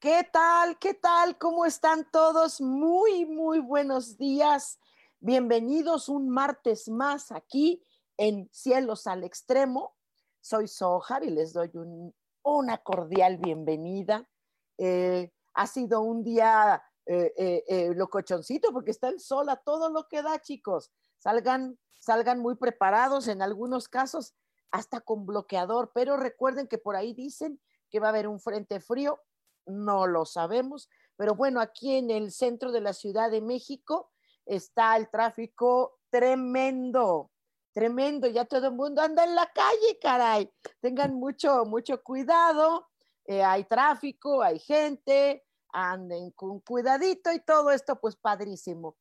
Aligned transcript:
¿Qué 0.00 0.26
tal? 0.32 0.78
¿Qué 0.78 0.94
tal? 0.94 1.36
¿Cómo 1.36 1.66
están 1.66 2.10
todos? 2.10 2.62
Muy, 2.62 3.26
muy 3.26 3.58
buenos 3.58 4.16
días. 4.16 4.78
Bienvenidos 5.18 6.08
un 6.08 6.30
martes 6.30 6.88
más 6.88 7.30
aquí 7.30 7.84
en 8.16 8.48
Cielos 8.50 9.06
al 9.06 9.24
Extremo. 9.24 9.94
Soy 10.40 10.68
Sojar 10.68 11.22
y 11.22 11.28
les 11.28 11.52
doy 11.52 11.70
una 12.42 12.78
cordial 12.78 13.36
bienvenida. 13.36 14.26
Eh, 14.78 15.34
ha 15.52 15.66
sido 15.66 16.00
un 16.00 16.24
día 16.24 16.82
eh, 17.04 17.34
eh, 17.68 17.92
locochoncito 17.94 18.72
porque 18.72 18.92
está 18.92 19.10
el 19.10 19.20
sol 19.20 19.50
a 19.50 19.56
todo 19.56 19.90
lo 19.90 20.08
que 20.08 20.22
da, 20.22 20.40
chicos. 20.40 20.90
Salgan, 21.18 21.78
salgan 21.98 22.40
muy 22.40 22.54
preparados, 22.54 23.28
en 23.28 23.42
algunos 23.42 23.86
casos 23.86 24.32
hasta 24.70 25.02
con 25.02 25.26
bloqueador, 25.26 25.92
pero 25.92 26.16
recuerden 26.16 26.68
que 26.68 26.78
por 26.78 26.96
ahí 26.96 27.12
dicen 27.12 27.60
que 27.90 28.00
va 28.00 28.06
a 28.06 28.10
haber 28.10 28.28
un 28.28 28.40
frente 28.40 28.80
frío 28.80 29.20
no 29.66 30.06
lo 30.06 30.24
sabemos, 30.24 30.88
pero 31.16 31.34
bueno, 31.34 31.60
aquí 31.60 31.96
en 31.96 32.10
el 32.10 32.32
centro 32.32 32.72
de 32.72 32.80
la 32.80 32.92
Ciudad 32.92 33.30
de 33.30 33.40
México 33.40 34.10
está 34.46 34.96
el 34.96 35.10
tráfico 35.10 35.98
tremendo, 36.10 37.30
tremendo, 37.72 38.26
ya 38.26 38.44
todo 38.44 38.68
el 38.68 38.74
mundo 38.74 39.02
anda 39.02 39.24
en 39.24 39.34
la 39.34 39.46
calle, 39.52 39.98
caray. 40.00 40.50
Tengan 40.80 41.14
mucho, 41.14 41.64
mucho 41.66 42.02
cuidado, 42.02 42.88
eh, 43.26 43.42
hay 43.42 43.64
tráfico, 43.64 44.42
hay 44.42 44.58
gente, 44.58 45.44
anden 45.72 46.32
con 46.32 46.60
cuidadito 46.60 47.32
y 47.32 47.40
todo 47.40 47.70
esto, 47.70 48.00
pues 48.00 48.16
padrísimo. 48.16 48.96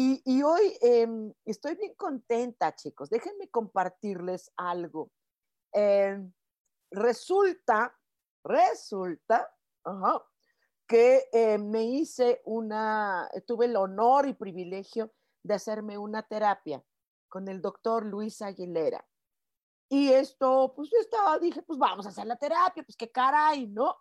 Y, 0.00 0.42
hoy 0.42 0.78
em, 0.80 1.32
estoy 1.44 1.74
bien 1.74 1.92
contenta, 1.96 2.72
chicos. 2.72 3.10
Déjenme 3.10 3.48
compartirles 3.48 4.52
algo. 4.56 5.10
Em, 5.72 6.32
resulta, 6.92 7.98
resulta 8.44 9.52
que 10.86 11.28
eh, 11.32 11.58
me 11.58 11.84
hice 11.84 12.40
una, 12.44 13.30
tuve 13.46 13.66
el 13.66 13.76
honor 13.76 14.26
y 14.26 14.34
privilegio 14.34 15.12
de 15.42 15.54
hacerme 15.54 15.98
una 15.98 16.22
terapia 16.22 16.82
con 17.28 17.48
el 17.48 17.60
doctor 17.60 18.04
Luis 18.04 18.40
Aguilera. 18.42 19.06
Y 19.90 20.12
esto, 20.12 20.72
pues 20.74 20.90
yo 20.90 20.98
estaba, 20.98 21.38
dije, 21.38 21.62
pues 21.62 21.78
vamos 21.78 22.06
a 22.06 22.10
hacer 22.10 22.26
la 22.26 22.36
terapia, 22.36 22.82
pues 22.82 22.96
qué 22.96 23.10
caray, 23.10 23.66
¿no? 23.66 23.96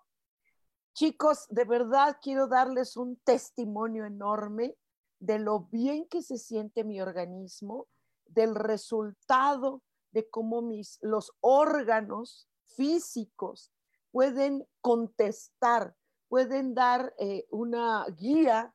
Chicos, 0.93 1.45
de 1.49 1.63
verdad 1.63 2.17
quiero 2.21 2.47
darles 2.47 2.97
un 2.97 3.17
testimonio 3.17 4.05
enorme 4.05 4.75
de 5.19 5.39
lo 5.39 5.61
bien 5.61 6.07
que 6.07 6.21
se 6.21 6.37
siente 6.37 6.83
mi 6.83 7.01
organismo, 7.01 7.87
del 8.25 8.55
resultado 8.55 9.81
de 10.11 10.29
cómo 10.29 10.61
mis, 10.61 10.99
los 11.01 11.31
órganos 11.39 12.49
físicos 12.65 13.71
pueden 14.17 14.67
contestar, 14.81 15.95
pueden 16.27 16.73
dar 16.73 17.13
eh, 17.19 17.45
una 17.51 18.03
guía 18.17 18.73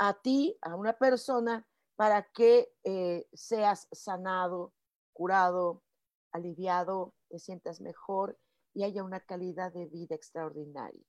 a 0.00 0.20
ti, 0.20 0.58
a 0.62 0.74
una 0.74 0.94
persona, 0.94 1.64
para 1.94 2.24
que 2.32 2.74
eh, 2.82 3.24
seas 3.32 3.86
sanado, 3.92 4.72
curado, 5.12 5.84
aliviado, 6.32 7.14
te 7.28 7.38
sientas 7.38 7.80
mejor 7.80 8.36
y 8.74 8.82
haya 8.82 9.04
una 9.04 9.20
calidad 9.20 9.72
de 9.72 9.86
vida 9.86 10.16
extraordinaria. 10.16 11.06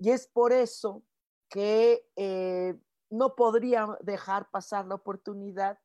Y 0.00 0.10
es 0.10 0.26
por 0.26 0.52
eso 0.52 1.04
que 1.48 2.04
eh, 2.16 2.76
no 3.08 3.36
podría 3.36 3.86
dejar 4.00 4.50
pasar 4.50 4.86
la 4.86 4.96
oportunidad 4.96 5.78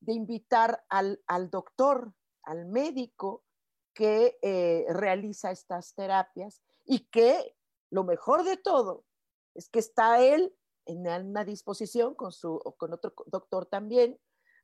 de 0.00 0.14
invitar 0.14 0.84
al, 0.88 1.22
al 1.28 1.48
doctor, 1.48 2.12
al 2.42 2.66
médico, 2.66 3.44
que 3.94 4.38
eh, 4.42 4.86
realiza 4.90 5.50
estas 5.50 5.94
terapias 5.94 6.62
y 6.84 7.00
que 7.10 7.56
lo 7.90 8.04
mejor 8.04 8.44
de 8.44 8.56
todo 8.56 9.04
es 9.54 9.68
que 9.68 9.78
está 9.78 10.22
él 10.22 10.54
en 10.86 11.06
una 11.06 11.44
disposición 11.44 12.14
con, 12.14 12.32
su, 12.32 12.58
con 12.78 12.92
otro 12.92 13.12
doctor 13.26 13.66
también 13.66 14.18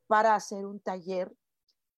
para 0.07 0.35
hacer 0.35 0.65
un 0.65 0.79
taller 0.79 1.35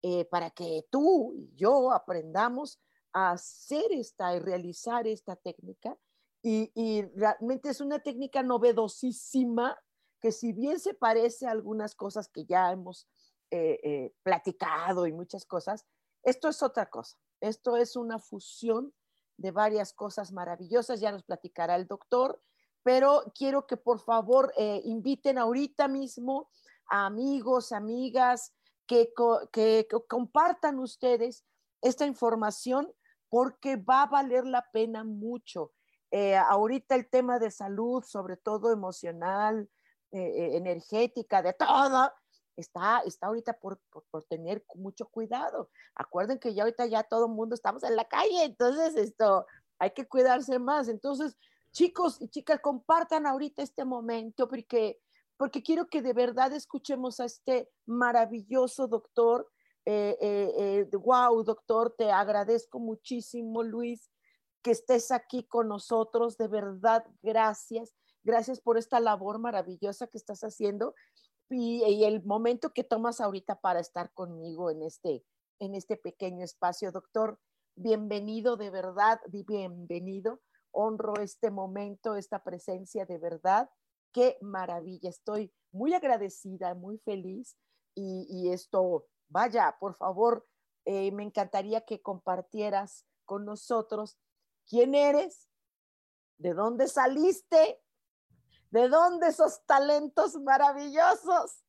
eh, 0.02 0.26
para 0.26 0.50
que 0.50 0.86
tú 0.90 1.34
y 1.36 1.52
yo 1.56 1.92
aprendamos 1.92 2.80
a 3.14 3.32
hacer 3.32 3.92
esta 3.92 4.36
y 4.36 4.40
realizar 4.40 5.08
esta 5.08 5.36
técnica. 5.36 5.98
Y, 6.42 7.02
realmente 7.16 7.70
es 7.70 7.82
una 7.82 8.00
técnica 8.00 8.42
novedosísima 8.42 9.78
que 10.22 10.32
si 10.32 10.54
bien 10.54 10.80
se 10.80 10.94
parece 10.94 11.48
a 11.48 11.52
algunas 11.52 11.96
cosas 11.96 12.30
que 12.30 12.46
ya 12.46 12.72
hemos 12.72 13.10
eh, 13.52 14.14
platicado 14.24 15.06
y 15.06 15.12
muchas 15.12 15.46
cosas, 15.46 15.86
esto 16.24 16.50
es 16.50 16.62
otra 16.63 16.90
cosa. 16.90 17.18
Esto 17.41 17.78
es 17.78 17.96
una 17.96 18.19
fusión 18.19 18.94
de 19.38 19.52
varias 19.52 19.94
cosas 19.94 20.31
maravillosas. 20.31 21.00
Ya 21.00 21.12
nos 21.12 21.24
platicará 21.24 21.75
el 21.75 21.88
doctor, 21.88 22.41
pero 22.84 23.31
quiero 23.35 23.66
que 23.66 23.78
por 23.78 24.00
favor 24.00 24.53
eh, 24.57 24.81
inviten 24.84 25.38
ahorita 25.38 25.88
mismo 25.88 26.50
a 26.90 27.06
amigos, 27.06 27.72
amigas, 27.72 28.53
que, 28.85 29.88
compartan 30.07 30.80
ustedes 30.80 31.46
esta 31.81 32.06
información 32.06 32.91
porque 33.30 33.75
va 33.75 34.03
a 34.03 34.07
valer 34.07 34.46
la 34.46 34.66
pena 34.72 35.03
mucho. 35.03 35.74
Eh, 36.12 36.36
ahorita 36.36 36.96
el 36.96 37.07
tema 37.07 37.38
de 37.38 37.51
salud, 37.51 38.03
sobre 38.03 38.36
todo 38.36 38.72
emocional, 38.72 39.69
eh, 40.12 40.57
energética, 40.57 41.44
de 41.44 41.53
todo, 41.53 42.12
está, 42.59 43.00
está 43.06 43.28
ahorita 43.28 43.53
por, 43.53 43.80
por, 44.12 44.24
tener 44.25 44.64
mucho 44.75 45.08
cuidado. 45.08 45.70
Acuerden 45.96 46.40
que 46.40 46.53
ya 46.53 46.64
ahorita 46.64 46.86
ya 46.86 47.03
todo 47.03 47.25
el 47.25 47.31
mundo 47.31 47.56
estamos 47.56 47.84
en 47.84 47.96
la 47.96 48.06
calle, 48.06 48.44
entonces 48.44 48.96
esto, 48.96 49.46
hay 49.80 49.92
que 49.92 50.08
cuidarse 50.08 50.59
más. 50.59 50.88
Entonces, 50.88 51.38
chicos 51.72 52.22
y 52.22 52.30
chicas, 52.30 52.59
compartan 52.62 53.25
ahorita 53.25 53.64
este 53.64 53.86
momento 53.86 54.48
porque, 54.48 55.00
porque 55.38 55.64
quiero 55.64 55.88
que 55.88 56.02
de 56.02 56.14
verdad 56.14 56.53
escuchemos 56.53 57.19
a 57.19 57.25
este 57.25 57.69
maravilloso 57.86 58.88
doctor. 58.88 59.50
Eh, 59.86 60.18
eh, 60.22 60.90
wow, 60.98 61.42
eh, 61.42 61.44
doctor, 61.46 61.96
te 61.98 62.12
agradezco 62.12 62.80
muchísimo, 62.80 63.64
Luis, 63.64 64.12
que 64.62 64.72
estés 64.72 65.12
aquí 65.12 65.44
con 65.45 65.68
nosotros. 65.68 66.38
De 66.38 66.48
verdad, 66.48 67.06
gracias. 67.22 67.95
Gracias 68.24 68.60
por 68.60 68.78
esta 68.78 69.00
labor 69.00 69.39
maravillosa 69.39 70.07
que 70.07 70.18
estás 70.18 70.42
haciendo 70.42 70.94
y, 71.50 72.04
el 72.04 72.24
momento 72.24 72.74
que 72.74 72.84
tomas 72.84 73.22
ahorita 73.22 73.60
para 73.60 73.80
estar 73.80 74.13
conmigo 74.13 74.69
en 74.69 74.84
este, 74.84 75.25
en 75.60 75.75
este 75.75 75.98
pequeño 75.98 76.44
espacio. 76.44 76.92
Doctor, 76.92 77.40
bienvenido 77.75 78.56
de 78.56 78.69
verdad, 78.69 79.19
bienvenido. 79.28 80.42
Honro 80.72 81.16
este 81.19 81.50
momento, 81.50 82.16
esta 82.16 82.44
presencia 82.44 83.06
de 83.06 83.18
verdad. 83.18 83.69
Qué 84.13 84.38
maravilla. 84.42 85.10
Estoy 85.10 85.51
muy 85.72 85.94
agradecida, 85.94 86.75
muy 86.75 87.00
feliz. 87.00 87.57
Y, 87.96 88.50
esto, 88.51 89.07
vaya, 89.28 89.75
por 89.80 89.96
favor, 89.96 90.48
eh, 90.86 91.12
me 91.12 91.24
encantaría 91.24 91.81
que 91.81 92.01
compartieras 92.01 93.06
con 93.25 93.44
nosotros 93.44 94.18
quién 94.69 94.96
eres, 94.96 95.50
de 96.38 96.54
dónde 96.54 96.88
saliste, 96.88 97.81
¿De 98.71 98.88
dónde 98.88 99.27
esos 99.27 99.66
talentos 99.66 100.36
maravillosos? 100.36 101.63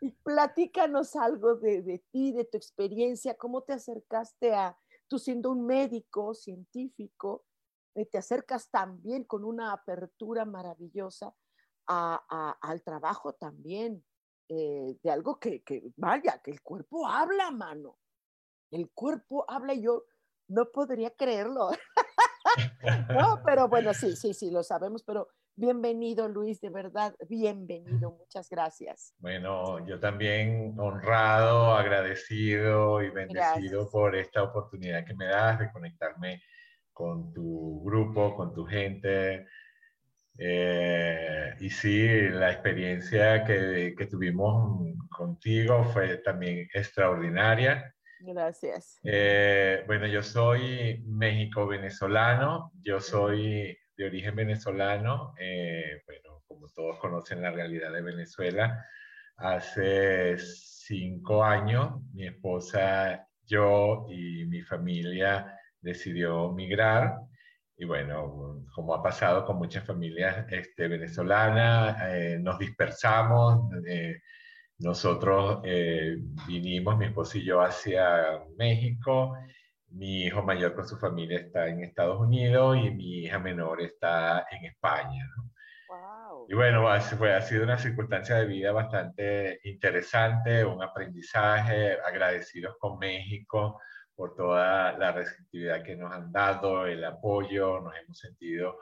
Y 0.00 0.12
platícanos 0.12 1.16
algo 1.16 1.56
de, 1.56 2.02
ti, 2.12 2.32
de 2.32 2.44
tu 2.44 2.56
experiencia, 2.56 3.36
cómo 3.36 3.62
te 3.62 3.74
acercaste 3.74 4.54
a, 4.54 4.78
tú 5.08 5.18
siendo 5.18 5.50
un 5.50 5.66
médico 5.66 6.34
científico, 6.34 7.44
eh, 7.94 8.06
te 8.06 8.18
acercas 8.18 8.70
también 8.70 9.24
con 9.24 9.44
una 9.44 9.72
apertura 9.72 10.44
maravillosa 10.44 11.34
al 11.88 12.82
trabajo 12.82 13.34
también, 13.34 14.04
eh, 14.48 14.96
de 15.02 15.10
algo 15.10 15.38
que, 15.38 15.62
que, 15.62 15.82
vaya, 15.96 16.40
que 16.42 16.50
el 16.50 16.62
cuerpo 16.62 17.06
habla, 17.06 17.50
mano. 17.50 17.98
El 18.70 18.90
cuerpo 18.90 19.44
habla 19.48 19.74
y 19.74 19.82
yo 19.82 20.04
no 20.48 20.70
podría 20.70 21.10
creerlo. 21.10 21.70
no, 23.10 23.40
pero 23.44 23.68
bueno, 23.68 23.94
sí, 23.94 24.16
sí, 24.16 24.34
sí, 24.34 24.50
lo 24.50 24.62
sabemos, 24.62 25.02
pero 25.02 25.28
bienvenido 25.56 26.28
Luis, 26.28 26.60
de 26.60 26.70
verdad, 26.70 27.14
bienvenido, 27.28 28.12
muchas 28.18 28.48
gracias. 28.48 29.14
Bueno, 29.18 29.84
yo 29.86 29.98
también 29.98 30.74
honrado, 30.78 31.74
agradecido 31.74 33.02
y 33.02 33.10
bendecido 33.10 33.88
por 33.90 34.14
esta 34.14 34.42
oportunidad 34.42 35.04
que 35.04 35.14
me 35.14 35.26
das 35.26 35.58
de 35.58 35.72
conectarme 35.72 36.42
con 36.92 37.32
tu 37.32 37.82
grupo, 37.84 38.36
con 38.36 38.54
tu 38.54 38.64
gente. 38.64 39.46
Eh, 40.38 41.54
y 41.60 41.70
sí, 41.70 42.28
la 42.28 42.52
experiencia 42.52 43.42
que, 43.44 43.94
que 43.96 44.06
tuvimos 44.06 44.80
contigo 45.08 45.84
fue 45.84 46.18
también 46.18 46.68
extraordinaria. 46.72 47.94
Gracias. 48.20 48.98
Eh, 49.02 49.84
bueno, 49.86 50.06
yo 50.06 50.22
soy 50.22 51.02
México-venezolano, 51.06 52.72
yo 52.82 53.00
soy 53.00 53.76
de 53.96 54.06
origen 54.06 54.34
venezolano, 54.36 55.34
eh, 55.38 56.02
bueno, 56.06 56.42
como 56.46 56.68
todos 56.68 56.98
conocen 56.98 57.42
la 57.42 57.50
realidad 57.50 57.92
de 57.92 58.02
Venezuela, 58.02 58.84
hace 59.36 60.36
cinco 60.38 61.44
años 61.44 62.00
mi 62.12 62.26
esposa, 62.26 63.26
yo 63.44 64.06
y 64.10 64.44
mi 64.46 64.62
familia 64.62 65.58
decidió 65.80 66.52
migrar 66.52 67.16
y 67.76 67.84
bueno, 67.84 68.64
como 68.74 68.94
ha 68.94 69.02
pasado 69.02 69.44
con 69.44 69.58
muchas 69.58 69.84
familias 69.84 70.46
este, 70.50 70.88
venezolanas, 70.88 71.96
eh, 72.10 72.38
nos 72.40 72.58
dispersamos. 72.58 73.70
Nosotros 74.78 75.60
eh, 75.64 76.16
vinimos, 76.46 76.98
mi 76.98 77.06
esposo 77.06 77.38
y 77.38 77.44
yo, 77.44 77.62
hacia 77.62 78.40
México. 78.58 79.34
Mi 79.88 80.24
hijo 80.24 80.42
mayor 80.42 80.74
con 80.74 80.86
su 80.86 80.96
familia 80.98 81.38
está 81.38 81.68
en 81.68 81.82
Estados 81.82 82.20
Unidos 82.20 82.76
y 82.76 82.90
mi 82.90 83.18
hija 83.20 83.38
menor 83.38 83.80
está 83.80 84.46
en 84.50 84.64
España. 84.66 85.26
Y 86.48 86.54
bueno, 86.54 86.86
fue, 87.18 87.34
ha 87.34 87.42
sido 87.42 87.64
una 87.64 87.78
circunstancia 87.78 88.36
de 88.36 88.46
vida 88.46 88.70
bastante 88.72 89.60
interesante, 89.64 90.64
un 90.64 90.82
aprendizaje, 90.82 91.98
agradecidos 92.04 92.76
con 92.78 92.98
México 92.98 93.80
por 94.14 94.34
toda 94.34 94.96
la 94.96 95.12
receptividad 95.12 95.82
que 95.82 95.96
nos 95.96 96.12
han 96.12 96.32
dado, 96.32 96.86
el 96.86 97.04
apoyo, 97.04 97.80
nos 97.80 97.94
hemos 97.96 98.18
sentido 98.18 98.78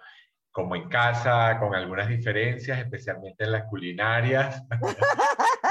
como 0.52 0.76
en 0.76 0.88
casa, 0.88 1.58
con 1.58 1.74
algunas 1.74 2.08
diferencias, 2.08 2.78
especialmente 2.78 3.42
en 3.42 3.52
las 3.52 3.64
culinarias. 3.64 4.62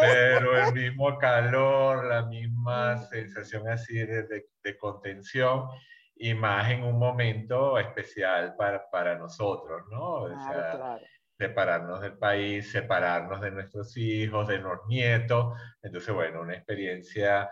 Pero 0.00 0.66
el 0.66 0.74
mismo 0.74 1.18
calor, 1.18 2.06
la 2.06 2.24
misma 2.26 2.96
sensación 2.98 3.68
así 3.68 3.94
de, 3.94 4.24
de, 4.62 4.78
contención 4.78 5.68
y 6.16 6.34
más 6.34 6.70
en 6.70 6.84
un 6.84 6.98
momento 6.98 7.78
especial 7.78 8.54
para, 8.56 8.88
para 8.90 9.16
nosotros, 9.16 9.82
¿no? 9.90 10.22
o 10.22 10.28
sea, 10.28 10.98
Separarnos 11.38 12.00
del 12.00 12.18
país, 12.18 12.72
separarnos 12.72 13.40
de 13.40 13.52
nuestros 13.52 13.96
hijos, 13.96 14.48
de 14.48 14.58
los 14.58 14.80
nietos. 14.88 15.56
Entonces, 15.82 16.12
bueno, 16.12 16.40
una 16.40 16.54
experiencia 16.54 17.48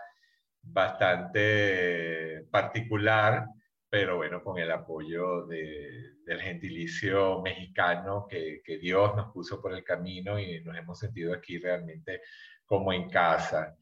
bastante 0.61 2.44
particular 2.50 3.47
pero 3.88 4.17
bueno, 4.17 4.43
con 4.43 4.59
el 4.59 4.71
apoyo 4.71 5.47
del 5.47 6.41
gentilicio 6.41 7.41
mexicano 7.41 8.27
que, 8.29 8.61
que, 8.65 8.79
Dios 8.79 9.15
nos 9.15 9.33
puso 9.33 9.61
por 9.61 9.73
el 9.73 9.85
camino 9.85 10.38
y 10.38 10.61
nos 10.62 10.77
hemos 10.77 10.99
sentido 10.99 11.33
aquí 11.33 11.59
realmente 11.59 12.21
como 12.65 12.93
en 12.93 13.09
casa. 13.09 13.77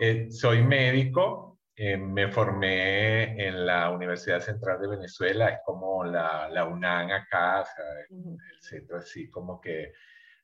Eh, 0.00 0.30
soy 0.30 0.62
médico, 0.62 1.60
eh, 1.74 1.96
me 1.96 2.28
formé 2.28 3.46
en 3.46 3.66
la 3.66 3.90
Universidad 3.90 4.40
Central 4.40 4.80
de 4.80 4.88
Venezuela, 4.88 5.48
es 5.48 5.58
como 5.64 6.04
la, 6.04 6.48
la 6.48 6.64
UNAM 6.64 7.10
acá, 7.10 7.60
o 7.60 7.64
sea, 7.64 7.84
el 8.10 8.62
centro 8.62 8.98
así 8.98 9.30
como 9.30 9.60
que 9.60 9.92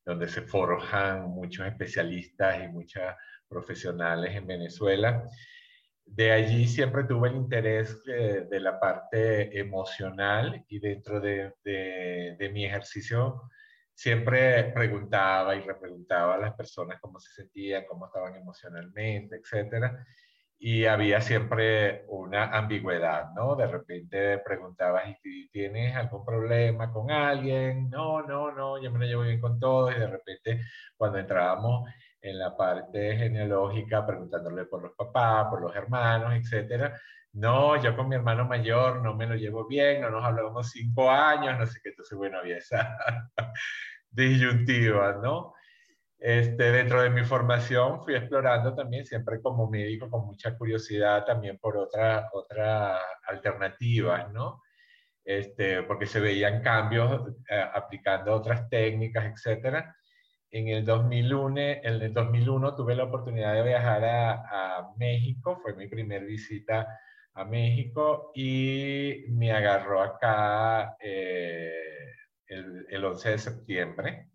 donde 0.05 0.29
se 0.29 0.43
forjan 0.43 1.29
muchos 1.31 1.67
especialistas 1.67 2.63
y 2.63 2.69
muchas 2.69 3.17
profesionales 3.49 4.35
en 4.35 4.47
Venezuela 4.47 5.29
de 6.05 6.33
allí 6.33 6.67
siempre 6.67 7.05
tuve 7.05 7.29
el 7.29 7.37
interés 7.37 8.05
de, 8.05 8.61
la 8.61 8.79
parte 8.79 9.59
emocional 9.59 10.65
y 10.69 10.79
dentro 10.79 11.21
de, 11.21 11.55
mi 12.53 12.65
ejercicio 12.65 13.43
siempre 13.95 14.65
preguntaba 14.75 15.55
y 15.57 15.61
repreguntaba 15.61 16.35
a 16.35 16.39
las 16.39 16.55
personas 16.55 17.01
cómo 17.01 17.19
se 17.19 17.33
sentían, 17.33 17.85
cómo 17.89 18.07
estaban 18.07 18.35
emocionalmente, 18.35 19.37
etc. 19.37 19.97
Y 20.59 20.85
había 20.87 21.21
siempre 21.21 22.05
una 22.09 22.57
ambigüedad, 22.57 23.33
¿no? 23.35 23.57
De 23.57 23.67
repente 23.67 24.39
preguntabas, 24.39 25.05
¿y 25.25 25.49
tienes 25.49 25.97
algún 25.97 26.25
problema 26.25 26.93
con 26.93 27.11
alguien? 27.11 27.91
No, 27.91 28.23
no, 28.23 28.53
no, 28.53 28.81
yo 28.83 28.91
me 28.91 29.01
lo 29.01 29.07
llevo 29.07 29.23
bien 29.23 29.41
con 29.41 29.59
todos. 29.59 29.95
Y 29.97 30.01
de 30.01 30.07
repente 30.07 30.61
cuando 30.97 31.19
entrábamos 31.19 31.89
en 32.23 32.39
la 32.39 32.57
parte 32.57 33.17
genealógica, 33.17 34.07
preguntándole 34.07 34.65
por 34.67 34.83
los 34.83 34.93
papás, 34.93 35.49
por 35.51 35.61
los 35.61 35.75
hermanos, 35.75 36.33
etcétera. 36.35 36.99
No, 37.33 37.83
yo 37.83 37.97
con 37.97 38.09
mi 38.09 38.15
hermano 38.15 38.45
mayor 38.45 39.03
no 39.03 39.15
me 39.15 39.27
lo 39.27 39.35
llevo 39.35 39.67
bien, 39.67 40.03
no 40.03 40.11
nos 40.11 40.25
hablamos 40.25 40.71
cinco 40.71 41.11
años, 41.11 41.59
no 41.59 41.67
sé 41.67 41.81
qué, 41.83 41.89
entonces, 41.91 42.17
bueno, 42.17 42.39
había 42.39 42.59
esa 42.59 42.97
disyuntiva, 44.11 45.15
¿no? 45.15 45.55
Este, 46.19 46.71
dentro 46.71 47.03
de 47.03 47.11
mi 47.11 47.25
formación 47.25 48.05
fui 48.05 48.15
explorando 48.15 48.73
también, 48.75 49.05
siempre 49.05 49.41
como 49.43 49.69
médico, 49.69 50.09
con 50.09 50.25
mucha 50.25 50.57
curiosidad 50.57 51.25
también 51.25 51.59
por 51.59 51.77
otras 51.77 52.29
otra 52.33 53.01
alternativas, 53.27 54.33
¿no? 54.33 54.63
Este, 55.25 55.83
porque 55.83 56.07
se 56.07 56.21
veían 56.21 56.63
cambios 56.63 57.29
eh, 57.49 57.65
aplicando 57.75 58.35
otras 58.35 58.69
técnicas, 58.69 59.25
etcétera 59.25 59.97
en 60.53 60.69
el 60.69 60.85
2001, 60.85 61.61
en 61.61 62.03
el 62.03 62.13
2001 62.13 62.77
tuve 62.77 62.95
la 62.95 63.05
oportunidad 63.05 63.55
de 63.55 63.63
viajar 63.63 64.05
a, 64.05 64.93
México, 64.99 65.59
fue 65.63 65.75
mi 65.75 65.89
primer 65.89 66.25
visita 66.25 67.01
a 67.35 67.45
México 67.45 68.31
y 68.35 69.25
me 69.31 69.51
agarró 69.53 70.03
acá 70.03 70.97
eh, 71.01 71.73
el, 72.47 72.87
el, 72.91 73.05
11 73.05 73.31
de 73.31 73.39
septiembre. 73.39 74.29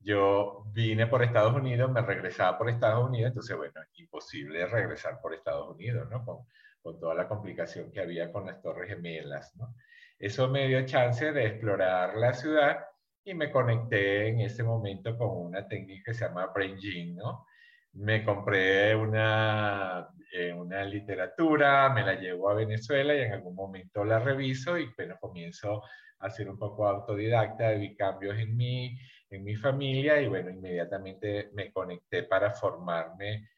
Yo 0.00 0.64
vine 0.72 1.06
por 1.06 1.22
Estados 1.22 1.54
Unidos, 1.54 1.92
me 1.92 2.02
regresaba 2.02 2.58
por 2.58 2.68
Estados 2.68 3.08
Unidos, 3.08 3.28
entonces 3.28 3.56
bueno, 3.56 3.80
imposible 3.94 4.66
regresar 4.66 5.20
por 5.20 5.32
Estados 5.32 5.70
Unidos, 5.70 6.08
¿no? 6.10 6.24
Con, 6.24 6.38
con 6.82 6.98
toda 6.98 7.14
la 7.14 7.28
complicación 7.28 7.92
que 7.92 8.00
había 8.00 8.32
con 8.32 8.46
las 8.46 8.60
Torres 8.60 8.88
Gemelas, 8.88 9.54
¿no? 9.56 9.76
Eso 10.18 10.48
me 10.48 10.66
dio 10.66 10.84
chance 10.86 11.32
de 11.32 11.46
explorar 11.46 12.16
la 12.16 12.32
ciudad 12.34 12.84
y 13.24 13.34
me 13.34 13.50
conecté 13.50 14.28
en 14.28 14.40
ese 14.40 14.62
momento 14.62 15.16
con 15.16 15.30
una 15.30 15.66
técnica 15.66 16.04
que 16.06 16.14
se 16.14 16.26
llama 16.26 16.46
Brain 16.54 16.76
¿no? 17.14 17.46
Me 17.94 18.24
compré 18.24 18.94
una, 18.96 20.08
eh, 20.32 20.52
una 20.52 20.84
literatura, 20.84 21.90
me 21.90 22.02
la 22.02 22.14
llevo 22.14 22.48
a 22.50 22.54
Venezuela 22.54 23.14
y 23.14 23.20
en 23.20 23.32
algún 23.34 23.54
momento 23.54 24.04
la 24.04 24.18
reviso 24.18 24.78
y 24.78 24.90
bueno, 24.96 25.16
comienzo 25.20 25.82
a 26.20 26.30
ser 26.30 26.48
un 26.48 26.58
poco 26.58 26.86
autodidacta, 26.86 27.72
vi 27.72 27.94
cambios 27.94 28.38
en 28.38 28.56
mí, 28.56 28.98
en 29.28 29.44
mi 29.44 29.56
familia 29.56 30.20
y 30.20 30.28
bueno, 30.28 30.50
inmediatamente 30.50 31.50
me 31.54 31.70
conecté 31.72 32.22
para 32.24 32.52
formarme 32.52 33.48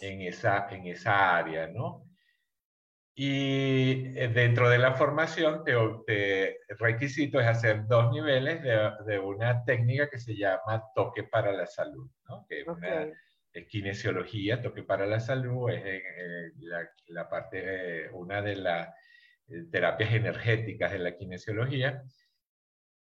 en 0.00 0.22
esa, 0.22 0.66
en 0.70 0.86
esa 0.86 1.36
área, 1.36 1.66
¿no? 1.68 2.13
Y 3.16 4.18
eh, 4.18 4.28
dentro 4.34 4.68
de 4.68 4.78
la 4.78 4.94
formación, 4.94 5.62
te, 5.64 6.58
requisito 6.78 7.38
es 7.38 7.46
hacer 7.46 7.86
dos 7.86 8.10
niveles 8.12 8.60
de, 8.62 9.18
una 9.20 9.64
técnica 9.64 10.10
que 10.10 10.18
se 10.18 10.36
llama 10.36 10.82
toque 10.94 11.22
para 11.22 11.52
la 11.52 11.66
salud, 11.66 12.10
¿no? 12.28 12.44
que 12.48 12.62
es 12.62 12.66
una 12.66 13.06
kinesiología, 13.68 14.60
toque 14.60 14.82
para 14.82 15.06
la 15.06 15.20
salud, 15.20 15.70
es 15.70 16.02
la, 17.06 17.28
parte, 17.28 18.10
una 18.10 18.42
de 18.42 18.56
las 18.56 18.88
eh, 19.48 19.64
terapias 19.70 20.12
energéticas 20.12 20.90
de 20.90 20.98
la 20.98 21.16
kinesiología. 21.16 22.02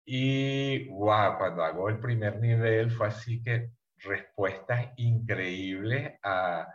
Y 0.04 0.88
wow, 0.88 1.36
cuando 1.36 1.64
hago 1.64 1.88
el 1.88 1.98
primer 1.98 2.38
nivel 2.38 2.92
fue 2.92 3.08
así 3.08 3.42
que 3.42 3.70
respuestas 3.98 4.92
increíbles 4.98 6.12
a 6.22 6.68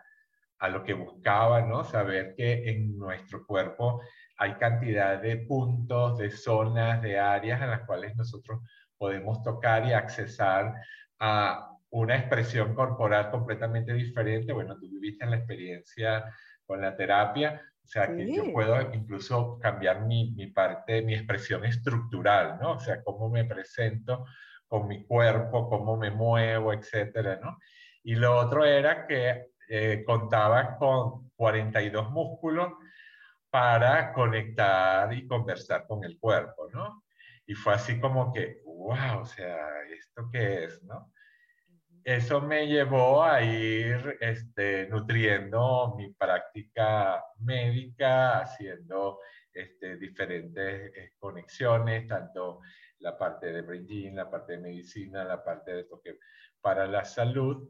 a 0.62 0.70
lo 0.70 0.84
que 0.84 0.94
buscaba, 0.94 1.62
¿no? 1.62 1.84
Saber 1.84 2.36
que 2.36 2.70
en 2.70 2.96
nuestro 2.96 3.46
cuerpo 3.48 4.02
hay 4.38 4.54
cantidad 4.54 5.20
de 5.20 5.38
puntos, 5.38 6.20
de 6.20 6.30
zonas, 6.30 7.02
de 7.02 7.18
áreas 7.18 7.62
en 7.64 7.72
las 7.72 7.82
cuales 7.82 8.16
nosotros 8.16 8.62
podemos 8.96 9.42
tocar 9.42 9.88
y 9.88 9.94
accesar 9.94 10.76
a 11.20 11.68
una 11.90 12.16
expresión 12.16 12.76
corporal 12.76 13.32
completamente 13.32 13.92
diferente. 13.94 14.54
Bueno, 14.54 14.78
tú 14.80 14.88
viviste 14.88 15.26
la 15.26 15.38
experiencia 15.38 16.26
con 16.64 16.80
la 16.80 16.96
terapia. 16.96 17.60
O 17.84 17.88
sea, 17.88 18.16
que 18.16 18.32
yo 18.32 18.54
puedo 18.54 18.80
incluso 18.94 19.58
cambiar 19.60 20.06
mi, 20.06 20.32
mi 20.34 20.48
parte, 20.48 21.02
mi 21.02 21.16
expresión 21.16 21.66
estructural, 21.66 22.60
¿no? 22.62 22.74
O 22.74 22.80
sea, 22.80 23.04
cómo 23.04 23.30
me 23.30 23.46
presento 23.46 24.26
con 24.68 24.88
mi 24.88 25.06
cuerpo, 25.06 25.68
cómo 25.68 25.98
me 25.98 26.12
muevo, 26.12 26.72
etcétera, 26.72 27.40
¿no? 27.42 27.58
Y 28.04 28.14
lo 28.14 28.38
otro 28.38 28.64
era 28.64 29.08
que 29.08 29.51
eh, 29.74 30.04
contaba 30.06 30.76
con 30.78 31.30
42 31.38 32.12
músculos 32.12 32.74
para 33.50 34.12
conectar 34.12 35.14
y 35.14 35.26
conversar 35.26 35.88
con 35.88 36.04
el 36.04 36.20
cuerpo, 36.20 36.70
¿no? 36.74 37.06
Y 37.46 37.54
fue 37.54 37.76
así 37.76 37.98
como 37.98 38.34
que, 38.34 38.62
wow, 38.66 39.22
o 39.22 39.26
sea, 39.26 39.58
¿esto 39.90 40.28
qué 40.30 40.66
es, 40.66 40.84
no? 40.84 41.14
Eso 42.04 42.42
me 42.42 42.68
llevó 42.68 43.24
a 43.24 43.42
ir 43.44 44.18
este, 44.20 44.88
nutriendo 44.90 45.96
mi 45.96 46.12
práctica 46.16 47.24
médica, 47.40 48.40
haciendo 48.40 49.20
este, 49.54 49.96
diferentes 49.96 50.92
eh, 50.98 51.14
conexiones, 51.18 52.08
tanto 52.08 52.60
la 53.00 53.18
parte 53.18 53.54
de 53.54 53.62
brain 53.62 54.18
la 54.18 54.30
parte 54.30 54.52
de 54.54 54.60
medicina, 54.60 55.24
la 55.24 55.42
parte 55.42 55.74
de 55.74 55.84
toque 55.86 56.20
para 56.60 56.86
la 56.88 57.06
salud. 57.06 57.70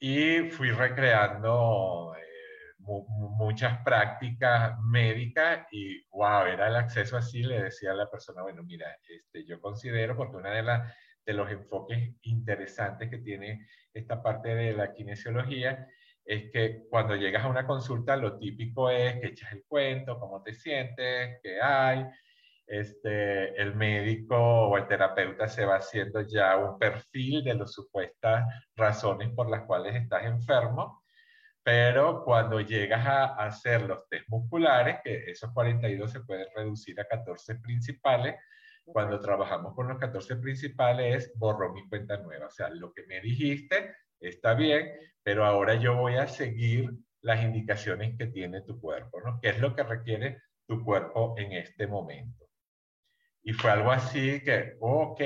Y 0.00 0.50
fui 0.50 0.70
recreando 0.70 2.14
eh, 2.16 2.74
muchas 2.78 3.82
prácticas 3.82 4.78
médicas 4.80 5.66
y 5.72 6.00
wow, 6.10 6.46
era 6.46 6.68
el 6.68 6.76
acceso 6.76 7.16
así, 7.16 7.42
le 7.42 7.64
decía 7.64 7.92
a 7.92 7.94
la 7.96 8.10
persona, 8.10 8.42
bueno, 8.42 8.62
mira, 8.62 8.96
este, 9.08 9.44
yo 9.44 9.60
considero, 9.60 10.16
porque 10.16 10.36
una 10.36 10.50
de, 10.50 10.62
las 10.62 10.94
de 11.26 11.32
los 11.32 11.50
enfoques 11.50 12.14
interesantes 12.22 13.10
que 13.10 13.18
tiene 13.18 13.66
esta 13.92 14.22
parte 14.22 14.54
de 14.54 14.72
la 14.72 14.92
kinesiología 14.92 15.86
es 16.24 16.50
que 16.52 16.82
cuando 16.90 17.16
llegas 17.16 17.44
a 17.44 17.48
una 17.48 17.66
consulta 17.66 18.14
lo 18.14 18.38
típico 18.38 18.90
es 18.90 19.18
que 19.20 19.28
echas 19.28 19.52
el 19.52 19.64
cuento, 19.66 20.18
cómo 20.20 20.42
te 20.42 20.54
sientes, 20.54 21.40
qué 21.42 21.60
hay, 21.60 22.04
este, 22.68 23.60
el 23.60 23.74
médico 23.74 24.36
o 24.36 24.76
el 24.76 24.86
terapeuta 24.86 25.48
se 25.48 25.64
va 25.64 25.76
haciendo 25.76 26.20
ya 26.20 26.56
un 26.56 26.78
perfil 26.78 27.42
de 27.42 27.54
las 27.54 27.72
supuestas 27.72 28.46
razones 28.76 29.30
por 29.30 29.50
las 29.50 29.62
cuales 29.62 29.94
estás 29.96 30.24
enfermo, 30.24 31.02
pero 31.62 32.24
cuando 32.24 32.60
llegas 32.60 33.06
a 33.06 33.24
hacer 33.36 33.82
los 33.82 34.08
test 34.08 34.28
musculares, 34.28 34.98
que 35.02 35.30
esos 35.30 35.52
42 35.52 36.10
se 36.10 36.20
pueden 36.20 36.46
reducir 36.54 37.00
a 37.00 37.06
14 37.06 37.56
principales, 37.56 38.36
cuando 38.84 39.20
trabajamos 39.20 39.74
con 39.74 39.88
los 39.88 39.98
14 39.98 40.36
principales 40.36 41.16
es 41.16 41.38
borro 41.38 41.72
mi 41.72 41.86
cuenta 41.88 42.16
nueva, 42.18 42.46
o 42.46 42.50
sea, 42.50 42.68
lo 42.70 42.92
que 42.92 43.06
me 43.06 43.20
dijiste 43.20 43.94
está 44.20 44.54
bien, 44.54 44.92
pero 45.22 45.44
ahora 45.44 45.74
yo 45.74 45.96
voy 45.96 46.16
a 46.16 46.26
seguir 46.26 46.90
las 47.20 47.42
indicaciones 47.42 48.16
que 48.16 48.26
tiene 48.26 48.62
tu 48.62 48.80
cuerpo, 48.80 49.20
¿no? 49.20 49.38
¿Qué 49.40 49.50
es 49.50 49.60
lo 49.60 49.74
que 49.74 49.82
requiere 49.82 50.42
tu 50.66 50.82
cuerpo 50.84 51.34
en 51.36 51.52
este 51.52 51.86
momento? 51.86 52.47
Y 53.42 53.52
fue 53.52 53.70
algo 53.70 53.90
así 53.90 54.42
que, 54.42 54.76
ok, 54.80 55.20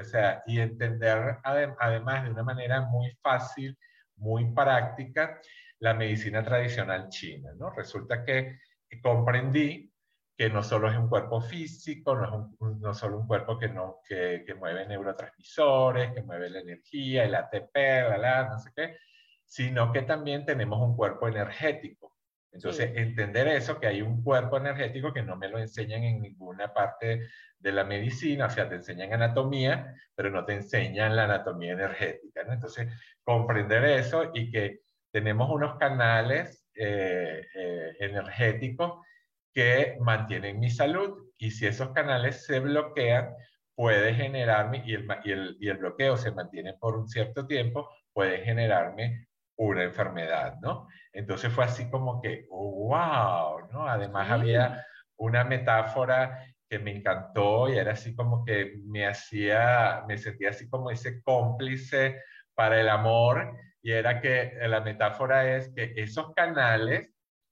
o 0.00 0.04
sea, 0.04 0.42
y 0.46 0.60
entender 0.60 1.38
además 1.42 2.24
de 2.24 2.30
una 2.30 2.42
manera 2.42 2.82
muy 2.82 3.10
fácil, 3.22 3.76
muy 4.16 4.52
práctica, 4.52 5.40
la 5.80 5.94
medicina 5.94 6.42
tradicional 6.42 7.08
china, 7.08 7.50
¿no? 7.56 7.70
Resulta 7.70 8.24
que 8.24 8.58
comprendí 9.02 9.92
que 10.36 10.48
no 10.48 10.62
solo 10.62 10.88
es 10.88 10.96
un 10.96 11.08
cuerpo 11.08 11.40
físico, 11.40 12.14
no 12.14 12.24
es 12.24 12.30
un, 12.60 12.80
no 12.80 12.94
solo 12.94 13.18
un 13.18 13.26
cuerpo 13.26 13.58
que, 13.58 13.68
no, 13.68 13.98
que, 14.08 14.44
que, 14.46 14.54
mueve 14.54 14.86
neurotransmisores, 14.86 16.12
que 16.12 16.22
mueve 16.22 16.48
la 16.48 16.60
energía, 16.60 17.24
el 17.24 17.34
ATP, 17.34 17.74
la, 17.74 18.18
la, 18.18 18.48
no 18.48 18.58
sé 18.58 18.70
qué, 18.74 18.96
sino 19.44 19.92
que 19.92 20.02
también 20.02 20.46
tenemos 20.46 20.80
un 20.80 20.96
cuerpo 20.96 21.26
energético. 21.26 22.14
Entonces, 22.52 22.92
entender 22.94 23.48
eso, 23.48 23.78
que 23.78 23.88
hay 23.88 24.00
un 24.00 24.22
cuerpo 24.22 24.56
energético 24.56 25.12
que 25.12 25.22
no 25.22 25.36
me 25.36 25.48
lo 25.48 25.58
enseñan 25.58 26.04
en 26.04 26.22
ninguna 26.22 26.72
parte 26.72 27.28
de 27.58 27.72
la 27.72 27.84
medicina, 27.84 28.46
o 28.46 28.50
sea, 28.50 28.68
te 28.68 28.76
enseñan 28.76 29.12
anatomía, 29.12 29.94
pero 30.14 30.30
no 30.30 30.44
te 30.44 30.54
enseñan 30.54 31.16
la 31.16 31.24
anatomía 31.24 31.72
energética. 31.72 32.44
¿no? 32.44 32.52
Entonces, 32.52 32.88
comprender 33.22 33.84
eso 33.84 34.30
y 34.34 34.50
que 34.50 34.80
tenemos 35.10 35.50
unos 35.50 35.76
canales 35.76 36.66
eh, 36.74 37.46
eh, 37.54 37.96
energéticos 38.00 39.04
que 39.52 39.96
mantienen 40.00 40.60
mi 40.60 40.70
salud 40.70 41.30
y 41.36 41.50
si 41.50 41.66
esos 41.66 41.90
canales 41.90 42.46
se 42.46 42.60
bloquean, 42.60 43.34
puede 43.74 44.12
generarme, 44.14 44.82
y 44.84 44.94
el, 44.94 45.06
y 45.24 45.30
el, 45.30 45.56
y 45.60 45.68
el 45.68 45.78
bloqueo 45.78 46.16
se 46.16 46.32
mantiene 46.32 46.74
por 46.74 46.96
un 46.96 47.08
cierto 47.08 47.46
tiempo, 47.46 47.88
puede 48.12 48.44
generarme 48.44 49.28
una 49.56 49.84
enfermedad, 49.84 50.56
¿no? 50.60 50.88
Entonces 51.12 51.52
fue 51.52 51.64
así 51.64 51.88
como 51.90 52.20
que, 52.20 52.46
wow, 52.50 53.68
¿no? 53.72 53.86
Además 53.88 54.30
había 54.30 54.84
una 55.16 55.44
metáfora 55.44 56.44
que 56.68 56.78
me 56.78 56.90
encantó 56.90 57.68
y 57.68 57.78
era 57.78 57.92
así 57.92 58.14
como 58.14 58.44
que 58.44 58.78
me 58.84 59.06
hacía, 59.06 60.04
me 60.06 60.18
sentía 60.18 60.50
así 60.50 60.68
como 60.68 60.90
ese 60.90 61.22
cómplice 61.22 62.22
para 62.54 62.80
el 62.80 62.88
amor 62.88 63.56
y 63.82 63.92
era 63.92 64.20
que 64.20 64.52
la 64.66 64.80
metáfora 64.80 65.56
es 65.56 65.72
que 65.74 65.94
esos 65.96 66.34
canales, 66.34 67.10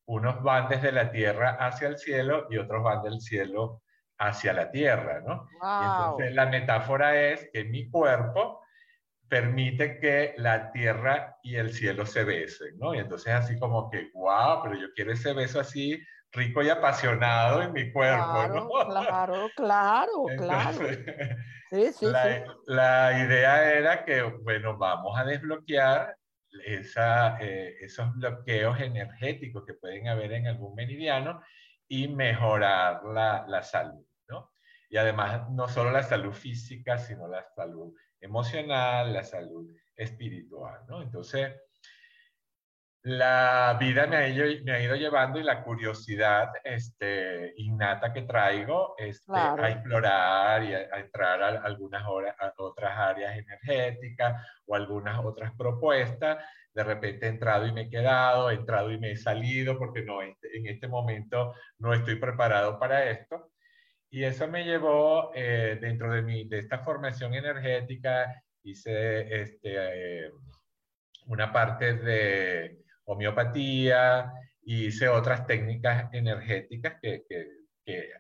unos 0.09 0.43
van 0.43 0.69
desde 0.69 0.93
la 0.93 1.11
tierra 1.11 1.57
hacia 1.59 1.89
el 1.89 1.99
cielo 1.99 2.47
y 2.51 2.59
otros 2.59 2.83
van 2.83 3.03
del 3.03 3.21
cielo 3.21 3.83
hacia 4.19 4.53
la 4.53 4.71
tierra, 4.71 5.21
¿no? 5.21 5.47
entonces 5.63 6.35
la 6.35 6.47
metáfora 6.47 7.21
es 7.21 7.49
que 7.53 7.65
mi 7.65 7.91
cuerpo 7.91 8.63
permite 9.29 9.99
que 9.99 10.35
la 10.37 10.71
tierra 10.73 11.37
y 11.43 11.57
el 11.57 11.73
cielo 11.73 12.07
se 12.07 12.25
besen, 12.25 12.79
¿no? 12.79 12.95
Y 12.95 12.99
entonces 12.99 13.33
así 13.35 13.59
como 13.59 13.91
que, 13.91 14.11
wow, 14.15 14.63
pero 14.63 14.77
yo 14.77 14.87
quiero 14.95 15.13
ese 15.13 15.33
beso 15.33 15.59
así 15.59 16.01
rico 16.37 16.63
y 16.63 16.69
apasionado 16.69 17.63
en 17.63 17.73
mi 17.73 17.91
cuerpo, 17.91 18.33
claro, 18.33 18.55
¿no? 18.55 18.69
Claro, 18.91 19.51
claro, 19.57 20.27
claro. 20.37 20.79
Sí, 21.69 21.93
sí, 21.93 22.07
la, 22.07 22.23
sí. 22.23 22.45
la, 22.67 23.25
idea 23.25 23.73
era 23.75 24.05
que, 24.05 24.23
bueno, 24.23 24.77
vamos 24.79 25.19
a 25.19 25.25
desbloquear 25.25 26.17
esa, 26.65 27.39
eh, 27.41 27.79
esos 27.81 28.15
bloqueos 28.15 28.79
energéticos 28.81 29.65
que 29.67 29.75
pueden 29.75 30.07
haber 30.07 30.33
en 30.33 30.47
algún 30.47 30.77
meridiano 30.77 31.43
y 31.89 32.07
mejorar 32.07 33.03
la, 33.07 33.45
la 33.49 33.65
salud, 33.65 34.07
¿no? 34.29 34.53
Y 34.89 34.97
además, 34.97 35.51
no 35.51 35.67
solo 35.67 35.91
la 35.91 36.05
salud 36.05 36.33
física, 36.33 36.99
sino 36.99 37.27
la 37.27 37.43
salud 37.43 37.93
emocional, 38.21 39.13
la 39.13 39.25
salud 39.25 39.69
espiritual, 39.97 40.83
¿no? 40.87 41.03
Entonces, 41.03 41.53
la 43.07 43.77
vida 43.79 44.09
me 44.09 44.17
ha, 44.17 44.29
ido, 44.29 44.47
me 44.65 44.73
ha 44.73 44.83
ido 44.83 44.97
llevando 44.97 45.39
y 45.39 45.45
la 45.45 45.63
curiosidad 45.63 46.51
este, 46.65 47.53
innata 47.57 48.13
que 48.13 48.23
traigo 48.23 48.97
este, 48.99 49.33
a 49.33 49.71
explorar 49.71 50.65
y 50.65 50.75
a, 50.75 50.99
entrar 50.99 51.41
a 51.41 51.49
algunas 51.63 52.05
horas, 52.05 52.35
a 52.41 52.53
otras 52.57 52.99
áreas 52.99 53.39
energéticas 53.39 54.45
o 54.67 54.75
algunas 54.75 55.25
otras 55.25 55.53
propuestas. 55.57 56.39
De 56.75 56.83
repente 56.83 57.27
he 57.27 57.29
entrado 57.29 57.65
y 57.69 57.73
me 57.73 57.83
he 57.83 57.89
quedado, 57.89 58.51
he 58.51 58.55
entrado 58.55 58.91
y 58.91 58.99
me 58.99 59.13
he 59.13 59.17
salido 59.17 59.79
porque 59.79 60.03
no, 60.03 60.21
en 60.21 60.37
este 60.67 60.89
momento 60.89 61.55
no 61.79 61.95
estoy 61.95 62.17
preparado 62.17 62.77
para 62.81 63.09
esto. 63.09 63.53
Y 64.11 64.25
eso 64.25 64.49
me 64.49 64.65
llevó 64.65 65.31
eh, 65.33 65.79
dentro 65.81 66.13
de, 66.13 66.23
mi, 66.23 66.49
de 66.49 66.59
esta 66.59 66.81
formación 66.81 67.35
energética, 67.35 68.43
hice 68.65 69.43
este, 69.43 70.25
eh, 70.25 70.31
una 71.27 71.53
parte 71.53 71.95
de 71.95 72.86
homeopatía, 73.07 74.31
hice 74.63 75.09
otras 75.09 75.47
técnicas 75.47 76.13
energéticas 76.13 76.99
que, 77.01 77.25
que, 77.29 77.49
que, 77.85 78.11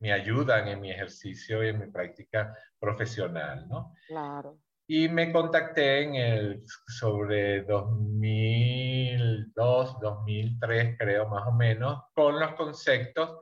me 0.00 0.12
ayudan 0.12 0.66
en 0.66 0.80
mi 0.80 0.90
ejercicio 0.90 1.62
y 1.62 1.68
en 1.68 1.78
mi 1.78 1.86
práctica 1.86 2.52
profesional, 2.80 3.68
¿no? 3.68 3.94
Claro. 4.08 4.58
Y 4.88 5.08
me 5.08 5.30
contacté 5.30 6.02
en 6.02 6.16
el, 6.16 6.64
sobre 6.88 7.62
2002, 7.62 10.00
2003 10.00 10.96
creo 10.98 11.28
más 11.28 11.46
o 11.46 11.52
menos, 11.52 12.02
con 12.14 12.40
los 12.40 12.52
conceptos 12.54 13.38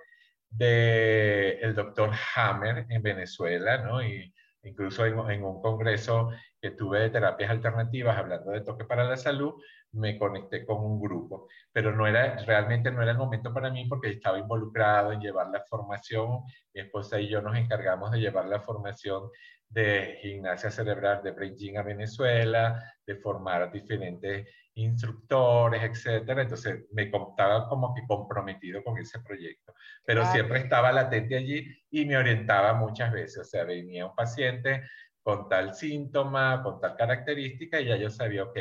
del 0.51 1.61
el 1.63 1.75
doctor 1.75 2.11
Hammer 2.37 2.85
en 2.91 3.03
Venezuela, 3.03 3.79
¿no? 3.79 4.03
Y 4.03 4.31
incluso 4.63 5.07
en, 5.07 5.19
en, 5.31 5.43
un 5.43 5.63
congreso 5.63 6.29
que 6.61 6.73
tuve 6.73 7.01
de 7.01 7.09
terapias 7.09 7.51
alternativas 7.51 8.19
hablando 8.19 8.51
de 8.51 8.61
toque 8.61 8.85
para 8.85 9.05
la 9.05 9.17
salud, 9.17 9.55
me 9.93 10.19
conecté 10.19 10.65
con 10.65 10.85
un 10.85 11.01
grupo, 11.01 11.49
pero 11.73 11.95
no 11.95 12.07
era, 12.07 12.37
realmente 12.45 12.91
no 12.91 13.03
era 13.03 13.13
el 13.13 13.19
momento 13.19 13.53
para 13.53 13.71
mí 13.71 13.87
porque 13.87 14.11
estaba 14.11 14.39
involucrado 14.39 15.13
en 15.13 15.21
llevar 15.21 15.49
la 15.49 15.63
formación. 15.69 16.43
Mi 16.75 16.83
esposa 16.83 17.21
y 17.21 17.29
yo 17.29 17.43
nos 17.43 17.57
encargamos 17.57 18.11
de 18.11 18.21
llevar 18.21 18.47
la 18.47 18.61
formación 18.61 19.31
de 19.69 20.19
gimnasia 20.21 20.71
cerebral 20.71 21.23
de 21.23 21.31
Beijing 21.31 21.79
a 21.79 21.83
Venezuela, 21.83 22.83
de 23.07 23.17
formar 23.17 23.71
diferentes 23.73 24.49
instructores, 24.75 25.83
etcétera. 25.83 26.43
Entonces 26.43 26.87
me 26.93 27.05
estaba 27.05 27.69
como 27.69 27.95
que 27.95 28.03
comprometido 28.07 28.83
con 28.83 28.99
ese 28.99 29.21
proyecto, 29.21 29.73
pero 30.05 30.25
siempre 30.27 30.61
estaba 30.61 30.93
latente 30.93 31.37
allí 31.37 31.67
y 31.91 32.05
me 32.05 32.17
orientaba 32.17 32.75
muchas 32.75 33.13
veces. 33.13 33.39
O 33.39 33.45
sea, 33.45 33.65
venía 33.65 34.07
un 34.07 34.15
paciente 34.15 34.83
con 35.23 35.49
tal 35.49 35.75
síntoma, 35.75 36.63
con 36.63 36.81
tal 36.81 36.97
característica 36.97 37.81
y 37.81 37.87
ya 37.87 37.97
yo 37.97 38.11
sabía, 38.11 38.45
ok, 38.45 38.59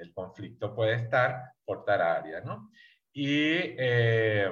el 0.00 0.12
conflicto 0.12 0.74
puede 0.74 0.94
estar 0.94 1.52
por 1.64 1.84
tal 1.84 2.00
área, 2.00 2.40
¿no? 2.40 2.70
Y 3.12 3.52
eh, 3.78 4.50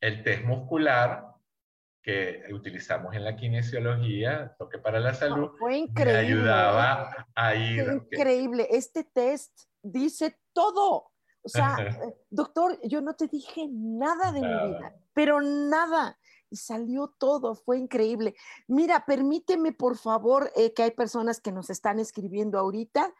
el 0.00 0.22
test 0.22 0.44
muscular 0.44 1.36
que 2.02 2.44
utilizamos 2.52 3.16
en 3.16 3.24
la 3.24 3.34
kinesiología, 3.34 4.54
toque 4.58 4.78
para 4.78 5.00
la 5.00 5.12
salud, 5.12 5.50
fue 5.58 5.76
increíble, 5.76 6.12
me 6.12 6.18
ayudaba 6.20 7.26
a 7.34 7.54
ir. 7.56 7.84
Fue 7.84 7.94
increíble. 7.94 8.68
Este 8.70 9.02
test 9.02 9.52
dice 9.82 10.38
todo. 10.52 11.10
O 11.42 11.48
sea, 11.48 11.76
eh, 12.04 12.14
doctor, 12.30 12.78
yo 12.84 13.00
no 13.00 13.14
te 13.14 13.26
dije 13.26 13.66
nada 13.70 14.30
de 14.30 14.40
mi 14.40 14.46
vida, 14.46 14.94
pero 15.12 15.40
nada. 15.40 16.16
Y 16.48 16.56
salió 16.58 17.12
todo, 17.18 17.56
fue 17.56 17.76
increíble. 17.76 18.36
Mira, 18.68 19.04
permíteme, 19.04 19.72
por 19.72 19.96
favor, 19.96 20.52
eh, 20.54 20.72
que 20.74 20.84
hay 20.84 20.92
personas 20.92 21.40
que 21.40 21.50
nos 21.50 21.70
están 21.70 21.98
escribiendo 21.98 22.56
ahorita. 22.56 23.12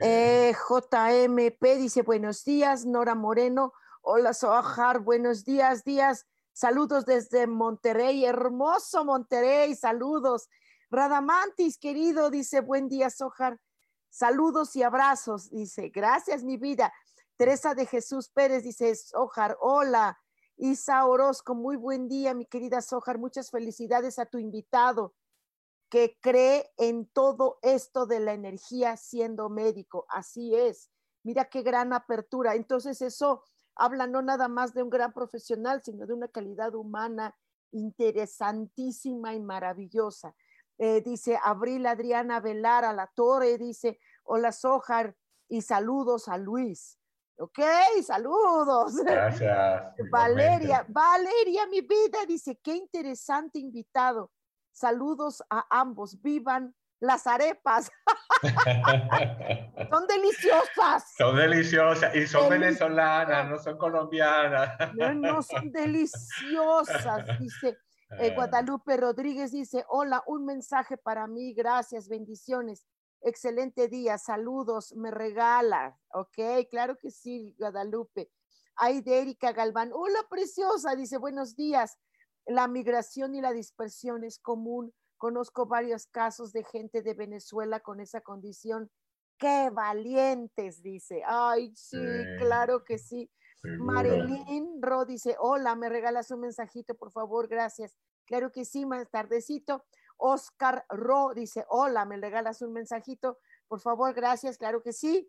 Eh, 0.00 0.52
JMP 0.68 1.76
dice, 1.76 2.02
buenos 2.02 2.44
días, 2.44 2.84
Nora 2.84 3.14
Moreno. 3.14 3.72
Hola, 4.02 4.34
Sojar, 4.34 4.98
buenos 4.98 5.44
días, 5.44 5.84
días. 5.84 6.26
Saludos 6.52 7.06
desde 7.06 7.46
Monterrey, 7.46 8.24
hermoso 8.24 9.04
Monterrey, 9.04 9.76
saludos. 9.76 10.48
Radamantis, 10.90 11.78
querido, 11.78 12.30
dice, 12.30 12.60
buen 12.60 12.88
día, 12.88 13.08
Sojar. 13.08 13.60
Saludos 14.10 14.74
y 14.74 14.82
abrazos, 14.82 15.50
dice, 15.50 15.90
gracias, 15.90 16.42
mi 16.42 16.56
vida. 16.56 16.92
Teresa 17.36 17.76
de 17.76 17.86
Jesús 17.86 18.28
Pérez 18.30 18.64
dice, 18.64 18.92
Sojar, 18.96 19.56
hola. 19.60 20.18
Isa 20.56 21.04
Orozco, 21.06 21.54
muy 21.54 21.76
buen 21.76 22.08
día, 22.08 22.34
mi 22.34 22.46
querida 22.46 22.80
Sojar. 22.80 23.18
Muchas 23.18 23.50
felicidades 23.50 24.18
a 24.18 24.26
tu 24.26 24.38
invitado 24.38 25.14
que 25.94 26.18
cree 26.20 26.72
en 26.76 27.06
todo 27.06 27.60
esto 27.62 28.04
de 28.04 28.18
la 28.18 28.32
energía 28.32 28.96
siendo 28.96 29.48
médico. 29.48 30.06
Así 30.08 30.52
es. 30.52 30.90
Mira 31.22 31.44
qué 31.44 31.62
gran 31.62 31.92
apertura. 31.92 32.56
Entonces 32.56 33.00
eso 33.00 33.44
habla 33.76 34.08
no 34.08 34.20
nada 34.20 34.48
más 34.48 34.74
de 34.74 34.82
un 34.82 34.90
gran 34.90 35.12
profesional, 35.12 35.82
sino 35.84 36.04
de 36.04 36.14
una 36.14 36.26
calidad 36.26 36.74
humana 36.74 37.36
interesantísima 37.70 39.34
y 39.34 39.40
maravillosa. 39.40 40.34
Eh, 40.78 41.00
dice 41.00 41.38
Abril 41.44 41.86
Adriana 41.86 42.40
Velar 42.40 42.84
a 42.84 42.92
la 42.92 43.06
Torre, 43.14 43.56
dice, 43.56 44.00
hola 44.24 44.50
Sojar 44.50 45.14
y 45.48 45.62
saludos 45.62 46.26
a 46.26 46.38
Luis. 46.38 46.98
Ok, 47.38 47.60
saludos. 48.04 48.96
Gracias. 48.96 49.94
Valeria, 50.10 50.84
Valeria, 50.88 51.68
mi 51.68 51.82
vida, 51.82 52.26
dice, 52.26 52.58
qué 52.60 52.74
interesante 52.74 53.60
invitado. 53.60 54.32
Saludos 54.74 55.42
a 55.48 55.64
ambos, 55.70 56.20
vivan 56.20 56.74
las 57.00 57.26
arepas. 57.26 57.90
son 59.90 60.06
deliciosas. 60.06 61.14
Son 61.16 61.36
deliciosas 61.36 62.14
y 62.14 62.26
son 62.26 62.50
venezolanas, 62.50 63.48
no 63.48 63.58
son 63.58 63.78
colombianas. 63.78 64.76
no, 64.94 65.42
son 65.42 65.70
deliciosas, 65.70 67.38
dice 67.38 67.78
eh, 68.18 68.30
ah. 68.30 68.34
Guadalupe 68.34 68.96
Rodríguez, 68.96 69.52
dice, 69.52 69.84
hola, 69.88 70.22
un 70.26 70.44
mensaje 70.44 70.96
para 70.96 71.26
mí, 71.26 71.54
gracias, 71.54 72.08
bendiciones. 72.08 72.86
Excelente 73.20 73.88
día, 73.88 74.18
saludos, 74.18 74.92
me 74.94 75.10
regala. 75.10 75.96
Ok, 76.12 76.68
claro 76.70 76.98
que 76.98 77.10
sí, 77.10 77.54
Guadalupe. 77.58 78.30
Ay, 78.76 79.02
de 79.02 79.20
Erika 79.20 79.52
Galván, 79.52 79.90
hola 79.92 80.26
preciosa, 80.28 80.96
dice, 80.96 81.16
buenos 81.16 81.56
días. 81.56 81.96
La 82.46 82.68
migración 82.68 83.34
y 83.34 83.40
la 83.40 83.52
dispersión 83.52 84.24
es 84.24 84.38
común 84.38 84.92
Conozco 85.24 85.64
varios 85.64 86.06
casos 86.06 86.52
de 86.52 86.64
gente 86.64 87.00
de 87.00 87.14
Venezuela 87.14 87.80
con 87.80 87.98
esa 87.98 88.20
condición. 88.20 88.90
¡Qué 89.38 89.70
valientes! 89.72 90.82
Dice. 90.82 91.22
Ay, 91.26 91.72
sí, 91.74 91.96
claro 92.38 92.84
que 92.84 92.98
sí. 92.98 93.30
Marilyn 93.62 94.82
Ro 94.82 95.06
dice, 95.06 95.36
hola, 95.38 95.74
me 95.76 95.88
regalas 95.88 96.30
un 96.30 96.40
mensajito, 96.40 96.94
por 96.94 97.10
favor, 97.10 97.48
gracias. 97.48 97.96
Claro 98.26 98.52
que 98.52 98.66
sí, 98.66 98.84
más 98.84 99.08
tardecito. 99.10 99.86
Oscar 100.18 100.84
Ro 100.90 101.32
dice, 101.34 101.64
hola, 101.68 102.04
me 102.04 102.18
regalas 102.18 102.60
un 102.60 102.74
mensajito, 102.74 103.38
por 103.66 103.80
favor, 103.80 104.12
gracias, 104.12 104.58
claro 104.58 104.82
que 104.82 104.92
sí. 104.92 105.26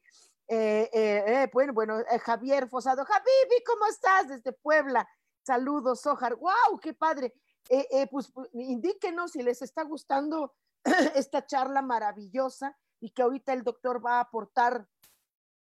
Eh, 0.50 0.90
eh, 0.92 1.24
eh, 1.26 1.50
bueno, 1.54 1.72
bueno, 1.72 2.04
Javier 2.22 2.68
Fosado, 2.68 3.06
Javibi, 3.06 3.64
¿cómo 3.66 3.88
estás? 3.88 4.28
Desde 4.28 4.52
Puebla. 4.52 5.08
Saludos, 5.46 6.04
Ojar. 6.08 6.36
¡Wow! 6.38 6.80
¡Qué 6.82 6.96
padre! 6.96 7.36
Eh, 7.70 7.88
eh, 7.92 8.08
pues, 8.08 8.32
pues 8.32 8.50
indíquenos 8.54 9.32
si 9.32 9.44
les 9.44 9.62
está 9.62 9.84
gustando 9.84 10.56
esta 11.16 11.46
charla 11.46 11.84
maravillosa 11.84 12.76
y 13.00 13.12
que 13.12 13.22
ahorita 13.22 13.54
el 13.54 13.64
doctor 13.64 14.04
va 14.04 14.18
a 14.18 14.22
aportar 14.22 14.88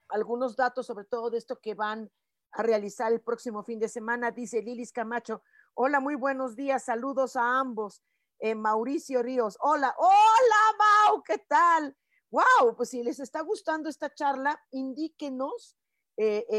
algunos 0.08 0.56
datos 0.56 0.86
sobre 0.86 1.04
todo 1.04 1.30
de 1.30 1.38
esto 1.38 1.60
que 1.60 1.74
van 1.74 2.10
a 2.52 2.62
realizar 2.62 3.12
el 3.12 3.20
próximo 3.20 3.62
fin 3.62 3.78
de 3.78 3.88
semana, 3.88 4.32
dice 4.32 4.62
Lilis 4.62 4.90
Camacho. 4.90 5.42
Hola, 5.74 6.00
muy 6.00 6.16
buenos 6.16 6.56
días, 6.56 6.84
saludos 6.84 7.36
a 7.36 7.60
ambos. 7.60 8.02
Eh, 8.40 8.56
Mauricio 8.56 9.22
Ríos, 9.22 9.56
hola, 9.60 9.94
hola 9.96 10.76
Mau, 11.06 11.22
¿qué 11.22 11.38
tal? 11.38 11.96
Wow, 12.30 12.74
pues 12.76 12.90
si 12.90 13.02
les 13.04 13.20
está 13.20 13.42
gustando 13.42 13.88
esta 13.88 14.12
charla, 14.12 14.60
indíquenos, 14.72 15.76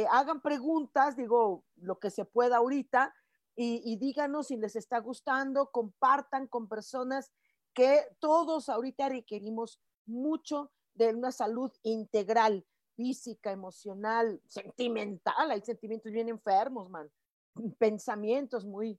hagan 0.10 0.41
preguntas, 0.41 1.17
digo, 1.17 1.65
lo 1.76 2.00
que 2.00 2.10
se 2.10 2.26
pueda 2.26 2.58
ahorita, 2.58 3.13
y, 3.62 3.98
díganos 3.98 4.48
si 4.48 4.56
les 4.56 4.78
está 4.78 5.00
gustando, 5.00 5.69
compartan 5.69 6.48
con 6.48 6.69
personas 6.69 7.34
que 7.74 8.06
todos 8.19 8.69
ahorita 8.69 9.10
requerimos 9.10 9.82
mucho 10.06 10.72
de 10.93 11.13
una 11.13 11.34
salud 11.34 11.69
integral, 11.84 12.65
física, 12.95 13.52
emocional, 13.52 14.41
sentimental. 14.48 15.52
Hay 15.52 15.62
sentimientos 15.62 16.10
bien 16.10 16.30
enfermos, 16.30 16.89
man. 16.89 17.12
Pensamientos 17.80 18.65
muy, 18.65 18.98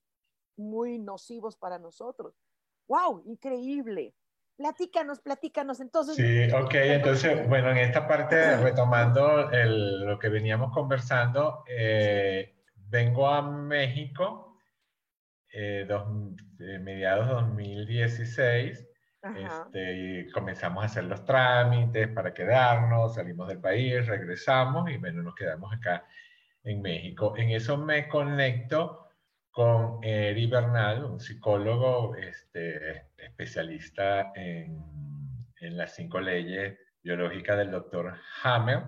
muy 0.57 0.99
nocivos 0.99 1.57
para 1.57 1.79
nosotros. 1.79 2.35
¡Wow! 2.87 3.23
Increíble. 3.25 4.15
Platícanos, 4.61 5.21
platícanos. 5.21 5.81
Entonces. 5.81 6.17
Sí, 6.17 6.53
ok. 6.55 6.75
Entonces, 6.75 7.49
bueno, 7.49 7.71
en 7.71 7.79
esta 7.79 8.07
parte, 8.07 8.59
retomando 8.59 9.49
lo 9.51 10.19
que 10.19 10.29
veníamos 10.29 10.71
conversando, 10.71 11.65
eh, 11.67 12.57
vengo 12.77 13.27
a 13.27 13.41
México 13.41 14.59
eh, 15.51 15.87
dos, 15.89 16.07
eh, 16.59 16.79
mediados 16.79 17.29
de 17.29 17.33
2016 17.33 18.87
este, 19.35 19.97
y 19.97 20.31
comenzamos 20.31 20.83
a 20.83 20.87
hacer 20.87 21.05
los 21.05 21.25
trámites 21.25 22.09
para 22.09 22.35
quedarnos, 22.35 23.15
salimos 23.15 23.49
del 23.49 23.63
país, 23.63 24.07
regresamos 24.07 24.91
y 24.91 24.99
bueno, 24.99 25.23
nos 25.23 25.35
quedamos 25.35 25.73
acá 25.73 26.05
en 26.65 26.83
México. 26.83 27.35
En 27.35 27.49
eso 27.49 27.79
me 27.79 28.07
conecto 28.09 29.09
con 29.61 30.03
Eri 30.03 30.47
Bernal, 30.47 31.05
un 31.05 31.21
psicólogo 31.21 32.17
este, 32.17 33.09
especialista 33.19 34.33
en, 34.35 34.83
en, 35.61 35.77
las 35.77 35.95
cinco 35.95 36.19
leyes 36.19 36.79
biológicas 37.03 37.59
del 37.59 37.71
doctor 37.71 38.15
Hammer. 38.43 38.85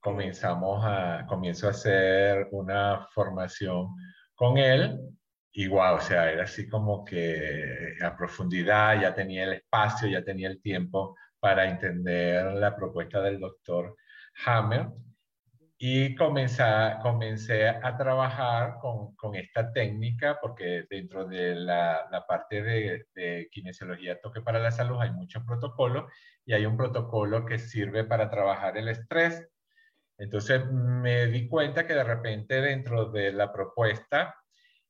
Comenzamos 0.00 0.82
a, 0.82 1.26
comienzo 1.28 1.66
a 1.66 1.72
hacer 1.72 2.48
una 2.52 3.06
formación 3.12 3.88
con 4.34 4.56
él 4.56 4.98
igual, 5.52 5.96
o 5.96 6.00
sea, 6.00 6.32
era 6.32 6.44
así 6.44 6.70
como 6.70 7.04
que 7.04 7.98
a 8.00 8.16
profundidad, 8.16 8.98
ya 9.02 9.14
tenía 9.14 9.44
el 9.44 9.52
espacio, 9.52 10.08
ya 10.08 10.24
tenía 10.24 10.48
el 10.48 10.62
tiempo 10.62 11.18
para 11.38 11.68
entender 11.68 12.54
la 12.54 12.74
propuesta 12.74 13.20
del 13.20 13.38
doctor 13.38 13.94
Hammer 14.46 14.88
y 15.80 16.16
comencé, 16.16 16.64
comencé 17.02 17.68
a 17.68 17.96
trabajar 17.96 18.78
con, 18.80 19.14
con, 19.14 19.36
esta 19.36 19.72
técnica 19.72 20.38
porque 20.40 20.86
dentro 20.90 21.24
de 21.24 21.54
la, 21.54 22.08
la 22.10 22.26
parte 22.26 22.62
de, 22.62 23.06
de, 23.14 23.48
kinesiología 23.52 24.20
toque 24.20 24.40
para 24.40 24.58
la 24.58 24.72
salud 24.72 25.00
hay 25.00 25.12
muchos 25.12 25.44
protocolos 25.44 26.12
y 26.44 26.52
hay 26.52 26.66
un 26.66 26.76
protocolo 26.76 27.46
que 27.46 27.58
sirve 27.60 28.02
para 28.02 28.28
trabajar 28.28 28.76
el 28.76 28.88
estrés. 28.88 29.48
Entonces 30.18 30.66
me 30.68 31.28
di 31.28 31.46
cuenta 31.46 31.86
que 31.86 31.94
de 31.94 32.04
repente 32.04 32.60
dentro 32.60 33.10
de 33.12 33.32
la 33.32 33.52
propuesta 33.52 34.34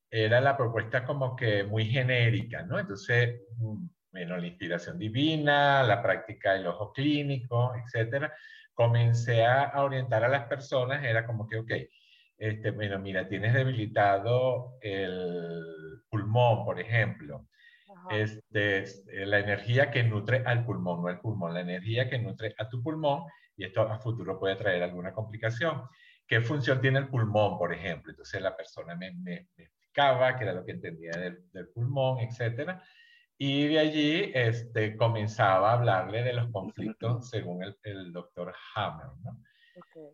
era 0.09 0.41
la 0.41 0.57
propuesta 0.57 1.05
como 1.05 1.35
que 1.35 1.63
muy 1.63 1.85
genérica, 1.85 2.63
¿no? 2.63 2.79
Entonces, 2.79 3.41
bueno, 4.11 4.37
mm, 4.37 4.39
la 4.39 4.47
inspiración 4.47 4.97
divina, 4.97 5.83
la 5.83 6.01
práctica 6.01 6.53
del 6.53 6.65
ojo 6.65 6.91
clínico, 6.91 7.73
etcétera, 7.75 8.33
comencé 8.79 9.43
a, 9.45 9.73
orientar 9.83 10.23
a 10.23 10.29
las 10.29 10.45
personas, 10.45 11.03
era 11.03 11.25
como 11.25 11.45
que, 11.45 11.57
ok, 11.57 11.71
este, 12.37 12.71
bueno, 12.71 12.97
mira, 12.97 13.27
tienes 13.27 13.53
debilitado 13.53 14.77
el 14.79 16.01
pulmón, 16.09 16.63
por 16.63 16.79
ejemplo. 16.79 17.49
Este, 18.09 18.85
la 19.25 19.39
energía 19.39 19.91
que 19.91 20.01
nutre 20.03 20.43
al 20.45 20.63
pulmón, 20.63 21.01
no 21.01 21.09
el 21.09 21.19
pulmón, 21.19 21.55
la 21.55 21.59
energía 21.59 22.09
que 22.09 22.19
nutre 22.19 22.55
a 22.57 22.69
tu 22.69 22.81
pulmón, 22.81 23.25
y 23.57 23.65
esto 23.65 23.81
a 23.81 23.99
futuro 23.99 24.39
puede 24.39 24.55
traer 24.55 24.81
alguna 24.81 25.11
complicación. 25.11 25.81
¿Qué 26.25 26.39
función 26.39 26.79
tiene 26.79 26.99
el 26.99 27.09
pulmón, 27.09 27.57
por 27.57 27.73
ejemplo? 27.73 28.11
Entonces 28.11 28.41
la 28.41 28.55
persona 28.55 28.95
me, 28.95 29.11
me, 29.11 29.49
me 29.57 29.71
que 29.91 30.43
era 30.43 30.53
lo 30.53 30.63
que 30.63 30.71
entendía 30.71 31.11
del, 31.11 31.67
pulmón, 31.73 32.19
etcétera. 32.19 32.81
Y 33.41 33.67
de 33.67 33.79
allí 33.79 34.31
este, 34.35 34.97
comenzaba 34.97 35.71
a 35.71 35.73
hablarle 35.75 36.23
de 36.23 36.33
los 36.33 36.51
conflictos 36.51 37.29
según 37.29 37.63
el, 37.63 37.77
el 37.83 38.11
doctor 38.11 38.53
Hammer. 38.75 39.07
¿no? 39.23 39.41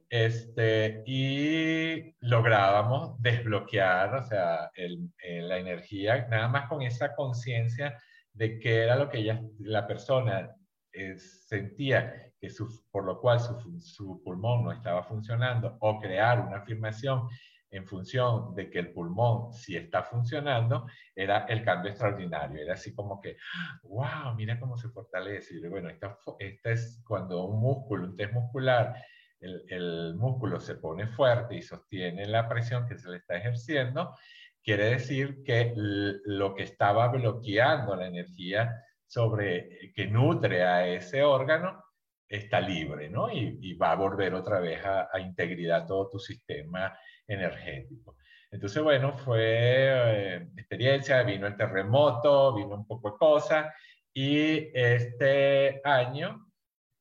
Este, 0.09 1.03
y 1.05 2.15
lográbamos 2.19 3.21
desbloquear, 3.21 4.15
o 4.15 4.23
sea, 4.23 4.71
la 4.75 5.57
energía, 5.57 6.27
nada 6.29 6.47
más 6.47 6.69
con 6.69 6.81
esa 6.81 7.15
conciencia 7.15 7.99
de 8.33 8.59
qué 8.59 8.83
era 8.83 8.95
lo 8.95 9.09
que 9.09 9.19
ella, 9.19 9.41
la 9.59 9.87
persona 9.87 10.53
eh, 10.91 11.17
sentía, 11.17 12.31
que 12.39 12.49
por 12.91 13.05
lo 13.05 13.19
cual 13.19 13.39
su, 13.39 13.79
su 13.79 14.21
pulmón 14.23 14.65
no 14.65 14.71
estaba 14.71 15.03
funcionando, 15.03 15.77
o 15.79 15.99
crear 15.99 16.41
una 16.41 16.57
afirmación 16.57 17.27
en 17.75 17.85
función 17.85 18.55
de 18.55 18.69
que 18.69 18.79
el 18.79 18.93
pulmón 18.93 19.53
si 19.53 19.75
está 19.75 20.03
funcionando, 20.03 20.87
era 21.15 21.45
el 21.45 21.63
cambio 21.63 21.91
extraordinario. 21.91 22.61
Era 22.61 22.73
así 22.73 22.93
como 22.93 23.19
que, 23.19 23.37
wow, 23.83 24.33
mira 24.35 24.59
cómo 24.59 24.77
se 24.77 24.89
fortalece. 24.89 25.55
Y 25.55 25.67
bueno, 25.67 25.89
esta, 25.89 26.17
es 26.39 27.01
cuando 27.05 27.45
un 27.45 27.59
músculo, 27.59 28.05
un 28.05 28.15
test 28.15 28.33
muscular, 28.33 28.95
el, 29.39 29.63
el, 29.67 30.15
músculo 30.15 30.59
se 30.59 30.75
pone 30.75 31.07
fuerte 31.07 31.55
y 31.55 31.61
sostiene 31.61 32.25
la 32.25 32.47
presión 32.47 32.87
que 32.87 32.97
se 32.97 33.09
le 33.09 33.17
está 33.17 33.35
ejerciendo, 33.35 34.15
quiere 34.63 34.85
decir 34.85 35.43
que 35.43 35.73
lo 35.75 36.55
que 36.55 36.63
estaba 36.63 37.09
bloqueando 37.09 37.95
la 37.95 38.07
energía 38.07 38.73
sobre, 39.05 39.91
que 39.93 40.07
nutre 40.07 40.63
a 40.63 40.87
ese 40.87 41.23
órgano 41.23 41.83
está 42.27 42.59
libre, 42.59 43.09
¿no? 43.09 43.29
Y, 43.31 43.75
va 43.75 43.91
a 43.91 43.95
volver 43.95 44.33
otra 44.33 44.59
vez 44.59 44.83
a, 44.83 45.09
a 45.11 45.19
integridad 45.19 45.85
todo 45.85 46.09
tu 46.09 46.17
sistema 46.17 46.97
energético. 47.27 48.17
Entonces, 48.51 48.81
bueno, 48.81 49.17
fue 49.17 49.41
eh, 49.41 50.47
experiencia, 50.55 51.23
vino 51.23 51.47
el 51.47 51.57
terremoto, 51.57 52.55
vino 52.55 52.75
un 52.75 52.87
poco 52.87 53.11
de 53.11 53.17
cosas 53.17 53.73
y 54.13 54.69
este 54.73 55.81
año 55.83 56.45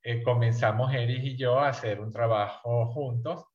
eh, 0.02 0.22
comenzamos 0.22 0.92
Eris 0.92 1.24
y 1.24 1.36
yo 1.36 1.58
a 1.58 1.68
hacer 1.68 2.00
un 2.00 2.10
trabajo 2.10 2.86
juntos. 2.86 3.46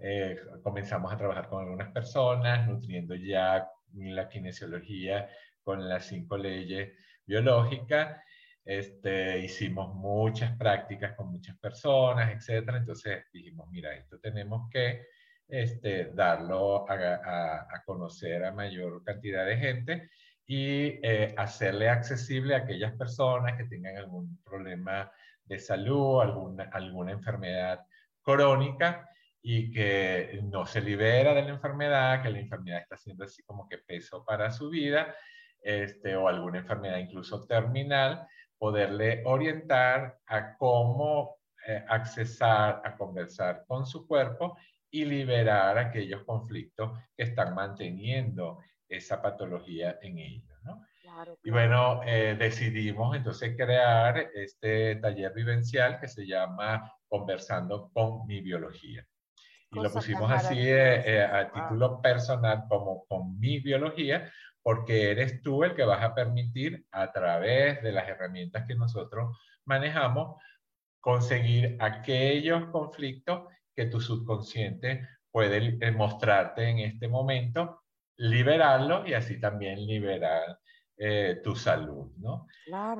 Eh, 0.00 0.38
comenzamos 0.62 1.12
a 1.12 1.16
trabajar 1.16 1.48
con 1.48 1.62
algunas 1.62 1.92
personas, 1.92 2.66
nutriendo 2.66 3.14
ya 3.14 3.68
la 3.94 4.28
kinesiología 4.28 5.28
con 5.62 5.88
las 5.88 6.06
cinco 6.06 6.36
leyes 6.36 6.92
biológicas. 7.24 8.20
Este, 8.64 9.38
hicimos 9.38 9.94
muchas 9.94 10.56
prácticas 10.56 11.14
con 11.14 11.30
muchas 11.32 11.56
personas, 11.58 12.30
etcétera. 12.32 12.78
Entonces 12.78 13.24
dijimos, 13.32 13.68
mira, 13.70 13.94
esto 13.94 14.18
tenemos 14.18 14.68
que 14.70 15.06
este, 15.50 16.12
darlo 16.14 16.86
a, 16.88 17.82
conocer 17.84 18.44
a 18.44 18.52
mayor 18.52 19.02
cantidad 19.04 19.46
de 19.46 19.56
gente 19.56 20.10
y 20.46 20.98
eh, 21.02 21.34
hacerle 21.36 21.88
accesible 21.88 22.54
a 22.54 22.58
aquellas 22.58 22.92
personas 22.92 23.56
que 23.56 23.64
tengan 23.64 23.96
algún 23.96 24.38
problema 24.42 25.10
de 25.44 25.58
salud, 25.58 26.20
alguna, 26.20 26.64
alguna 26.72 27.12
enfermedad 27.12 27.80
crónica 28.22 29.08
y 29.42 29.70
que 29.70 30.40
no 30.44 30.66
se 30.66 30.80
libera 30.80 31.34
de 31.34 31.42
la 31.42 31.50
enfermedad, 31.50 32.22
que 32.22 32.30
la 32.30 32.40
enfermedad 32.40 32.80
está 32.80 32.96
siendo 32.96 33.24
así 33.24 33.42
como 33.44 33.68
que 33.68 33.78
peso 33.78 34.24
para 34.24 34.50
su 34.50 34.68
vida, 34.68 35.14
este, 35.62 36.16
o 36.16 36.28
alguna 36.28 36.58
enfermedad 36.58 36.98
incluso 36.98 37.46
terminal, 37.46 38.26
poderle 38.58 39.22
orientar 39.24 40.18
a 40.26 40.56
cómo 40.56 41.38
eh, 41.66 41.84
accesar 41.88 42.82
a 42.84 42.96
conversar 42.96 43.64
con 43.66 43.86
su 43.86 44.06
cuerpo 44.06 44.56
y 44.90 45.04
liberar 45.04 45.78
aquellos 45.78 46.24
conflictos 46.24 46.98
que 47.16 47.24
están 47.24 47.54
manteniendo 47.54 48.58
esa 48.88 49.22
patología 49.22 49.98
en 50.02 50.18
ellos. 50.18 50.58
¿no? 50.62 50.84
Y 51.42 51.50
bueno, 51.50 52.02
eh, 52.04 52.36
decidimos 52.38 53.16
entonces 53.16 53.56
crear 53.56 54.30
este 54.34 54.96
taller 54.96 55.32
vivencial 55.32 56.00
que 56.00 56.08
se 56.08 56.26
llama 56.26 56.92
Conversando 57.08 57.90
con 57.92 58.26
mi 58.26 58.40
biología. 58.40 59.06
Y 59.72 59.80
lo 59.80 59.90
pusimos 59.92 60.30
así 60.30 60.58
eh, 60.58 61.18
eh, 61.18 61.22
a 61.22 61.50
título 61.52 62.00
personal 62.02 62.64
como 62.68 63.04
con 63.06 63.38
mi 63.38 63.60
biología, 63.60 64.30
porque 64.62 65.12
eres 65.12 65.42
tú 65.42 65.62
el 65.62 65.74
que 65.74 65.84
vas 65.84 66.02
a 66.02 66.14
permitir 66.14 66.84
a 66.90 67.12
través 67.12 67.80
de 67.82 67.92
las 67.92 68.08
herramientas 68.08 68.66
que 68.66 68.74
nosotros 68.74 69.38
manejamos 69.64 70.42
conseguir 71.00 71.76
aquellos 71.80 72.66
conflictos 72.70 73.48
que 73.80 73.86
tu 73.86 73.98
subconsciente 73.98 75.08
puede 75.30 75.78
eh, 75.80 75.90
mostrarte 75.90 76.68
en 76.68 76.80
este 76.80 77.08
momento, 77.08 77.84
liberarlo 78.18 79.06
y 79.06 79.14
así 79.14 79.40
también 79.40 79.86
liberar 79.86 80.58
eh, 80.98 81.40
tu 81.42 81.56
salud, 81.56 82.12
¿no? 82.18 82.46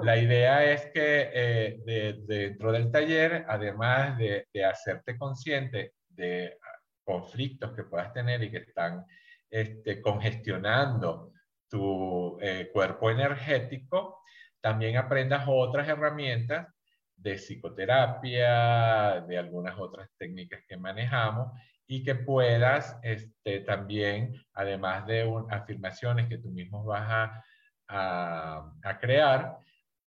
La 0.03 0.16
idea 0.16 0.64
es 0.64 0.87
que 0.87 1.31
eh, 1.35 2.16
dentro 2.27 2.73
del 2.73 2.90
taller, 2.90 3.45
además 3.47 4.16
de, 4.16 4.47
hacerte 4.64 5.19
consciente 5.19 5.93
de 6.09 6.57
conflictos 7.05 7.73
que 7.73 7.85
puedas 7.85 8.14
tener 8.14 8.43
y 8.43 8.51
que 8.51 8.59
están 8.59 9.05
este, 9.51 10.01
congestionando 10.01 11.35
tu 11.69 12.38
cuerpo 12.73 13.11
energético, 13.11 14.23
también 14.62 14.97
aprendas 14.97 15.45
otras 15.47 15.87
herramientas 15.87 16.69
de 17.21 17.35
psicoterapia, 17.35 19.21
de 19.27 19.39
algunas 19.39 19.79
otras 19.79 20.09
técnicas 20.19 20.63
que 20.67 20.77
manejamos 20.77 21.53
y 21.87 22.03
que 22.03 22.15
puedas 22.15 22.99
este, 23.03 23.61
también, 23.61 24.35
además 24.55 25.07
de 25.07 25.29
afirmaciones 25.51 26.29
que 26.29 26.39
tú 26.39 26.51
mismo 26.51 26.85
vas 26.85 27.07
a, 27.09 27.45
a, 28.83 28.99
crear, 29.01 29.59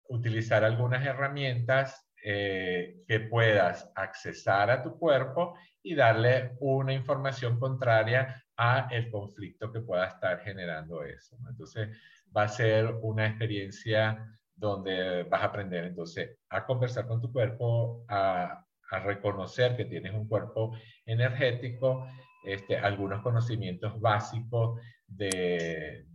utilizar 0.10 0.64
algunas 0.64 1.06
herramientas 1.06 2.10
eh, 2.24 3.04
que 3.08 3.20
puedas 3.20 3.92
accesar 3.96 4.72
a 4.72 4.82
tu 4.82 4.98
cuerpo 4.98 5.56
y 5.84 5.96
darle 5.96 6.56
una 6.60 6.94
información 6.94 7.60
contraria 7.60 8.44
a 8.58 8.88
el 8.92 9.12
conflicto 9.12 9.72
que 9.72 9.82
pueda 9.82 10.08
estar 10.08 10.40
generando 10.42 11.04
eso. 11.04 11.38
Entonces, 11.48 11.90
va 12.36 12.44
a 12.44 12.50
ser 12.50 12.88
una 13.02 13.28
experiencia 13.28 14.37
donde 14.58 15.24
vas 15.24 15.42
a 15.42 15.46
aprender. 15.46 15.86
Entonces 15.86 16.38
a 16.50 16.66
conversar 16.66 17.08
con 17.08 17.22
tu 17.22 17.32
cuerpo, 17.32 18.04
a, 18.10 18.64
reconocer 19.04 19.76
que 19.76 19.84
tienes 19.84 20.14
un 20.14 20.30
cuerpo 20.30 20.74
energético, 21.06 22.08
este, 22.46 22.78
algunos 22.78 23.22
conocimientos 23.22 24.00
básicos 24.00 24.80
de, 25.06 26.06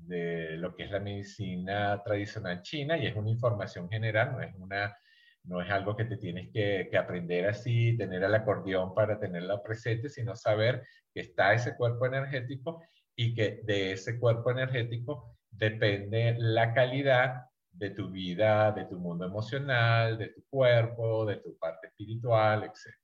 lo 0.57 0.75
que 0.75 0.85
es 0.85 0.91
la 0.91 1.01
medicina 1.01 2.03
tradicional 2.03 2.63
china 2.63 2.97
y 2.97 3.07
es 3.07 3.15
una 3.15 3.29
información 3.29 3.91
general, 3.91 4.33
no 4.33 4.41
es, 4.41 4.55
una, 4.55 4.97
no 5.45 5.61
es 5.61 5.71
algo 5.71 5.95
que 5.95 6.07
te 6.07 6.17
tienes 6.17 6.49
que, 6.51 6.89
que 6.91 6.97
aprender 6.97 7.47
así, 7.47 7.95
tener 7.99 8.23
el 8.23 8.35
acordeón 8.35 8.95
para 8.95 9.21
tenerlo 9.21 9.63
presente, 9.63 10.09
sino 10.09 10.35
saber 10.35 10.83
que 11.13 11.21
está 11.21 11.53
ese 11.53 11.77
cuerpo 11.77 12.07
energético 12.07 12.83
y 13.15 13.35
que 13.35 13.61
de 13.65 13.93
ese 13.93 14.19
cuerpo 14.19 14.51
energético 14.51 15.37
depende 15.51 16.37
la 16.39 16.73
calidad 16.73 17.52
de 17.73 17.91
tu 17.91 18.11
vida, 18.11 18.71
de 18.73 18.85
tu 18.85 18.99
mundo 18.99 19.25
emocional, 19.25 20.19
de 20.19 20.29
tu 20.29 20.45
cuerpo, 20.49 21.25
de 21.25 21.37
tu 21.37 21.57
parte 21.57 21.89
espiritual, 21.89 22.65
etc. 22.65 22.95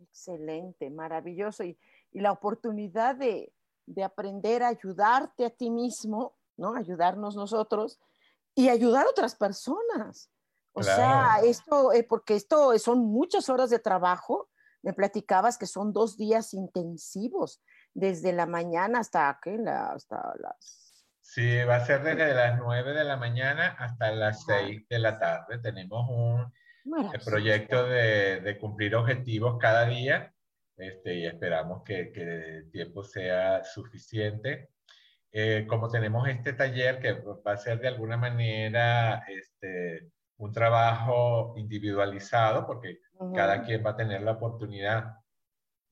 Excelente, 0.00 0.90
maravilloso. 0.90 1.64
Y, 1.64 1.78
la 2.12 2.32
oportunidad 2.32 3.14
de, 3.14 3.52
aprender 4.04 4.62
a 4.62 4.68
ayudarte 4.68 5.44
a 5.44 5.50
ti 5.50 5.70
mismo, 5.70 6.36
¿no? 6.56 6.74
Ayudarnos 6.74 7.36
nosotros 7.36 8.00
y 8.54 8.68
ayudar 8.68 9.06
a 9.06 9.10
otras 9.10 9.36
personas. 9.36 10.30
O 10.72 10.82
sea, 10.82 11.40
esto, 11.44 11.92
eh, 11.92 12.04
porque 12.04 12.34
esto 12.34 12.76
son 12.78 13.00
muchas 13.00 13.48
horas 13.48 13.70
de 13.70 13.78
trabajo. 13.78 14.48
Me 14.82 14.92
platicabas 14.92 15.58
que 15.58 15.66
son 15.66 15.92
dos 15.92 16.16
días 16.16 16.54
intensivos, 16.54 17.60
desde 17.94 18.32
la 18.32 18.46
mañana 18.46 19.00
hasta, 19.00 19.38
¿qué? 19.42 19.58
hasta 19.66 20.34
las 20.40 20.79
Sí, 21.32 21.62
va 21.62 21.76
a 21.76 21.86
ser 21.86 22.02
desde 22.02 22.34
las 22.34 22.58
9 22.58 22.92
de 22.92 23.04
la 23.04 23.16
mañana 23.16 23.76
hasta 23.78 24.10
las 24.10 24.44
6 24.46 24.88
de 24.88 24.98
la 24.98 25.16
tarde. 25.20 25.58
Tenemos 25.58 26.08
un 26.10 26.52
proyecto 27.24 27.86
de, 27.86 28.58
cumplir 28.60 28.96
objetivos 28.96 29.56
cada 29.60 29.86
día 29.86 30.34
este, 30.76 31.14
y 31.14 31.26
esperamos 31.26 31.84
que, 31.84 32.10
el 32.16 32.68
tiempo 32.72 33.04
sea 33.04 33.62
suficiente. 33.62 34.70
Eh, 35.30 35.66
como 35.68 35.88
tenemos 35.88 36.26
este 36.26 36.52
taller 36.52 36.98
que 36.98 37.12
va 37.12 37.52
a 37.52 37.56
ser 37.56 37.78
de 37.78 37.86
alguna 37.86 38.16
manera 38.16 39.22
este, 39.28 40.10
un 40.36 40.52
trabajo 40.52 41.54
individualizado, 41.56 42.66
porque 42.66 42.98
cada 43.36 43.62
quien 43.62 43.86
va 43.86 43.90
a 43.90 43.96
tener 43.96 44.22
la 44.22 44.32
oportunidad 44.32 45.14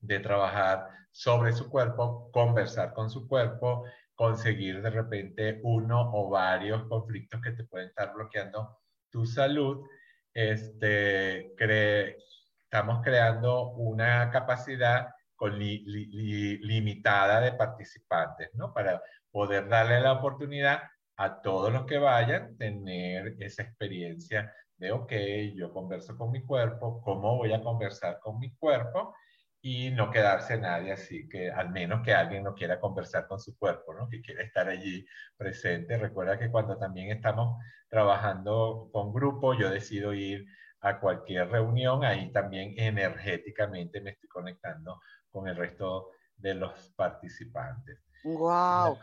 de 0.01 0.19
trabajar 0.19 0.89
sobre 1.11 1.53
su 1.53 1.69
cuerpo, 1.69 2.29
conversar 2.33 2.93
con 2.93 3.09
su 3.09 3.25
cuerpo, 3.25 3.85
conseguir 4.19 4.81
de 4.81 4.89
repente 4.89 5.61
uno 5.63 6.11
o 6.13 6.29
varios 6.29 6.83
conflictos 6.89 7.39
que 7.41 7.53
te 7.53 7.63
pueden 7.63 7.87
estar 7.87 8.13
bloqueando 8.13 8.79
tu 9.09 9.25
salud, 9.25 9.87
este, 10.33 11.55
estamos 11.55 13.01
creando 13.01 13.69
una 13.75 14.29
capacidad 14.29 15.07
con 15.37 15.57
limitada 15.57 17.39
de 17.39 17.53
participantes, 17.53 18.49
¿no? 18.55 18.73
Para 18.73 19.01
poder 19.31 19.69
darle 19.69 20.01
la 20.01 20.11
oportunidad 20.11 20.81
a 21.15 21.41
todos 21.41 21.71
los 21.71 21.85
que 21.85 21.97
vayan 21.97 22.57
tener 22.57 23.37
esa 23.39 23.63
experiencia 23.63 24.53
de, 24.75 24.91
ok, 24.91 25.13
yo 25.55 25.71
converso 25.71 26.17
con 26.17 26.31
mi 26.31 26.43
cuerpo, 26.43 26.99
¿cómo 27.01 27.37
voy 27.37 27.53
a 27.53 27.63
conversar 27.63 28.19
con 28.19 28.37
mi 28.37 28.53
cuerpo? 28.53 29.15
Y 29.61 29.91
no 29.91 30.09
quedarse 30.09 30.57
nadie 30.57 30.93
así, 30.93 31.27
que 31.27 31.51
al 31.51 31.69
menos 31.71 32.01
que 32.03 32.13
alguien 32.13 32.43
no 32.43 32.53
quiera 32.53 32.79
conversar 32.79 33.27
con 33.27 33.39
su 33.39 33.57
cuerpo, 33.57 33.93
¿no? 33.93 34.07
Que 34.07 34.21
quiera 34.21 34.41
estar 34.41 34.69
allí 34.69 35.05
presente. 35.35 35.97
Recuerda 35.97 36.39
que 36.39 36.49
cuando 36.49 36.77
también 36.77 37.11
estamos 37.11 37.61
trabajando 37.89 38.89
con 38.93 39.11
grupo, 39.11 39.53
yo 39.53 39.69
decido 39.69 40.13
ir 40.13 40.45
a 40.81 40.99
cualquier 40.99 41.49
reunión, 41.49 42.05
ahí 42.05 42.31
también 42.31 42.73
energéticamente 42.77 43.99
me 43.99 44.11
estoy 44.11 44.29
conectando 44.29 45.01
con 45.29 45.47
el 45.47 45.57
resto 45.57 46.11
de 46.37 46.53
los 46.53 46.91
participantes. 46.91 47.99
Wow. 48.23 48.97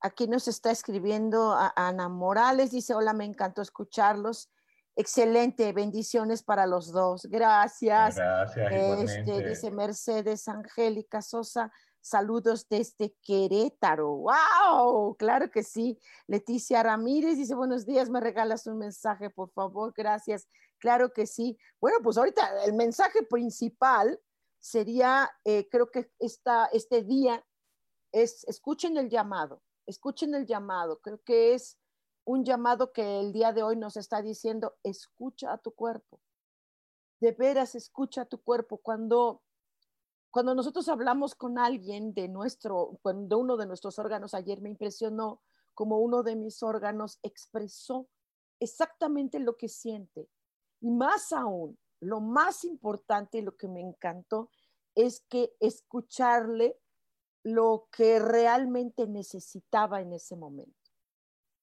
Aquí 0.00 0.26
nos 0.26 0.48
está 0.48 0.70
escribiendo 0.70 1.56
Ana 1.76 2.08
Morales, 2.08 2.70
dice, 2.70 2.92
hola, 2.92 3.12
me 3.12 3.24
encantó 3.24 3.62
escucharlos. 3.62 4.50
Excelente, 4.94 5.72
bendiciones 5.72 6.42
para 6.42 6.66
los 6.66 6.92
dos. 6.92 7.26
Gracias. 7.26 8.16
Gracias. 8.16 8.72
Este, 9.10 9.48
dice 9.48 9.70
Mercedes 9.70 10.46
Angélica 10.48 11.22
Sosa, 11.22 11.72
saludos 12.02 12.68
desde 12.68 13.14
Querétaro. 13.22 14.10
¡Wow! 14.10 15.16
Claro 15.16 15.50
que 15.50 15.62
sí. 15.62 15.98
Leticia 16.26 16.82
Ramírez 16.82 17.38
dice, 17.38 17.54
buenos 17.54 17.86
días, 17.86 18.10
me 18.10 18.20
regalas 18.20 18.66
un 18.66 18.78
mensaje, 18.78 19.30
por 19.30 19.50
favor. 19.52 19.94
Gracias. 19.96 20.46
Claro 20.78 21.12
que 21.12 21.26
sí. 21.26 21.56
Bueno, 21.80 21.98
pues 22.02 22.18
ahorita 22.18 22.64
el 22.64 22.74
mensaje 22.74 23.22
principal 23.22 24.20
sería, 24.58 25.30
eh, 25.44 25.68
creo 25.70 25.90
que 25.90 26.10
esta, 26.18 26.66
este 26.66 27.02
día 27.02 27.42
es, 28.12 28.44
escuchen 28.44 28.98
el 28.98 29.08
llamado, 29.08 29.62
escuchen 29.86 30.34
el 30.34 30.44
llamado. 30.44 31.00
Creo 31.00 31.20
que 31.24 31.54
es 31.54 31.78
un 32.24 32.44
llamado 32.44 32.92
que 32.92 33.20
el 33.20 33.32
día 33.32 33.52
de 33.52 33.62
hoy 33.62 33.76
nos 33.76 33.96
está 33.96 34.22
diciendo, 34.22 34.76
escucha 34.82 35.52
a 35.52 35.58
tu 35.58 35.72
cuerpo. 35.72 36.20
De 37.20 37.32
veras, 37.32 37.74
escucha 37.74 38.22
a 38.22 38.26
tu 38.26 38.42
cuerpo. 38.42 38.78
Cuando, 38.78 39.42
cuando 40.30 40.54
nosotros 40.54 40.88
hablamos 40.88 41.34
con 41.34 41.58
alguien 41.58 42.14
de 42.14 42.28
nuestro, 42.28 42.98
cuando 43.02 43.38
uno 43.38 43.56
de 43.56 43.66
nuestros 43.66 43.98
órganos, 43.98 44.34
ayer 44.34 44.60
me 44.60 44.70
impresionó 44.70 45.42
como 45.74 45.98
uno 45.98 46.22
de 46.22 46.36
mis 46.36 46.62
órganos 46.62 47.18
expresó 47.22 48.08
exactamente 48.60 49.38
lo 49.38 49.56
que 49.56 49.68
siente. 49.68 50.28
Y 50.80 50.90
más 50.90 51.32
aún, 51.32 51.78
lo 52.00 52.20
más 52.20 52.64
importante 52.64 53.38
y 53.38 53.42
lo 53.42 53.56
que 53.56 53.68
me 53.68 53.80
encantó 53.80 54.50
es 54.94 55.20
que 55.28 55.54
escucharle 55.60 56.78
lo 57.44 57.88
que 57.90 58.18
realmente 58.18 59.06
necesitaba 59.06 60.00
en 60.00 60.12
ese 60.12 60.36
momento, 60.36 60.90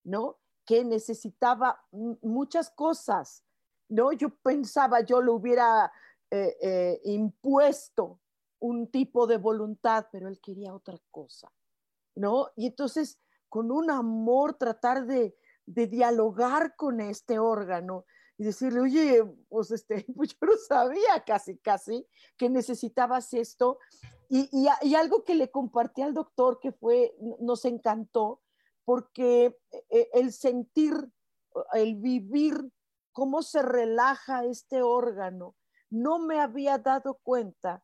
¿no? 0.03 0.37
Que 0.69 0.85
necesitaba 0.85 1.83
muchas 2.21 2.69
cosas, 2.69 3.43
¿no? 3.87 4.11
Yo 4.11 4.29
pensaba, 4.43 5.01
yo 5.01 5.19
lo 5.19 5.33
hubiera 5.33 5.91
eh, 6.29 6.55
eh, 6.61 7.01
impuesto 7.05 8.19
un 8.59 8.91
tipo 8.91 9.25
de 9.25 9.37
voluntad, 9.37 10.05
pero 10.11 10.27
él 10.27 10.39
quería 10.39 10.75
otra 10.75 10.99
cosa, 11.09 11.51
¿no? 12.13 12.49
Y 12.55 12.67
entonces, 12.67 13.19
con 13.47 13.71
un 13.71 13.89
amor, 13.89 14.59
tratar 14.59 15.07
de, 15.07 15.35
de 15.65 15.87
dialogar 15.87 16.75
con 16.75 17.01
este 17.01 17.39
órgano 17.39 18.05
y 18.37 18.43
decirle, 18.43 18.81
oye, 18.81 19.23
pues, 19.49 19.71
este, 19.71 20.05
pues 20.15 20.29
yo 20.29 20.47
no 20.47 20.53
sabía 20.67 21.23
casi, 21.25 21.57
casi 21.57 22.07
que 22.37 22.47
necesitabas 22.47 23.33
esto. 23.33 23.79
Y, 24.29 24.47
y, 24.51 24.93
algo 24.93 25.23
que 25.23 25.33
le 25.33 25.49
compartí 25.49 26.03
al 26.03 26.13
doctor 26.13 26.59
que 26.59 26.71
fue, 26.71 27.15
nos 27.39 27.65
encantó, 27.65 28.43
porque 28.89 29.55
eh, 29.91 30.09
el 30.13 30.33
sentir, 30.33 30.95
el 31.73 31.97
vivir, 31.97 32.73
cómo 33.11 33.43
se 33.43 33.61
relaja 33.61 34.45
este 34.45 34.81
órgano, 34.81 35.55
no 35.91 36.17
me 36.17 36.39
había 36.39 36.79
dado 36.79 37.19
cuenta 37.21 37.83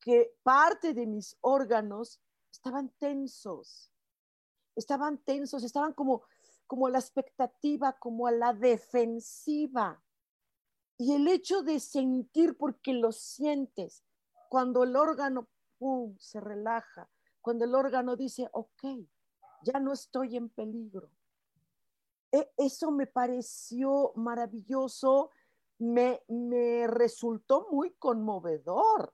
que 0.00 0.34
parte 0.42 0.92
de 0.92 1.06
mis 1.06 1.36
órganos 1.40 2.20
estaban 2.50 2.88
tensos, 2.98 3.92
estaban 4.74 5.18
tensos, 5.18 5.62
estaban 5.62 5.92
como 5.92 6.24
como 6.66 6.88
la 6.88 6.98
expectativa, 6.98 7.92
como 7.92 8.26
a 8.26 8.32
la 8.32 8.52
defensiva. 8.52 10.02
Y 10.98 11.14
el 11.14 11.28
hecho 11.28 11.62
de 11.62 11.78
sentir, 11.78 12.56
porque 12.56 12.92
lo 12.92 13.12
sientes, 13.12 14.02
cuando 14.48 14.82
el 14.82 14.96
órgano 14.96 15.46
se 16.18 16.40
relaja, 16.40 17.08
cuando 17.40 17.66
el 17.66 17.76
órgano 17.76 18.16
dice, 18.16 18.48
ok, 18.50 18.84
ya 19.62 19.78
no 19.80 19.92
estoy 19.92 20.36
en 20.36 20.48
peligro. 20.48 21.10
E, 22.32 22.50
eso 22.56 22.90
me 22.90 23.06
pareció 23.06 24.12
maravilloso, 24.16 25.30
me, 25.78 26.22
me 26.28 26.86
resultó 26.86 27.68
muy 27.70 27.92
conmovedor. 27.92 29.12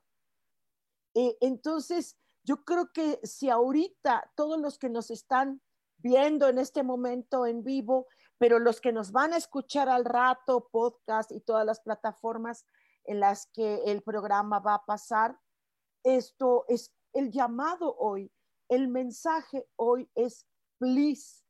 E, 1.13 1.37
entonces, 1.41 2.17
yo 2.43 2.63
creo 2.63 2.91
que 2.93 3.19
si 3.23 3.49
ahorita 3.49 4.31
todos 4.35 4.59
los 4.59 4.77
que 4.77 4.89
nos 4.89 5.11
están 5.11 5.61
viendo 5.97 6.47
en 6.47 6.59
este 6.59 6.83
momento 6.83 7.45
en 7.45 7.63
vivo, 7.63 8.07
pero 8.37 8.59
los 8.59 8.79
que 8.79 8.91
nos 8.91 9.11
van 9.11 9.33
a 9.33 9.37
escuchar 9.37 9.89
al 9.89 10.05
rato, 10.05 10.69
podcast 10.71 11.31
y 11.31 11.39
todas 11.39 11.65
las 11.65 11.79
plataformas 11.79 12.65
en 13.03 13.19
las 13.19 13.47
que 13.47 13.83
el 13.85 14.01
programa 14.03 14.59
va 14.59 14.75
a 14.75 14.85
pasar, 14.85 15.39
esto 16.03 16.65
es 16.67 16.93
el 17.13 17.31
llamado 17.31 17.95
hoy, 17.97 18.31
el 18.69 18.87
mensaje 18.87 19.67
hoy 19.75 20.09
es, 20.15 20.45
please, 20.77 21.43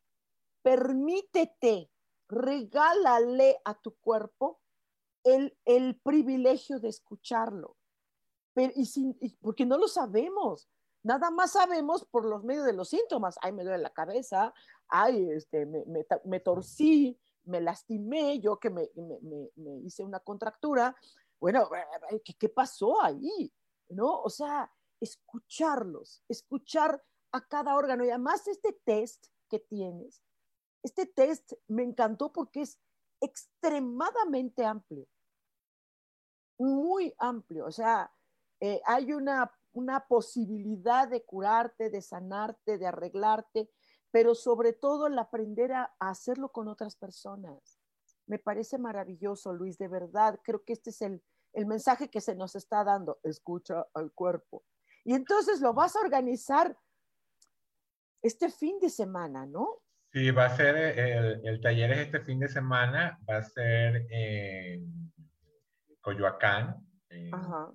permítete, 0.62 1.90
regálale 2.28 3.60
a 3.64 3.74
tu 3.76 3.96
cuerpo 3.96 4.60
el, 5.24 5.58
el 5.66 6.00
privilegio 6.02 6.80
de 6.80 6.90
escucharlo. 6.90 7.78
Pero, 8.54 8.74
y 8.76 8.86
sin, 8.86 9.18
porque 9.42 9.66
no 9.66 9.78
lo 9.78 9.88
sabemos. 9.88 10.70
Nada 11.04 11.32
más 11.32 11.52
sabemos 11.52 12.06
por 12.06 12.26
los 12.26 12.44
medios 12.44 12.66
de 12.66 12.74
los 12.74 12.90
síntomas. 12.90 13.38
Ay, 13.42 13.54
me 13.54 13.64
duele 13.64 13.78
la 13.78 13.94
cabeza, 13.94 14.54
ay, 14.90 15.30
este, 15.32 15.66
me, 15.66 15.86
me, 16.26 16.40
torcí, 16.40 17.18
me 17.46 17.62
lastimé, 17.62 18.40
yo 18.40 18.60
que 18.60 18.70
me, 18.70 18.90
me, 18.96 19.78
hice 19.84 20.04
una 20.04 20.20
contractura. 20.20 20.96
Bueno, 21.40 21.70
¿qué, 22.26 22.34
¿qué 22.34 22.50
pasó 22.50 23.02
ahí? 23.02 23.54
¿No? 23.90 24.22
O 24.22 24.30
sea, 24.30 24.70
escucharlos, 25.00 26.24
escuchar 26.28 27.04
a 27.32 27.48
cada 27.48 27.76
órgano. 27.76 28.06
Y 28.06 28.10
además 28.10 28.48
este 28.48 28.74
test 28.86 29.28
que 29.50 29.60
tienes, 29.60 30.24
este 30.84 31.06
test 31.06 31.54
me 31.68 31.84
encantó 31.84 32.32
porque 32.32 32.62
es 32.62 32.80
extremadamente 33.22 34.66
amplio, 34.66 35.08
muy 36.58 37.14
amplio. 37.18 37.66
O 37.66 37.72
sea, 37.72 38.12
eh, 38.60 38.82
hay 38.86 39.14
una 39.14 39.52
una 39.78 40.08
posibilidad 40.08 41.08
de 41.08 41.24
curarte, 41.24 41.90
de 41.90 42.02
sanarte, 42.02 42.80
de 42.80 42.88
arreglarte, 42.88 43.70
pero 44.12 44.34
sobre 44.34 44.74
todo 44.74 45.06
el 45.08 45.20
aprender 45.20 45.72
a, 45.72 45.96
hacerlo 46.00 46.52
con 46.52 46.68
otras 46.68 46.96
personas. 46.96 47.80
Me 48.26 48.40
parece 48.40 48.80
maravilloso, 48.80 49.54
Luis, 49.54 49.78
de 49.78 49.88
verdad. 49.88 50.40
Creo 50.44 50.64
que 50.64 50.74
este 50.74 50.90
es 50.90 51.02
el, 51.02 51.22
mensaje 51.54 52.10
que 52.10 52.22
se 52.22 52.36
nos 52.36 52.56
está 52.56 52.84
dando. 52.84 53.20
Escucha 53.24 53.88
al 53.94 54.12
cuerpo. 54.12 54.64
Y 55.08 55.14
entonces 55.14 55.62
lo 55.62 55.74
vas 55.74 55.96
a 55.96 56.02
organizar 56.02 56.78
este 58.22 58.50
fin 58.50 58.78
de 58.80 58.90
semana, 58.90 59.46
¿no? 59.46 59.82
Sí, 60.12 60.32
va 60.32 60.46
a 60.46 60.56
ser, 60.56 60.76
el, 60.76 61.48
el 61.48 61.62
taller 61.62 61.92
es 61.92 62.00
este 62.00 62.22
fin 62.22 62.40
de 62.40 62.48
semana, 62.48 63.20
va 63.30 63.38
a 63.38 63.44
ser 63.44 64.06
en 64.12 65.12
Coyoacán, 66.02 66.86
Ajá 67.32 67.72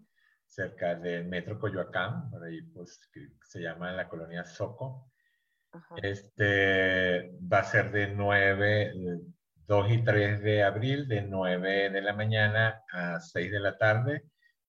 cerca 0.53 0.95
del 0.95 1.27
metro 1.27 1.59
Coyoacán, 1.59 2.31
por 2.31 2.45
ahí 2.45 2.61
pues 2.61 3.01
se 3.43 3.61
llama 3.61 3.93
la 3.93 4.09
colonia 4.09 4.45
Soco. 4.45 5.11
Este 5.97 7.39
va 7.51 7.61
a 7.61 7.65
ser 7.65 7.91
de 7.91 8.09
9, 8.09 8.93
2 9.67 9.91
y 9.91 10.05
3 10.05 10.43
de 10.43 10.63
abril, 10.63 11.09
de 11.09 11.23
9 11.23 11.89
de 11.89 12.03
la 12.03 12.13
mañana 12.13 12.83
a 12.93 13.19
6 13.19 13.51
de 13.51 13.61
la 13.61 13.79
tarde. 13.79 14.25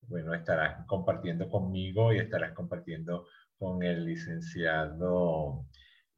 Bueno, 0.07 0.33
estarás 0.33 0.85
compartiendo 0.85 1.49
conmigo 1.49 2.13
y 2.13 2.19
estarás 2.19 2.51
compartiendo 2.51 3.27
con 3.57 3.83
el 3.83 4.05
licenciado 4.05 5.65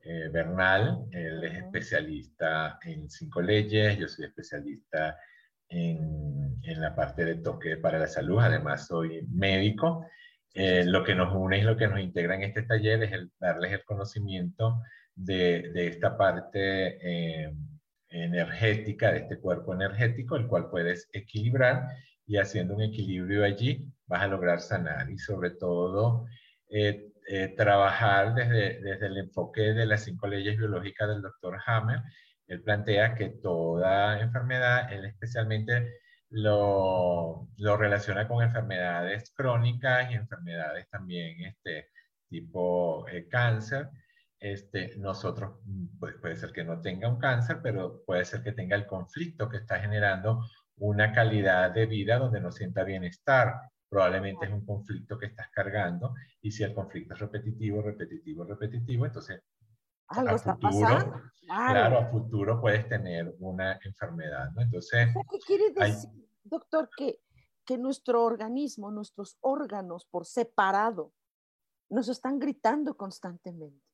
eh, 0.03 0.29
Bernal. 0.31 1.05
Él 1.11 1.43
es 1.43 1.57
especialista 1.57 2.79
en 2.83 3.09
cinco 3.09 3.41
leyes, 3.41 3.97
yo 3.97 4.07
soy 4.07 4.25
especialista 4.25 5.17
en, 5.69 6.59
en, 6.63 6.81
la 6.81 6.95
parte 6.95 7.25
de 7.25 7.35
toque 7.35 7.77
para 7.77 7.99
la 7.99 8.07
salud, 8.07 8.39
además 8.39 8.87
soy 8.87 9.25
médico. 9.31 10.05
Eh, 10.53 10.85
lo 10.85 11.03
que 11.03 11.15
nos 11.15 11.35
une 11.35 11.59
y 11.59 11.63
lo 11.63 11.75
que 11.75 11.87
nos 11.87 11.99
integra 11.99 12.35
en 12.35 12.43
este 12.43 12.63
taller 12.63 13.03
es 13.03 13.11
el, 13.11 13.31
darles 13.39 13.73
el 13.73 13.83
conocimiento 13.83 14.81
de, 15.13 15.71
de 15.73 15.87
esta 15.87 16.17
parte 16.17 16.97
eh, 17.01 17.53
energética, 18.09 19.11
de 19.11 19.19
este 19.19 19.39
cuerpo 19.39 19.73
energético, 19.73 20.37
el 20.37 20.47
cual 20.47 20.69
puedes 20.69 21.09
equilibrar 21.13 21.87
y 22.27 22.37
haciendo 22.37 22.75
un 22.75 22.81
equilibrio 22.81 23.43
allí 23.43 23.91
vas 24.07 24.21
a 24.23 24.27
lograr 24.27 24.59
sanar 24.59 25.09
y 25.09 25.17
sobre 25.17 25.51
todo 25.51 26.25
eh, 26.69 27.11
trabajar 27.57 28.35
desde, 28.35 28.81
desde 28.81 29.07
el 29.07 29.17
enfoque 29.17 29.61
de 29.73 29.85
las 29.85 30.03
cinco 30.03 30.27
leyes 30.27 30.57
biológicas 30.57 31.09
del 31.09 31.21
doctor 31.21 31.59
Hammer 31.65 32.01
Él 32.47 32.61
plantea 32.61 33.15
que 33.15 33.29
toda 33.29 34.19
enfermedad, 34.19 34.91
él 34.93 35.05
especialmente 35.05 35.99
lo, 36.29 37.47
lo 37.57 37.77
relaciona 37.77 38.27
con 38.27 38.43
enfermedades 38.43 39.31
crónicas 39.35 40.11
y 40.11 40.15
enfermedades 40.15 40.87
también 40.89 41.41
este, 41.45 41.89
tipo 42.29 43.07
eh, 43.07 43.27
cáncer. 43.29 43.89
Este, 44.39 44.95
nosotros 44.97 45.59
puede, 45.99 46.19
puede 46.19 46.35
ser 46.35 46.51
que 46.51 46.63
no 46.63 46.81
tenga 46.81 47.07
un 47.07 47.17
cáncer, 47.19 47.59
pero 47.63 48.03
puede 48.05 48.25
ser 48.25 48.43
que 48.43 48.51
tenga 48.51 48.75
el 48.75 48.85
conflicto 48.85 49.49
que 49.49 49.57
está 49.57 49.79
generando 49.79 50.41
una 50.77 51.11
calidad 51.13 51.71
de 51.71 51.85
vida 51.85 52.17
donde 52.17 52.41
no 52.41 52.51
sienta 52.51 52.83
bienestar. 52.83 53.55
Probablemente 53.87 54.45
es 54.45 54.51
un 54.51 54.65
conflicto 54.65 55.17
que 55.17 55.27
estás 55.27 55.47
cargando 55.51 56.13
y 56.41 56.51
si 56.51 56.63
el 56.63 56.73
conflicto 56.73 57.13
es 57.13 57.19
repetitivo, 57.19 57.81
repetitivo, 57.81 58.43
repetitivo, 58.43 59.05
entonces 59.05 59.41
algo 60.07 60.35
está 60.35 60.55
pasando. 60.57 61.21
Claro. 61.45 61.99
a 61.99 62.05
futuro 62.07 62.59
puedes 62.59 62.87
tener 62.89 63.33
una 63.39 63.79
enfermedad, 63.83 64.51
¿no? 64.55 64.61
Entonces... 64.61 65.09
¿Qué 65.29 65.39
quiere 65.39 65.71
decir, 65.71 66.09
doctor, 66.43 66.89
que, 66.97 67.19
que 67.65 67.77
nuestro 67.77 68.23
organismo, 68.23 68.91
nuestros 68.91 69.37
órganos 69.41 70.05
por 70.05 70.25
separado, 70.25 71.13
nos 71.89 72.09
están 72.09 72.39
gritando 72.39 72.97
constantemente? 72.97 73.85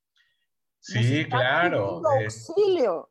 Sí, 0.79 1.25
claro. 1.29 2.01
Auxilio. 2.05 3.10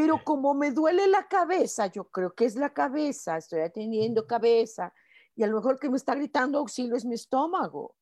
Pero 0.00 0.24
como 0.24 0.54
me 0.54 0.70
duele 0.70 1.06
la 1.08 1.28
cabeza, 1.28 1.86
yo 1.88 2.04
creo 2.04 2.34
que 2.34 2.46
es 2.46 2.56
la 2.56 2.72
cabeza, 2.72 3.36
estoy 3.36 3.60
atendiendo 3.60 4.26
cabeza, 4.26 4.94
y 5.36 5.42
a 5.42 5.46
lo 5.46 5.56
mejor 5.56 5.78
que 5.78 5.90
me 5.90 5.98
está 5.98 6.14
gritando 6.14 6.58
auxilio 6.58 6.96
es 6.96 7.04
mi 7.04 7.16
estómago. 7.16 7.96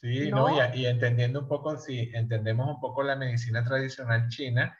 Sí, 0.00 0.30
¿no? 0.30 0.48
y, 0.74 0.86
entendiendo 0.86 1.40
un 1.40 1.48
poco, 1.48 1.78
si 1.78 2.10
entendemos 2.12 2.68
un 2.68 2.80
poco 2.80 3.04
la 3.04 3.14
medicina 3.14 3.64
tradicional 3.64 4.28
china, 4.28 4.76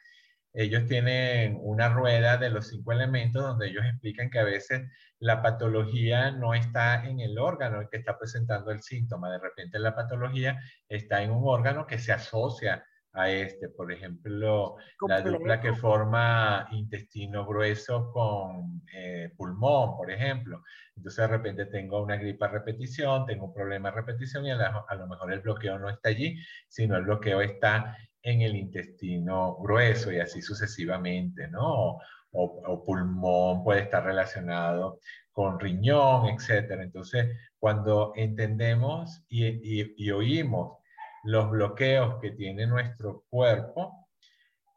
ellos 0.52 0.86
tienen 0.86 1.58
una 1.62 1.90
rueda 1.90 2.38
de 2.38 2.50
los 2.50 2.66
cinco 2.66 2.90
elementos 2.90 3.42
donde 3.42 3.68
ellos 3.68 3.84
explican 3.84 4.28
que 4.28 4.40
a 4.40 4.44
veces 4.44 4.82
la 5.20 5.42
patología 5.42 6.32
no 6.32 6.54
está 6.54 7.04
en 7.04 7.20
el 7.20 7.38
órgano 7.38 7.88
que 7.88 7.98
está 7.98 8.18
presentando 8.18 8.72
el 8.72 8.82
síntoma, 8.82 9.30
de 9.30 9.38
repente 9.38 9.78
la 9.78 9.94
patología 9.94 10.58
está 10.88 11.22
en 11.22 11.30
un 11.30 11.42
órgano 11.44 11.86
que 11.86 11.98
se 11.98 12.12
asocia 12.12 12.84
a 13.12 13.30
este. 13.30 13.68
Por 13.68 13.92
ejemplo, 13.92 14.76
la 15.06 15.20
dupla 15.22 15.60
que 15.60 15.72
forma 15.74 16.68
intestino 16.72 17.46
grueso 17.46 18.10
con 18.12 18.82
eh, 18.92 19.32
pulmón, 19.36 19.96
por 19.96 20.10
ejemplo. 20.10 20.62
Entonces 20.96 21.28
de 21.28 21.36
repente 21.36 21.66
tengo 21.66 22.02
una 22.02 22.16
gripa 22.16 22.46
a 22.46 22.50
repetición, 22.50 23.26
tengo 23.26 23.46
un 23.46 23.54
problema 23.54 23.88
a 23.88 23.92
repetición 23.92 24.46
y 24.46 24.50
a, 24.50 24.84
lo 24.96 25.06
mejor 25.06 25.32
el 25.32 25.40
bloqueo 25.40 25.78
no 25.78 25.88
está 25.88 26.10
allí, 26.10 26.36
sino 26.68 26.96
el 26.96 27.04
bloqueo 27.04 27.40
está 27.40 27.96
en 28.22 28.42
el 28.42 28.56
intestino 28.56 29.56
grueso 29.56 30.12
y 30.12 30.20
así 30.20 30.42
sucesivamente, 30.42 31.48
¿no? 31.48 31.98
O, 32.30 32.84
pulmón 32.84 33.64
puede 33.64 33.82
estar 33.82 34.04
relacionado 34.04 35.00
con 35.32 35.58
riñón, 35.58 36.26
etcétera. 36.26 36.82
Entonces, 36.82 37.34
cuando 37.58 38.12
entendemos 38.16 39.24
y 39.28 40.10
oímos 40.10 40.78
los 41.24 41.50
bloqueos 41.50 42.20
que 42.20 42.32
tiene 42.32 42.66
nuestro 42.66 43.24
cuerpo 43.28 44.08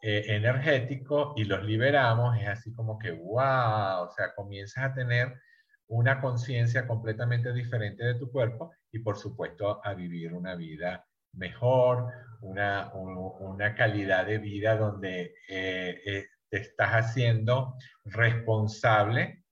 eh, 0.01 0.25
energético 0.29 1.33
y 1.35 1.43
los 1.43 1.63
liberamos, 1.63 2.37
es 2.39 2.47
así 2.47 2.73
como 2.73 2.97
que, 2.97 3.11
wow, 3.11 4.03
o 4.03 4.11
sea, 4.15 4.33
comienzas 4.35 4.85
a 4.85 4.93
tener 4.93 5.39
una 5.87 6.19
conciencia 6.19 6.87
completamente 6.87 7.53
diferente 7.53 8.03
de 8.03 8.15
tu 8.15 8.31
cuerpo 8.31 8.71
y 8.91 8.99
por 8.99 9.17
supuesto 9.17 9.85
a 9.85 9.93
vivir 9.93 10.33
una 10.33 10.55
vida 10.55 11.05
mejor, 11.33 12.11
una, 12.41 12.91
una 12.93 13.75
calidad 13.75 14.25
de 14.25 14.37
vida 14.39 14.75
donde 14.75 15.35
eh, 15.49 16.01
eh, 16.05 16.25
te 16.49 16.57
estás 16.57 16.91
haciendo 16.91 17.75
responsable 18.05 19.43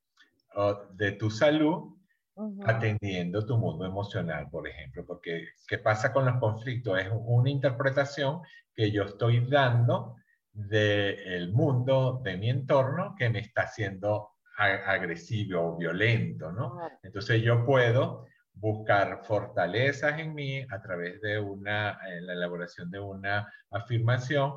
de 0.96 1.12
tu 1.14 1.30
salud 1.30 1.99
atendiendo 2.66 3.46
tu 3.46 3.58
mundo 3.58 3.86
emocional, 3.86 4.50
por 4.50 4.68
ejemplo, 4.68 5.06
porque 5.06 5.50
¿qué 5.68 5.78
pasa 5.78 6.14
con 6.14 6.26
los 6.26 6.38
conflictos? 6.38 7.00
Es 7.00 7.10
una 7.12 7.50
interpretación 7.50 8.42
que 8.76 8.92
yo 8.92 9.04
estoy 9.04 9.46
dando 9.46 10.16
del 10.52 11.52
mundo, 11.52 12.22
de 12.24 12.38
mi 12.38 12.50
entorno, 12.50 13.16
que 13.18 13.30
me 13.30 13.40
está 13.40 13.64
haciendo 13.64 14.32
agresivo 14.58 15.62
o 15.62 15.78
violento, 15.78 16.52
¿no? 16.52 16.80
Entonces 17.02 17.42
yo 17.42 17.66
puedo 17.66 18.26
buscar 18.54 19.22
fortalezas 19.24 20.20
en 20.20 20.34
mí 20.34 20.66
a 20.70 20.82
través 20.82 21.22
de 21.22 21.40
una, 21.40 21.98
la 22.22 22.34
elaboración 22.34 22.92
de 22.92 23.00
una 23.00 23.48
afirmación, 23.72 24.56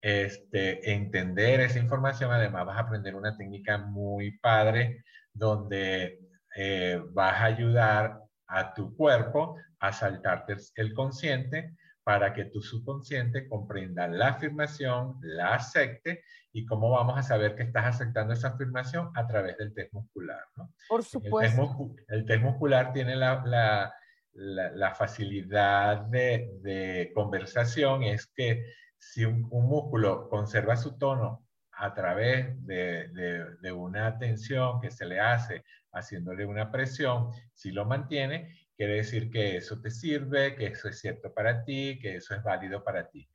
este, 0.00 0.92
entender 0.92 1.60
esa 1.60 1.80
información, 1.80 2.30
además 2.30 2.66
vas 2.66 2.76
a 2.76 2.82
aprender 2.82 3.16
una 3.16 3.36
técnica 3.36 3.78
muy 3.78 4.38
padre 4.38 5.02
donde 5.32 6.20
eh, 6.58 7.02
vas 7.10 7.34
a 7.34 7.44
ayudar 7.44 8.22
a 8.46 8.72
tu 8.72 8.96
cuerpo 8.96 9.56
a 9.78 9.92
saltarte 9.92 10.56
el 10.76 10.94
consciente 10.94 11.76
para 12.02 12.32
que 12.32 12.46
tu 12.46 12.62
subconsciente 12.62 13.46
comprenda 13.46 14.08
la 14.08 14.28
afirmación, 14.28 15.18
la 15.22 15.54
acepte 15.54 16.22
y 16.52 16.64
cómo 16.64 16.90
vamos 16.90 17.18
a 17.18 17.22
saber 17.22 17.56
que 17.56 17.64
estás 17.64 17.84
aceptando 17.86 18.32
esa 18.32 18.48
afirmación 18.48 19.10
a 19.14 19.26
través 19.26 19.58
del 19.58 19.74
test 19.74 19.92
muscular. 19.92 20.40
¿no? 20.56 20.72
Por 20.88 21.02
supuesto. 21.04 21.90
El 22.08 22.24
test, 22.24 22.42
muscular 22.42 22.92
tiene 22.92 23.16
la, 23.16 23.42
la, 23.44 23.92
la, 24.32 24.94
facilidad 24.94 26.02
de, 26.02 26.52
de, 26.62 27.12
conversación, 27.14 28.04
es 28.04 28.28
que 28.34 28.64
si 28.98 29.26
un, 29.26 29.46
un, 29.50 29.66
músculo 29.66 30.28
conserva 30.30 30.76
su 30.76 30.96
tono 30.96 31.44
a 31.72 31.92
través 31.92 32.64
de, 32.64 33.08
de, 33.08 33.56
de 33.60 33.72
una 33.72 34.16
tensión 34.16 34.80
que 34.80 34.90
se 34.90 35.04
le 35.04 35.20
hace 35.20 35.64
haciéndole 35.96 36.46
una 36.46 36.70
presión, 36.70 37.30
si 37.54 37.72
lo 37.72 37.84
mantiene, 37.84 38.54
quiere 38.76 38.96
decir 38.96 39.30
que 39.30 39.56
eso 39.56 39.80
te 39.80 39.90
sirve, 39.90 40.54
que 40.54 40.66
eso 40.66 40.88
es 40.88 41.00
cierto 41.00 41.32
para 41.32 41.64
ti, 41.64 41.98
que 42.00 42.16
eso 42.16 42.34
es 42.34 42.42
válido 42.42 42.84
para 42.84 43.08
ti. 43.08 43.28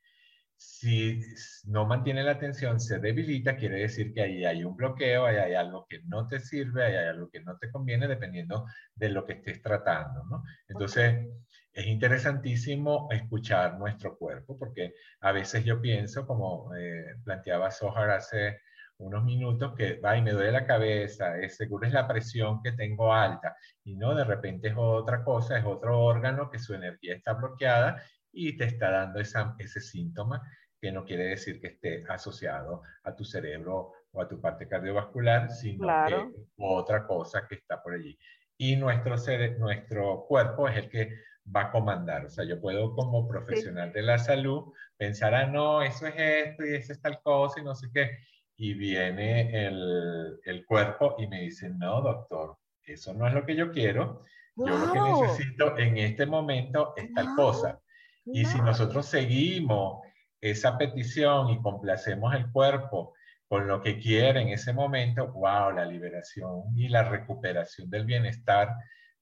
Si 0.56 1.20
no 1.64 1.86
mantiene 1.86 2.22
la 2.22 2.38
tensión, 2.38 2.78
se 2.78 3.00
debilita, 3.00 3.56
quiere 3.56 3.80
decir 3.80 4.12
que 4.12 4.22
ahí 4.22 4.44
hay 4.44 4.62
un 4.62 4.76
bloqueo, 4.76 5.26
ahí 5.26 5.36
hay 5.36 5.54
algo 5.54 5.86
que 5.88 6.02
no 6.04 6.28
te 6.28 6.38
sirve, 6.38 6.84
ahí 6.84 6.94
hay 6.94 7.08
algo 7.08 7.28
que 7.28 7.40
no 7.40 7.58
te 7.58 7.70
conviene, 7.70 8.06
dependiendo 8.06 8.64
de 8.94 9.08
lo 9.08 9.24
que 9.24 9.32
estés 9.34 9.60
tratando, 9.60 10.22
¿no? 10.30 10.44
Entonces, 10.68 11.26
es 11.72 11.86
interesantísimo 11.86 13.08
escuchar 13.10 13.78
nuestro 13.78 14.16
cuerpo, 14.16 14.56
porque 14.56 14.94
a 15.20 15.32
veces 15.32 15.64
yo 15.64 15.80
pienso, 15.80 16.26
como 16.26 16.72
eh, 16.76 17.16
planteaba 17.24 17.70
Sohar 17.70 18.10
hace 18.10 18.60
unos 19.02 19.24
minutos 19.24 19.74
que 19.74 19.96
va 19.96 20.16
y 20.16 20.22
me 20.22 20.32
duele 20.32 20.52
la 20.52 20.66
cabeza, 20.66 21.38
es 21.38 21.56
seguro 21.56 21.86
es 21.86 21.92
la 21.92 22.06
presión 22.06 22.62
que 22.62 22.72
tengo 22.72 23.12
alta 23.12 23.56
y 23.84 23.96
no, 23.96 24.14
de 24.14 24.24
repente 24.24 24.68
es 24.68 24.74
otra 24.76 25.24
cosa, 25.24 25.58
es 25.58 25.64
otro 25.64 26.00
órgano 26.00 26.50
que 26.50 26.58
su 26.58 26.74
energía 26.74 27.14
está 27.14 27.34
bloqueada 27.34 28.02
y 28.32 28.56
te 28.56 28.64
está 28.64 28.90
dando 28.90 29.20
esa, 29.20 29.54
ese 29.58 29.80
síntoma 29.80 30.42
que 30.80 30.92
no 30.92 31.04
quiere 31.04 31.24
decir 31.24 31.60
que 31.60 31.68
esté 31.68 32.04
asociado 32.08 32.82
a 33.04 33.14
tu 33.14 33.24
cerebro 33.24 33.92
o 34.12 34.20
a 34.20 34.28
tu 34.28 34.40
parte 34.40 34.68
cardiovascular, 34.68 35.50
sino 35.50 35.86
que 36.06 36.44
otra 36.56 37.06
cosa 37.06 37.46
que 37.46 37.56
está 37.56 37.82
por 37.82 37.94
allí. 37.94 38.18
Y 38.56 38.76
nuestro, 38.76 39.16
nuestro 39.58 40.24
cuerpo 40.26 40.68
es 40.68 40.76
el 40.76 40.88
que 40.88 41.14
va 41.54 41.62
a 41.62 41.70
comandar. 41.70 42.26
O 42.26 42.30
sea, 42.30 42.44
yo 42.44 42.60
puedo 42.60 42.94
como 42.94 43.28
profesional 43.28 43.92
de 43.92 44.02
la 44.02 44.18
salud 44.18 44.72
pensar, 44.96 45.34
ah, 45.34 45.46
no, 45.46 45.82
eso 45.82 46.06
es 46.06 46.14
esto 46.16 46.66
y 46.66 46.74
eso 46.74 46.92
es 46.92 47.00
tal 47.00 47.20
cosa 47.22 47.60
y 47.60 47.64
no 47.64 47.74
sé 47.74 47.88
qué 47.92 48.18
y 48.62 48.74
viene 48.74 49.66
el, 49.66 50.38
el, 50.44 50.64
cuerpo 50.64 51.16
y 51.18 51.26
me 51.26 51.40
dice, 51.40 51.68
no, 51.68 52.00
doctor, 52.00 52.58
eso 52.84 53.12
no 53.12 53.26
es 53.26 53.34
lo 53.34 53.44
que 53.44 53.56
yo 53.56 53.72
quiero. 53.72 54.22
Yo 54.54 54.78
lo 54.78 54.92
que 54.92 55.00
necesito 55.00 55.76
en 55.76 55.98
este 55.98 56.26
momento 56.26 56.94
es 56.96 57.12
tal 57.12 57.34
cosa. 57.34 57.80
Y 58.24 58.44
si 58.44 58.60
nosotros 58.60 59.06
seguimos 59.06 60.06
esa 60.40 60.78
petición 60.78 61.50
y 61.50 61.60
complacemos 61.60 62.32
el 62.36 62.52
cuerpo 62.52 63.14
con 63.48 63.66
lo 63.66 63.82
que 63.82 63.98
quiere 63.98 64.42
en 64.42 64.50
ese 64.50 64.72
momento, 64.72 65.32
wow, 65.32 65.72
la 65.72 65.84
liberación 65.84 66.62
y 66.76 66.88
la 66.88 67.02
recuperación 67.02 67.90
del 67.90 68.04
bienestar 68.04 68.76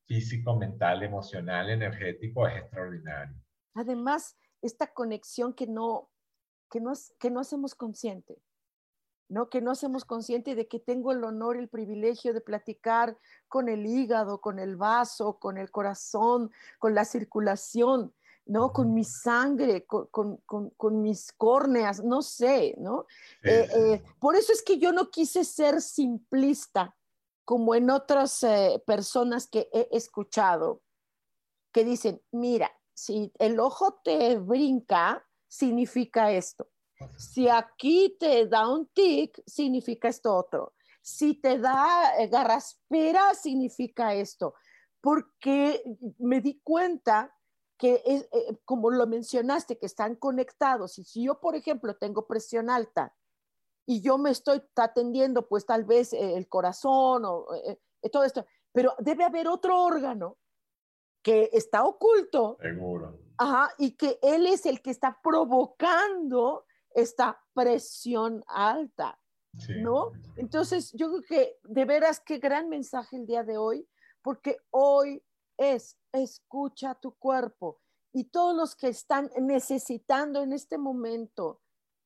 físico, 0.05 0.55
mental, 0.55 1.03
emocional, 1.03 1.71
energético 1.71 2.47
es 2.47 2.59
extraordinario. 2.59 3.37
Además, 3.73 4.37
esta 4.61 4.93
conexión 4.93 5.55
que 5.55 5.67
no, 5.67 6.11
que 6.71 6.83
no, 6.83 6.93
que 7.19 7.31
no 7.31 7.41
hacemos 7.41 7.75
consciente. 7.75 8.37
¿No? 9.31 9.49
Que 9.49 9.61
no 9.61 9.71
hacemos 9.71 10.05
conscientes 10.05 10.57
de 10.57 10.67
que 10.67 10.81
tengo 10.81 11.13
el 11.13 11.25
honor 11.25 11.57
y 11.57 11.61
el 11.61 11.69
privilegio 11.69 12.35
de 12.35 12.41
platicar 12.41 13.17
con 13.49 13.69
el 13.69 13.87
hígado, 13.87 14.41
con 14.41 14.59
el 14.59 14.77
vaso, 14.77 15.39
con 15.39 15.57
el 15.57 15.71
corazón, 15.71 16.51
con 16.79 16.95
la 16.95 17.05
circulación, 17.05 18.13
¿no? 18.45 18.73
Con 18.73 18.93
mi 18.93 19.05
sangre, 19.05 19.87
con, 19.87 21.03
mis 21.03 21.33
córneas, 21.33 22.03
no 22.03 22.23
sé, 22.23 22.75
¿no? 22.79 23.07
Eh, 23.45 23.69
eh, 23.73 24.03
por 24.19 24.35
eso 24.35 24.53
es 24.53 24.63
que 24.63 24.79
yo 24.79 24.93
no 24.93 25.11
quise 25.11 25.45
ser 25.45 25.81
simplista, 25.81 26.97
como 27.45 27.77
en 27.77 27.89
otras 27.91 28.43
eh, 28.43 28.83
personas 28.85 29.47
que 29.47 29.69
he 29.73 29.89
escuchado, 29.93 30.83
que 31.73 31.85
dicen, 31.85 32.21
mira, 32.33 32.73
si 32.95 33.33
el 33.39 33.61
ojo 33.61 34.01
te 34.03 34.39
brinca, 34.39 35.25
significa 35.47 36.33
esto 36.33 36.69
Si 37.17 37.49
aquí 37.49 38.17
te 38.19 38.47
da 38.47 38.69
un 38.69 38.87
tic, 38.89 39.43
significa 39.47 40.09
esto 40.09 40.35
otro. 40.35 40.75
Si 41.03 41.35
te 41.35 41.59
da 41.59 42.19
eh, 42.19 42.29
garraspera, 42.29 43.35
significa 43.35 44.15
esto. 44.15 44.55
Porque 45.01 45.83
me 46.19 46.41
di 46.41 46.61
cuenta 46.63 47.35
que, 47.79 48.03
es, 48.05 48.29
eh, 48.33 48.59
como 48.65 48.91
lo 48.91 49.07
mencionaste, 49.07 49.79
que 49.79 49.87
están 49.87 50.17
conectados. 50.17 50.99
Y 50.99 51.05
si 51.05 51.25
yo, 51.25 51.41
por 51.41 51.57
ejemplo, 51.57 51.97
tengo 51.97 52.27
presión 52.27 52.69
alta 52.69 53.15
y 53.87 54.03
yo 54.03 54.19
me 54.19 54.31
estoy 54.31 54.63
atendiendo, 54.77 55.49
pues 55.49 55.65
tal 55.65 55.85
vez 55.85 56.13
eh, 56.13 56.37
el 56.37 56.49
corazón 56.49 57.25
o 57.25 57.47
todo 58.13 58.25
esto, 58.25 58.47
pero 58.73 58.95
debe 58.99 59.25
haber 59.25 59.49
otro 59.49 59.83
órgano 59.83 60.37
que 61.23 61.51
está 61.53 61.85
oculto. 61.85 62.57
Seguro. 62.61 63.19
Ajá, 63.39 63.73
y 63.79 63.97
que 63.97 64.19
él 64.23 64.47
es 64.47 64.67
el 64.67 64.83
que 64.83 64.91
está 64.91 65.19
provocando 65.23 66.67
esta 66.95 67.41
presión 67.55 68.45
alta, 68.47 69.19
¿no? 69.83 70.13
Entonces, 70.37 70.93
yo 70.93 71.09
creo 71.09 71.23
que 71.23 71.59
de 71.65 71.85
veras 71.85 72.21
qué 72.21 72.39
gran 72.39 72.69
mensaje 72.69 73.17
el 73.17 73.27
día 73.27 73.43
de 73.43 73.59
hoy, 73.59 73.89
porque 74.23 74.59
hoy 74.71 75.23
es 75.57 75.99
escucha 76.13 76.95
tu 76.95 77.13
cuerpo 77.17 77.81
y 78.13 78.25
todos 78.25 78.57
los 78.57 78.75
que 78.75 78.89
están 78.89 79.31
necesitando 79.41 80.43
en 80.43 80.53
este 80.53 80.79
momento 80.79 81.61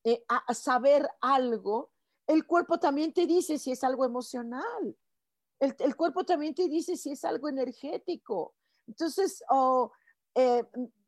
eh, 0.04 0.24
a, 0.28 0.52
saber 0.52 1.08
algo, 1.20 1.90
el 2.26 2.46
cuerpo 2.46 2.78
también 2.78 3.12
te 3.12 3.26
dice 3.26 3.58
si 3.58 3.72
es 3.72 3.84
algo 3.84 4.04
emocional, 4.04 4.96
el, 5.60 5.74
el 5.78 5.96
cuerpo 5.96 6.24
también 6.24 6.54
te 6.54 6.68
dice 6.68 6.96
si 6.96 7.12
es 7.12 7.24
algo 7.24 7.48
energético. 7.48 8.54
Entonces, 8.86 9.42
oh, 9.48 9.92
eh, 10.34 10.64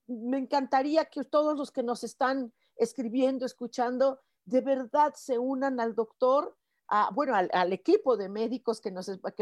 me 0.06 0.38
encantaría 0.38 1.04
que 1.06 1.24
todos 1.24 1.58
los 1.58 1.70
que 1.70 1.82
nos 1.82 2.04
están 2.04 2.52
escribiendo, 2.76 3.46
escuchando, 3.46 4.20
de 4.44 4.60
verdad 4.60 5.12
se 5.16 5.38
unan 5.38 5.80
al 5.80 5.94
doctor, 5.94 6.56
a, 6.88 7.10
bueno, 7.12 7.34
al, 7.34 7.72
equipo 7.72 8.16
de 8.16 8.28
médicos 8.28 8.80
que, 8.80 8.92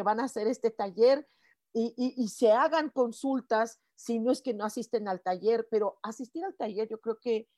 van 0.02 0.20
a 0.20 0.24
hacer 0.24 0.46
este 0.46 0.70
taller 0.70 1.28
y, 1.72 2.28
se 2.28 2.52
hagan 2.52 2.88
consultas, 2.88 3.80
si 3.96 4.18
no 4.18 4.32
es 4.32 4.40
que 4.40 4.54
no 4.54 4.64
asisten 4.64 5.08
al 5.08 5.20
taller, 5.20 5.66
pero 5.70 5.98
asistir 6.02 6.44
al 6.44 6.54
taller 6.54 6.88
yo 6.88 7.00
creo 7.00 7.18
que 7.18 7.48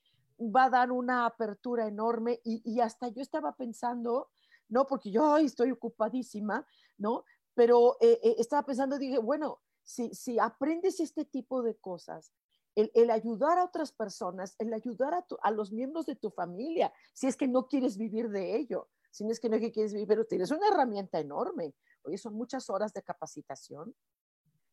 va 0.40 0.64
a 0.64 0.70
dar 0.70 0.90
una 0.90 1.26
apertura 1.26 1.86
enorme 1.86 2.40
y, 2.42 2.80
hasta 2.80 3.08
yo 3.08 3.22
estaba 3.22 3.54
pensando, 3.54 4.30
no, 4.68 4.86
porque 4.86 5.10
yo 5.10 5.36
estoy 5.36 5.70
ocupadísima, 5.70 6.66
¿no? 6.98 7.24
Pero 7.54 7.96
eh, 8.00 8.18
eh, 8.22 8.36
estaba 8.38 8.64
pensando, 8.64 8.98
dije, 8.98 9.18
bueno, 9.18 9.60
si, 9.82 10.12
si 10.14 10.38
aprendes 10.38 10.98
este 10.98 11.24
tipo 11.24 11.62
de 11.62 11.76
cosas, 11.76 12.32
el, 12.76 13.10
ayudar 13.10 13.58
a 13.58 13.64
otras 13.64 13.90
personas, 13.92 14.54
el 14.58 14.72
ayudar 14.72 15.24
a, 15.42 15.50
los 15.50 15.72
miembros 15.72 16.06
de 16.06 16.14
tu 16.14 16.30
familia, 16.30 16.92
si 17.14 17.26
es 17.26 17.36
que 17.36 17.48
no 17.48 17.66
quieres 17.66 17.96
vivir 17.96 18.28
de 18.28 18.56
ello, 18.56 18.90
si 19.10 19.28
es 19.30 19.40
que 19.40 19.48
no 19.48 19.58
quieres 19.58 19.94
vivir, 19.94 20.06
pero 20.06 20.26
tienes 20.26 20.50
una 20.50 20.68
herramienta 20.68 21.18
enorme. 21.18 21.74
Oye, 22.02 22.18
son 22.18 22.34
muchas 22.34 22.68
horas 22.68 22.92
de 22.92 23.02
capacitación, 23.02 23.94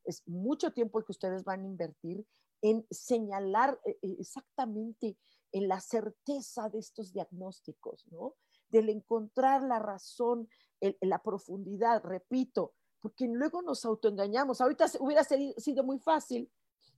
es 0.04 0.22
mucho 0.28 0.74
tiempo 0.74 1.00
el 1.00 1.06
que 1.06 1.14
ustedes 1.14 1.46
van 1.46 1.62
a 1.62 1.66
invertir 1.66 2.26
en 2.62 2.86
señalar 2.92 3.80
eh, 3.86 3.98
eh, 4.02 4.16
exactamente 4.20 5.18
en 5.54 5.68
la 5.70 5.80
certeza 5.80 6.70
de 6.70 6.80
estos 6.80 7.14
diagnósticos, 7.14 8.06
¿no? 8.12 8.36
Del 8.68 8.90
encontrar 8.90 9.64
la 9.64 9.80
razón, 9.80 10.50
en 10.82 10.98
la 11.10 11.20
profundidad, 11.20 12.04
repito, 12.04 12.74
porque 13.00 13.28
luego 13.28 13.62
nos 13.62 13.86
autoengañamos. 13.86 14.60
Ahorita 14.60 14.88
hubiera 15.00 15.24
sido 15.24 15.84
muy 15.84 16.00
fácil 16.00 16.52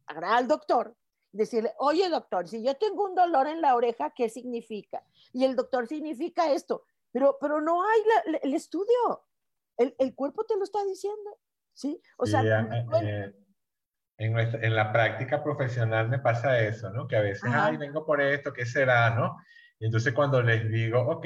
agarrar 0.07 0.37
al 0.37 0.47
doctor, 0.47 0.95
decirle, 1.31 1.73
oye 1.79 2.09
doctor, 2.09 2.47
si 2.47 2.63
yo 2.63 2.75
tengo 2.75 3.05
un 3.05 3.15
dolor 3.15 3.47
en 3.47 3.61
la 3.61 3.75
oreja, 3.75 4.13
¿qué 4.15 4.29
significa? 4.29 5.03
Y 5.33 5.43
el 5.45 5.55
doctor 5.55 5.87
significa 5.87 6.51
esto, 6.51 6.85
pero, 7.11 7.37
pero 7.39 7.61
no 7.61 7.83
hay 7.83 7.99
el 8.41 8.53
estudio, 8.53 9.23
el, 9.77 9.95
el, 9.99 10.15
cuerpo 10.15 10.45
te 10.45 10.57
lo 10.57 10.63
está 10.63 10.83
diciendo, 10.85 11.37
¿sí? 11.73 12.01
O 12.17 12.25
sea, 12.25 12.41
eh, 12.41 13.33
en, 14.17 14.39
en, 14.39 14.75
la 14.75 14.93
práctica 14.93 15.43
profesional 15.43 16.07
me 16.07 16.19
pasa 16.19 16.59
eso, 16.59 16.89
¿no? 16.89 17.07
Que 17.07 17.17
a 17.17 17.21
veces, 17.21 17.51
ay, 17.53 17.75
vengo 17.77 18.05
por 18.05 18.21
esto, 18.21 18.53
¿qué 18.53 18.65
será, 18.65 19.09
no? 19.09 19.37
Y 19.79 19.85
entonces 19.85 20.13
cuando 20.13 20.41
les 20.41 20.69
digo, 20.69 21.01
ok, 21.01 21.25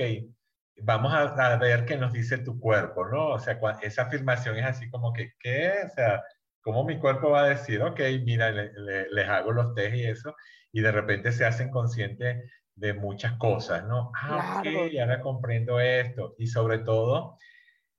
vamos 0.81 1.13
a, 1.13 1.21
a, 1.21 1.57
ver 1.57 1.85
qué 1.85 1.97
nos 1.97 2.11
dice 2.11 2.39
tu 2.39 2.59
cuerpo, 2.59 3.07
¿no? 3.07 3.29
O 3.29 3.39
sea, 3.39 3.59
esa 3.81 4.03
afirmación 4.03 4.57
es 4.57 4.65
así 4.65 4.89
como 4.89 5.13
que, 5.13 5.33
¿qué? 5.39 5.71
O 5.85 5.89
sea, 5.89 6.23
¿Cómo 6.61 6.83
mi 6.83 6.99
cuerpo 6.99 7.31
va 7.31 7.43
a 7.43 7.49
decir, 7.49 7.81
ok, 7.81 7.99
mira, 8.23 8.51
les 8.51 9.29
hago 9.29 9.51
los 9.51 9.73
test 9.73 9.95
y 9.95 10.05
eso, 10.05 10.35
y 10.71 10.81
de 10.81 10.91
repente 10.91 11.31
se 11.31 11.45
hacen 11.45 11.69
conscientes 11.69 12.51
de 12.75 12.93
muchas 12.93 13.33
cosas, 13.33 13.85
¿no? 13.85 14.11
Ah, 14.15 14.59
ok, 14.59 14.67
ahora 14.99 15.21
comprendo 15.21 15.79
esto. 15.79 16.35
Y 16.37 16.47
sobre 16.47 16.79
todo, 16.79 17.37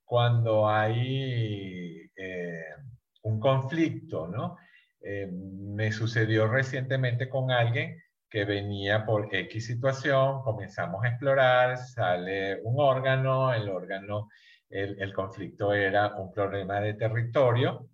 cuando 0.04 0.68
hay 0.68 2.10
eh, 2.16 2.64
un 3.22 3.38
conflicto, 3.38 4.26
¿no? 4.26 4.56
Eh, 5.02 5.28
me 5.30 5.92
sucedió 5.92 6.46
recientemente 6.46 7.28
con 7.28 7.50
alguien 7.50 8.02
que 8.28 8.44
venía 8.44 9.04
por 9.04 9.34
X 9.34 9.66
situación, 9.66 10.42
comenzamos 10.42 11.04
a 11.04 11.08
explorar, 11.08 11.76
sale 11.76 12.60
un 12.62 12.76
órgano, 12.78 13.52
el 13.52 13.68
órgano, 13.68 14.28
el, 14.68 15.00
el 15.00 15.12
conflicto 15.12 15.74
era 15.74 16.16
un 16.16 16.32
problema 16.32 16.80
de 16.80 16.94
territorio, 16.94 17.89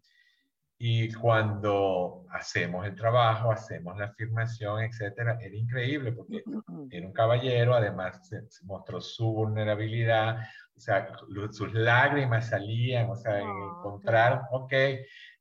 y 0.79 1.11
cuando 1.13 2.27
hacemos 2.31 2.87
el 2.87 2.95
trabajo, 2.95 3.51
hacemos 3.51 3.97
la 3.97 4.07
afirmación, 4.07 4.83
etcétera, 4.83 5.39
era 5.41 5.57
increíble 5.57 6.13
porque 6.13 6.43
era 6.91 7.07
un 7.07 7.13
caballero, 7.15 7.75
además 7.75 8.29
se, 8.29 8.43
mostró 8.65 9.01
su 9.01 9.33
vulnerabilidad, 9.33 10.39
o 10.77 10.81
sea, 10.81 11.09
sus 11.51 11.73
lágrimas 11.73 12.51
salían, 12.51 13.09
o 13.09 13.17
sea, 13.17 13.41
en 13.41 13.49
encontrar, 13.49 14.43
ok, 14.51 14.73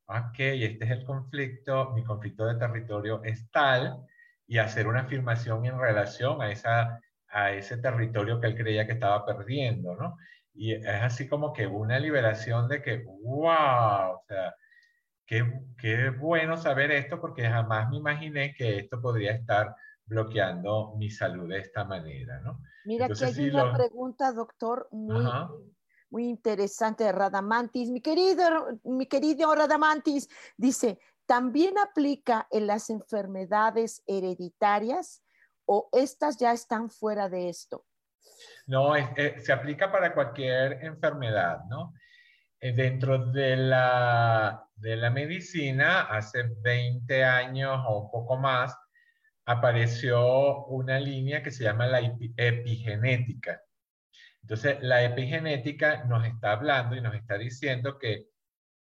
ok, 0.06 0.38
este 0.38 0.84
es 0.86 0.90
el 0.90 1.04
conflicto, 1.04 1.92
mi 1.92 2.02
conflicto 2.02 2.46
de 2.46 2.54
territorio 2.54 3.22
es 3.22 3.50
tal, 3.50 3.98
y 4.46 4.58
hacer 4.58 4.86
una 4.86 5.00
afirmación 5.00 5.66
en 5.66 5.78
relación 5.78 6.40
a, 6.40 6.50
esa, 6.50 7.00
a 7.28 7.52
ese 7.52 7.76
territorio 7.78 8.40
que 8.40 8.46
él 8.46 8.56
creía 8.56 8.86
que 8.86 8.92
estaba 8.92 9.26
perdiendo, 9.26 9.94
¿no? 9.96 10.16
Y 10.54 10.72
es 10.72 10.86
así 10.86 11.28
como 11.28 11.52
que 11.52 11.66
una 11.66 11.98
liberación 11.98 12.68
de 12.68 12.80
que, 12.80 13.04
wow, 13.04 14.14
o 14.14 14.22
sea, 14.26 14.54
qué, 15.26 15.44
qué 15.78 16.10
bueno 16.10 16.56
saber 16.56 16.90
esto 16.92 17.20
porque 17.20 17.48
jamás 17.48 17.90
me 17.90 17.96
imaginé 17.96 18.54
que 18.54 18.78
esto 18.78 19.00
podría 19.00 19.32
estar 19.32 19.74
bloqueando 20.06 20.94
mi 20.96 21.10
salud 21.10 21.48
de 21.48 21.58
esta 21.58 21.84
manera, 21.84 22.40
¿no? 22.40 22.60
Mira 22.84 23.08
que 23.08 23.24
hay 23.24 23.50
una 23.50 23.74
pregunta, 23.74 24.32
doctor, 24.32 24.88
muy, 24.92 25.26
muy 26.10 26.28
interesante 26.28 27.04
de 27.04 27.12
Radamantis. 27.12 27.90
Mi 27.90 28.00
querido, 28.00 28.78
mi 28.84 29.06
querido 29.06 29.52
Radamantis 29.52 30.28
dice, 30.56 31.00
¿también 31.26 31.76
aplica 31.78 32.46
en 32.52 32.68
las 32.68 32.88
enfermedades 32.88 34.04
hereditarias 34.06 35.24
o 35.64 35.88
estas 35.92 36.38
ya 36.38 36.52
están 36.52 36.88
fuera 36.88 37.28
de 37.28 37.48
esto? 37.48 37.84
No, 38.66 38.92
se 38.94 39.52
aplica 39.52 39.90
para 39.90 40.14
cualquier 40.14 40.84
enfermedad, 40.84 41.64
¿no? 41.68 41.94
Eh, 42.60 42.72
dentro 42.72 43.32
de 43.32 43.56
la, 43.56 44.65
de 44.76 44.96
la 44.96 45.10
medicina, 45.10 46.02
hace 46.02 46.44
20 46.62 47.24
años 47.24 47.82
o 47.86 48.04
un 48.04 48.10
poco 48.10 48.36
más, 48.36 48.76
apareció 49.46 50.66
una 50.66 50.98
línea 51.00 51.42
que 51.42 51.50
se 51.50 51.64
llama 51.64 51.86
la 51.86 52.00
epigenética. 52.36 53.62
Entonces, 54.42 54.78
la 54.82 55.04
epigenética 55.04 56.04
nos 56.04 56.26
está 56.26 56.52
hablando 56.52 56.96
y 56.96 57.00
nos 57.00 57.14
está 57.14 57.38
diciendo 57.38 57.98
que 57.98 58.26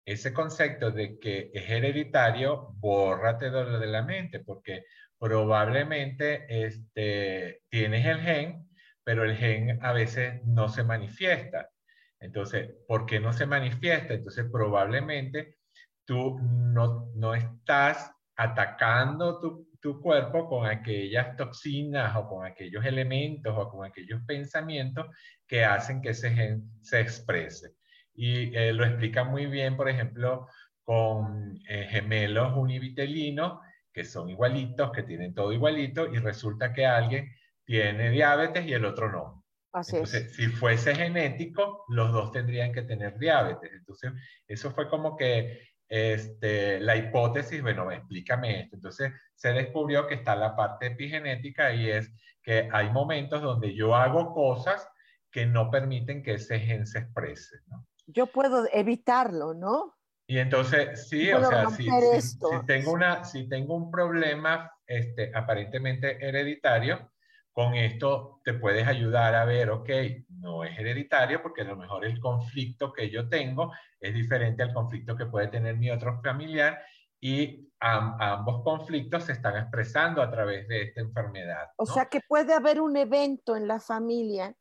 ese 0.05 0.33
concepto 0.33 0.91
de 0.91 1.19
que 1.19 1.51
es 1.55 1.71
hereditario, 1.71 2.75
bórrate 2.79 3.51
de 3.51 3.87
la 3.87 4.03
mente, 4.03 4.41
porque 4.41 4.85
probablemente 5.19 6.47
este, 6.49 7.63
tienes 7.69 8.07
el 8.07 8.21
gen, 8.21 8.69
pero 9.05 9.25
el 9.25 9.37
gen 9.37 9.79
a 9.85 9.93
veces 9.93 10.45
no 10.45 10.69
se 10.69 10.83
manifiesta. 10.85 11.71
Entonces, 12.19 12.71
¿por 12.89 13.07
qué 13.07 13.21
no 13.21 13.33
se 13.33 13.47
manifiesta? 13.47 14.15
Entonces, 14.15 14.47
probablemente 14.51 15.59
tú 16.05 16.39
no, 16.41 17.11
no 17.15 17.35
estás 17.35 18.13
atacando 18.37 19.39
tu, 19.41 19.69
tu, 19.81 20.01
cuerpo 20.01 20.49
con 20.49 20.67
aquellas 20.67 21.37
toxinas 21.37 22.17
o 22.17 22.29
con 22.29 22.47
aquellos 22.47 22.85
elementos 22.85 23.55
o 23.57 23.69
con 23.69 23.87
aquellos 23.87 24.21
pensamientos 24.27 25.07
que 25.47 25.65
hacen 25.65 26.01
que 26.01 26.11
ese 26.11 26.31
gen 26.31 26.65
se 26.81 27.01
exprese. 27.01 27.75
Y 28.15 28.55
eh, 28.57 28.73
lo 28.73 28.85
explica 28.85 29.25
muy 29.25 29.47
bien, 29.47 29.77
por 29.77 29.89
ejemplo, 29.89 30.49
con 30.83 31.59
eh, 31.69 31.87
gemelos 31.91 32.57
univitelinos 32.57 33.61
que 33.93 34.05
son 34.05 34.31
igualitos, 34.31 34.91
que 34.91 35.03
tienen 35.03 35.35
todo 35.35 35.53
igualito, 35.53 36.13
y 36.13 36.19
resulta 36.19 36.73
que 36.73 36.87
alguien 36.87 37.31
tiene 37.65 38.11
diabetes 38.11 38.67
y 38.67 38.73
el 38.73 38.85
otro 38.85 39.11
no. 39.11 39.45
Entonces, 39.75 40.35
si 40.35 40.49
fuese 40.49 40.95
genético, 40.95 41.85
los 41.89 42.13
dos 42.13 42.31
tendrían 42.31 42.73
que 42.73 42.83
tener 42.83 43.19
diabetes. 43.19 43.71
Entonces, 43.73 44.13
eso 44.47 44.71
fue 44.71 44.89
como 44.89 45.17
que 45.17 45.72
este, 45.95 46.81
la 46.81 46.97
hipótesis, 46.97 47.61
bueno, 47.61 47.93
explícame 47.93 48.61
esto. 48.61 48.77
Entonces 48.77 49.13
se 49.35 49.53
descubrió 49.53 50.07
que 50.07 50.15
está 50.15 50.35
la 50.35 50.57
parte 50.57 50.87
epigenética 50.87 51.75
y 51.75 51.91
es 51.91 52.11
que 52.43 52.71
hay 52.73 52.89
momentos 52.91 53.43
donde 53.43 53.75
yo 53.75 53.95
hago 53.95 54.33
cosas 54.33 54.89
que 55.31 55.45
no 55.45 55.71
permiten 55.71 56.23
que 56.23 56.35
ese 56.35 56.59
gen 56.61 56.87
se 56.87 57.01
exprese. 57.01 57.59
¿no? 57.67 57.87
Yo 58.07 58.27
puedo 58.27 58.67
evitarlo, 58.73 59.53
¿no? 59.53 59.95
Y 60.27 60.39
entonces, 60.39 61.11
sí, 61.11 61.31
o 61.31 61.45
sea, 61.45 61.69
si, 61.69 61.87
si, 62.23 62.39
tengo 62.67 62.93
una, 62.93 63.23
si 63.25 63.47
tengo 63.47 63.75
un 63.75 63.91
problema 63.91 64.73
este, 64.87 65.31
aparentemente 65.35 66.27
hereditario, 66.27 67.12
con 67.53 67.75
esto 67.75 68.41
te 68.45 68.55
puedes 68.55 68.87
ayudar 68.87 69.35
a 69.35 69.45
ver, 69.45 69.71
ok, 69.71 69.91
no 70.39 70.65
es 70.65 70.79
hereditario 70.79 71.43
porque 71.43 71.63
a 71.63 71.65
lo 71.67 71.77
mejor 71.77 72.05
el 72.05 72.19
conflicto 72.19 72.93
que 72.93 73.11
yo 73.11 73.29
tengo 73.29 73.73
es 74.01 74.15
diferente 74.15 74.63
al 74.63 74.73
conflicto 74.73 75.17
que 75.17 75.27
puede 75.27 75.49
tener 75.49 75.77
mi 75.77 75.91
otro 75.91 76.21
familiar 76.23 76.81
y 77.21 77.69
ambos 77.79 78.63
conflictos 78.65 79.25
se 79.25 79.33
están 79.33 79.57
expresando 79.57 80.23
a 80.23 80.31
través 80.31 80.67
de 80.67 80.83
esta 80.83 81.01
enfermedad. 81.01 81.69
O 81.77 81.87
sea 81.87 82.07
que 82.07 82.21
puede 82.27 82.53
haber 82.53 82.81
un 82.81 82.97
evento 82.97 83.55
en 83.55 83.69
la 83.69 83.81
familia 83.81 84.57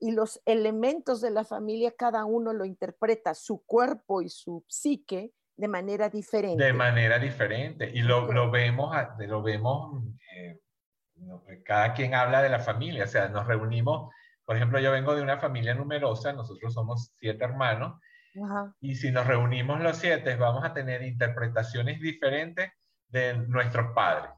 y 0.00 0.10
los 0.10 0.40
elementos 0.46 1.20
de 1.20 1.30
la 1.30 1.44
familia 1.44 1.94
cada 1.96 2.24
uno 2.24 2.52
lo 2.52 2.64
interpreta, 2.64 3.34
su 3.34 3.64
cuerpo 3.64 4.20
y 4.20 4.28
su 4.28 4.64
psique 4.68 5.32
de 5.56 5.68
manera 5.68 6.08
diferente. 6.08 6.64
De 6.64 6.72
manera 6.72 7.20
diferente. 7.20 7.90
Y 7.94 8.02
lo, 8.02 8.32
lo 8.32 8.50
vemos, 8.50 8.96
lo 9.18 9.42
vemos 9.42 10.02
eh, 10.34 10.58
cada 11.64 11.94
quien 11.94 12.14
habla 12.14 12.42
de 12.42 12.48
la 12.48 12.60
familia, 12.60 13.04
o 13.04 13.08
sea, 13.08 13.28
nos 13.28 13.46
reunimos, 13.46 14.12
por 14.44 14.56
ejemplo, 14.56 14.78
yo 14.80 14.92
vengo 14.92 15.14
de 15.14 15.22
una 15.22 15.38
familia 15.38 15.74
numerosa, 15.74 16.32
nosotros 16.32 16.74
somos 16.74 17.12
siete 17.18 17.44
hermanos, 17.44 18.00
y 18.80 18.94
si 18.94 19.10
nos 19.10 19.26
reunimos 19.26 19.80
los 19.80 19.98
siete, 19.98 20.36
vamos 20.36 20.64
a 20.64 20.72
tener 20.72 21.02
interpretaciones 21.02 22.00
diferentes 22.00 22.70
de 23.08 23.34
nuestros 23.34 23.92
padres. 23.94 24.30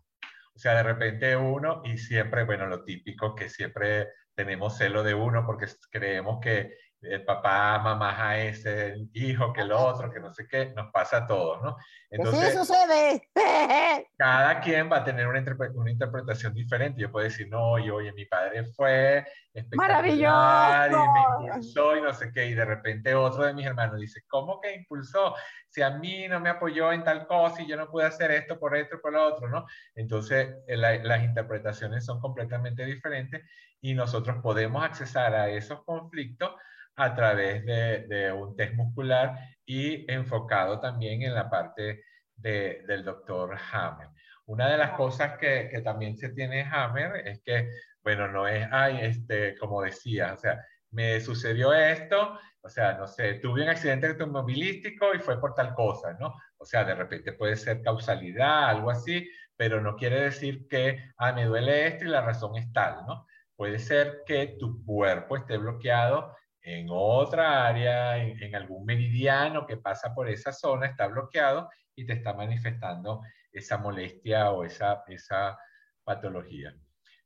O 0.54 0.58
sea, 0.58 0.74
de 0.74 0.82
repente 0.82 1.36
uno, 1.36 1.82
y 1.84 1.96
siempre, 1.96 2.44
bueno, 2.44 2.66
lo 2.66 2.84
típico 2.84 3.34
que 3.34 3.48
siempre 3.48 4.08
tenemos 4.34 4.76
celo 4.76 5.02
de 5.02 5.14
uno 5.14 5.46
porque 5.46 5.66
creemos 5.90 6.40
que 6.40 6.76
el 7.04 7.24
papá 7.24 7.74
ama 7.74 7.94
más 7.94 8.18
a 8.18 8.38
ese 8.38 8.96
hijo 9.12 9.52
que 9.52 9.62
el 9.62 9.72
otro, 9.72 10.10
que 10.10 10.20
no 10.20 10.32
sé 10.32 10.46
qué, 10.48 10.72
nos 10.74 10.90
pasa 10.90 11.18
a 11.18 11.26
todos, 11.26 11.62
¿no? 11.62 11.76
Entonces, 12.10 12.52
¿Qué 12.52 12.58
sucede? 12.58 13.28
cada 14.16 14.60
quien 14.60 14.90
va 14.90 14.98
a 14.98 15.04
tener 15.04 15.26
una, 15.26 15.42
una, 15.74 15.90
interpretación 15.90 16.54
diferente. 16.54 17.00
Yo 17.00 17.10
puedo 17.10 17.24
decir, 17.24 17.48
no, 17.48 17.78
y 17.78 17.90
oye, 17.90 18.12
mi 18.12 18.24
padre 18.26 18.64
fue 18.64 19.24
espectacular 19.52 20.90
y 20.90 20.94
me 20.94 21.46
impulsó 21.46 21.96
y 21.96 22.02
no 22.02 22.12
sé 22.12 22.32
qué, 22.32 22.46
y 22.46 22.54
de 22.54 22.64
repente 22.64 23.14
otro 23.14 23.44
de 23.44 23.54
mis 23.54 23.66
hermanos 23.66 24.00
dice, 24.00 24.22
¿cómo 24.28 24.60
que 24.60 24.74
impulsó? 24.74 25.34
Si 25.68 25.82
a 25.82 25.90
mí 25.90 26.28
no 26.28 26.40
me 26.40 26.50
apoyó 26.50 26.92
en 26.92 27.04
tal 27.04 27.26
cosa 27.26 27.62
y 27.62 27.68
yo 27.68 27.76
no 27.76 27.90
pude 27.90 28.04
hacer 28.04 28.30
esto 28.30 28.58
por 28.58 28.76
esto, 28.76 29.00
por 29.00 29.12
lo 29.12 29.26
otro, 29.26 29.48
¿no? 29.48 29.66
Entonces, 29.94 30.54
eh, 30.66 30.76
las 30.76 31.22
interpretaciones 31.22 32.04
son 32.04 32.20
completamente 32.20 32.84
diferentes 32.84 33.42
y 33.80 33.92
nosotros 33.94 34.38
podemos 34.42 34.82
accesar 34.82 35.34
a 35.34 35.50
esos 35.50 35.84
conflictos 35.84 36.52
a 36.96 37.14
través 37.14 37.64
de, 37.64 38.32
un 38.32 38.56
test 38.56 38.74
muscular 38.74 39.38
y 39.64 40.10
enfocado 40.12 40.80
también 40.80 41.22
en 41.22 41.34
la 41.34 41.50
parte 41.50 42.04
del 42.36 43.04
doctor 43.04 43.56
Hammer. 43.72 44.08
Una 44.46 44.68
de 44.68 44.78
las 44.78 44.90
cosas 44.92 45.38
que, 45.38 45.80
también 45.82 46.16
se 46.16 46.30
tiene 46.30 46.62
Hammer 46.70 47.26
es 47.26 47.40
que, 47.42 47.70
bueno, 48.02 48.28
no 48.28 48.46
es, 48.46 48.66
ay, 48.70 48.98
este, 49.00 49.56
como 49.56 49.82
decía, 49.82 50.34
o 50.34 50.36
sea, 50.36 50.62
me 50.90 51.20
sucedió 51.20 51.72
esto, 51.72 52.38
o 52.60 52.68
sea, 52.68 52.94
no 52.94 53.06
sé, 53.06 53.34
tuve 53.34 53.62
un 53.62 53.68
accidente 53.68 54.06
automovilístico 54.08 55.14
y 55.14 55.18
fue 55.18 55.40
por 55.40 55.54
tal 55.54 55.74
cosa, 55.74 56.16
¿no? 56.20 56.34
O 56.58 56.64
sea, 56.64 56.84
de 56.84 56.94
repente 56.94 57.32
puede 57.32 57.56
ser 57.56 57.82
causalidad, 57.82 58.68
algo 58.68 58.90
así, 58.90 59.28
pero 59.56 59.80
no 59.80 59.96
quiere 59.96 60.20
decir 60.20 60.68
que, 60.68 61.12
ah, 61.16 61.32
me 61.32 61.44
duele 61.44 61.86
esto 61.86 62.04
y 62.04 62.08
la 62.08 62.20
razón 62.20 62.56
es 62.56 62.72
tal, 62.72 63.04
¿no? 63.06 63.26
Puede 63.56 63.78
ser 63.78 64.22
que 64.26 64.56
tu 64.58 64.84
cuerpo 64.84 65.36
esté 65.36 65.56
bloqueado 65.58 66.34
en 66.64 66.86
otra 66.90 67.66
área, 67.66 68.16
en, 68.16 68.54
algún 68.54 68.86
meridiano 68.86 69.66
que 69.66 69.76
pasa 69.76 70.14
por 70.14 70.30
esa 70.30 70.50
zona, 70.50 70.86
está 70.86 71.06
bloqueado 71.06 71.68
y 71.94 72.06
te 72.06 72.14
está 72.14 72.32
manifestando 72.32 73.20
esa 73.52 73.76
molestia 73.76 74.50
o 74.50 74.64
esa, 74.64 75.04
esa 75.08 75.58
patología. 76.02 76.74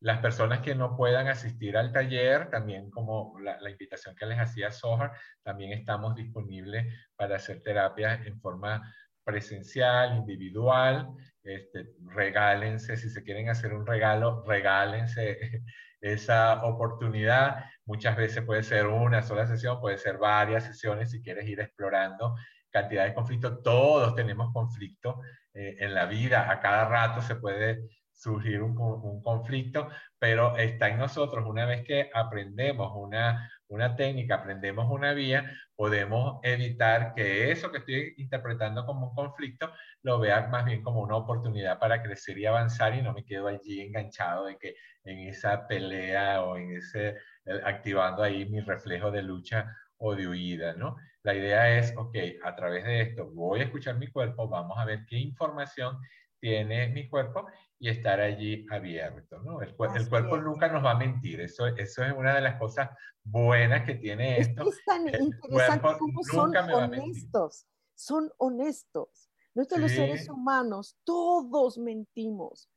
Las 0.01 0.19
personas 0.19 0.61
que 0.61 0.75
no 0.75 0.97
puedan 0.97 1.29
asistir 1.29 1.77
al 1.77 1.93
taller, 1.93 2.51
también 2.51 2.91
como 2.91 3.39
la, 3.41 3.71
invitación 3.71 4.17
que 4.17 4.27
les 4.27 4.41
hacía 4.41 4.73
Sohar, 4.73 5.13
también 5.43 5.73
estamos 5.73 6.17
disponibles 6.17 6.93
para 7.15 7.37
hacer 7.37 7.63
terapias 7.63 8.27
en 8.27 8.41
forma 8.41 8.93
presencial, 9.23 10.17
individual. 10.17 11.11
Este, 11.45 11.91
regálense, 12.07 12.97
si 12.97 13.09
se 13.09 13.23
quieren 13.23 13.51
hacer 13.51 13.73
un 13.73 13.87
regalo, 13.87 14.45
regálense 14.47 15.63
esa 16.01 16.65
oportunidad. 16.65 17.65
Muchas 17.85 18.17
veces 18.17 18.45
puede 18.45 18.63
ser 18.63 18.87
una 18.87 19.23
sola 19.23 19.47
sesión, 19.47 19.81
puede 19.81 19.99
ser 19.99 20.19
varias 20.19 20.65
sesiones 20.65 21.11
si 21.11 21.23
quieres 21.23 21.47
ir 21.49 21.61
explorando 21.61 22.35
cantidad 22.71 23.05
de 23.05 23.15
conflictos. 23.15 23.63
Todos 23.63 24.15
tenemos 24.15 24.53
conflictos 24.53 25.17
eh, 25.55 25.77
en 25.81 25.95
la 25.95 26.07
vida, 26.07 26.51
a 26.51 26.61
cada 26.61 26.89
rato 26.89 27.21
se 27.23 27.37
puede 27.37 27.83
surgir 28.13 28.63
un, 28.63 28.77
un, 28.79 29.23
conflicto, 29.23 29.89
pero 30.19 30.57
está 30.57 30.89
en 30.89 30.99
nosotros, 30.99 31.47
una 31.47 31.67
vez 31.67 31.85
que 31.85 32.11
aprendemos 32.13 32.93
una, 32.97 33.49
una 33.69 33.97
técnica, 33.97 34.37
aprendemos 34.37 34.91
una 34.91 35.13
vía, 35.13 35.51
podemos 35.77 36.41
evitar 36.43 37.15
que 37.15 37.51
eso 37.53 37.71
que 37.71 37.79
estoy 37.79 38.15
interpretando 38.19 38.85
como 38.87 39.09
un 39.09 39.15
conflicto 39.15 39.73
lo 40.03 40.19
vea 40.19 40.47
más 40.49 40.65
bien 40.65 40.83
como 40.83 41.01
una 41.01 41.17
oportunidad 41.17 41.79
para 41.79 42.03
crecer 42.03 42.39
y 42.39 42.47
avanzar 42.47 42.95
y 42.95 43.03
no 43.03 43.13
me 43.13 43.25
quedo 43.25 43.49
allí 43.49 43.81
enganchado 43.81 44.47
de 44.47 44.59
que 44.59 44.75
en 45.05 45.29
esa 45.29 45.67
pelea 45.67 46.43
o 46.43 46.57
en 46.57 46.77
ese, 46.77 47.17
eh, 47.45 47.61
activando 47.65 48.23
ahí 48.23 48.49
mi 48.49 48.61
reflejo 48.61 49.11
de 49.11 49.23
lucha 49.23 49.67
o 49.99 50.15
de 50.15 50.29
huida, 50.29 50.75
¿no? 50.75 50.97
La 51.23 51.35
idea 51.35 51.79
es, 51.79 51.95
ok, 51.97 52.17
a 52.45 52.55
través 52.55 52.85
de 52.85 53.01
esto 53.03 53.27
voy 53.31 53.61
a 53.61 53.65
escuchar 53.65 53.99
mi 53.99 54.09
cuerpo, 54.09 54.49
vamos 54.49 54.79
a 54.79 54.85
ver 54.85 55.05
qué 55.07 55.17
información 55.19 55.99
tiene 56.41 56.89
mi 56.89 57.09
cuerpo 57.09 57.47
y 57.79 57.89
estar 57.89 58.21
allí 58.21 58.67
abierto, 58.71 59.41
¿no? 59.43 59.63
El, 59.63 59.75
el 59.95 60.09
cuerpo 60.09 60.37
nunca 60.39 60.69
nos 60.69 60.85
va 60.85 60.93
a 60.93 60.99
mentir, 60.99 61.41
eso, 61.41 61.67
eso 61.67 62.05
es 62.05 62.13
una 62.13 62.35
de 62.35 62.41
las 62.41 62.59
cosas 62.59 62.91
buenas 63.23 63.85
que 63.85 63.95
tiene 63.95 64.39
esto. 64.39 64.69
Es 64.69 64.85
tan 64.85 65.09
interesante 65.09 65.89
cómo 65.99 66.23
son 66.25 66.57
honestos, 66.57 67.67
son 67.95 68.33
honestos. 68.39 69.31
Nosotros 69.55 69.81
los 69.81 69.93
seres 69.93 70.29
humanos, 70.29 70.97
todos 71.05 71.79
mentimos 71.79 72.71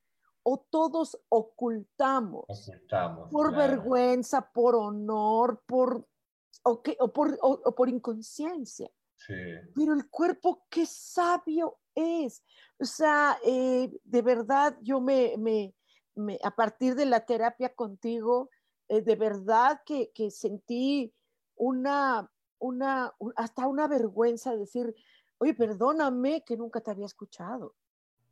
o 0.43 0.66
todos 0.70 1.20
ocultamos, 1.30 2.72
por 3.30 3.55
vergüenza, 3.55 4.51
por 4.51 4.76
honor, 4.76 5.64
por, 5.68 6.07
o, 6.64 6.84
o 6.99 7.14
por, 7.14 7.38
o, 7.41 7.76
por 7.76 7.89
inconsciencia. 7.89 8.89
Sí. 9.16 9.36
Pero 9.76 9.93
el 9.93 10.09
cuerpo, 10.09 10.66
qué 10.70 10.86
sabio 10.88 11.80
es. 11.95 12.43
O 12.79 12.85
sea, 12.85 13.37
eh, 13.43 13.91
de 14.03 14.21
verdad, 14.21 14.77
yo 14.81 15.01
me, 15.01 15.35
me, 15.37 15.73
me, 16.15 16.39
a 16.43 16.51
partir 16.51 16.95
de 16.95 17.05
la 17.05 17.25
terapia 17.25 17.73
contigo, 17.73 18.49
eh, 18.87 19.01
de 19.01 19.15
verdad 19.15 19.81
que, 19.85 20.11
que 20.13 20.31
sentí 20.31 21.13
una, 21.55 22.29
una, 22.59 23.13
hasta 23.35 23.67
una 23.67 23.87
vergüenza 23.87 24.51
de 24.51 24.59
decir, 24.59 24.95
oye, 25.37 25.53
perdóname 25.53 26.43
que 26.43 26.57
nunca 26.57 26.81
te 26.81 26.91
había 26.91 27.05
escuchado. 27.05 27.75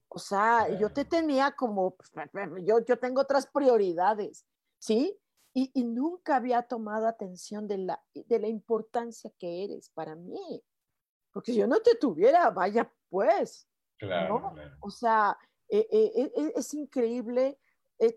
O 0.09 0.17
sea, 0.17 0.67
yo 0.79 0.91
te 0.91 1.05
tenía 1.05 1.51
como, 1.51 1.95
pues, 1.95 2.11
yo, 2.65 2.83
yo 2.83 2.97
tengo 2.97 3.21
otras 3.21 3.45
prioridades, 3.45 4.45
¿sí? 4.79 5.15
Y, 5.53 5.71
y, 5.73 5.83
nunca 5.83 6.35
había 6.35 6.63
tomado 6.63 7.07
atención 7.07 7.67
de 7.67 7.77
la, 7.79 8.03
de 8.13 8.39
la 8.39 8.47
importancia 8.47 9.31
que 9.37 9.63
eres 9.63 9.89
para 9.89 10.15
mí. 10.15 10.63
Porque 11.31 11.51
si 11.51 11.59
yo 11.59 11.67
no 11.67 11.79
te 11.79 11.95
tuviera, 11.95 12.49
vaya 12.49 12.91
pues. 13.09 13.67
Claro. 13.97 14.53
O 14.79 14.89
sea, 14.89 15.37
eh, 15.69 15.85
eh, 15.91 16.31
eh, 16.35 16.53
es 16.55 16.73
increíble 16.73 17.59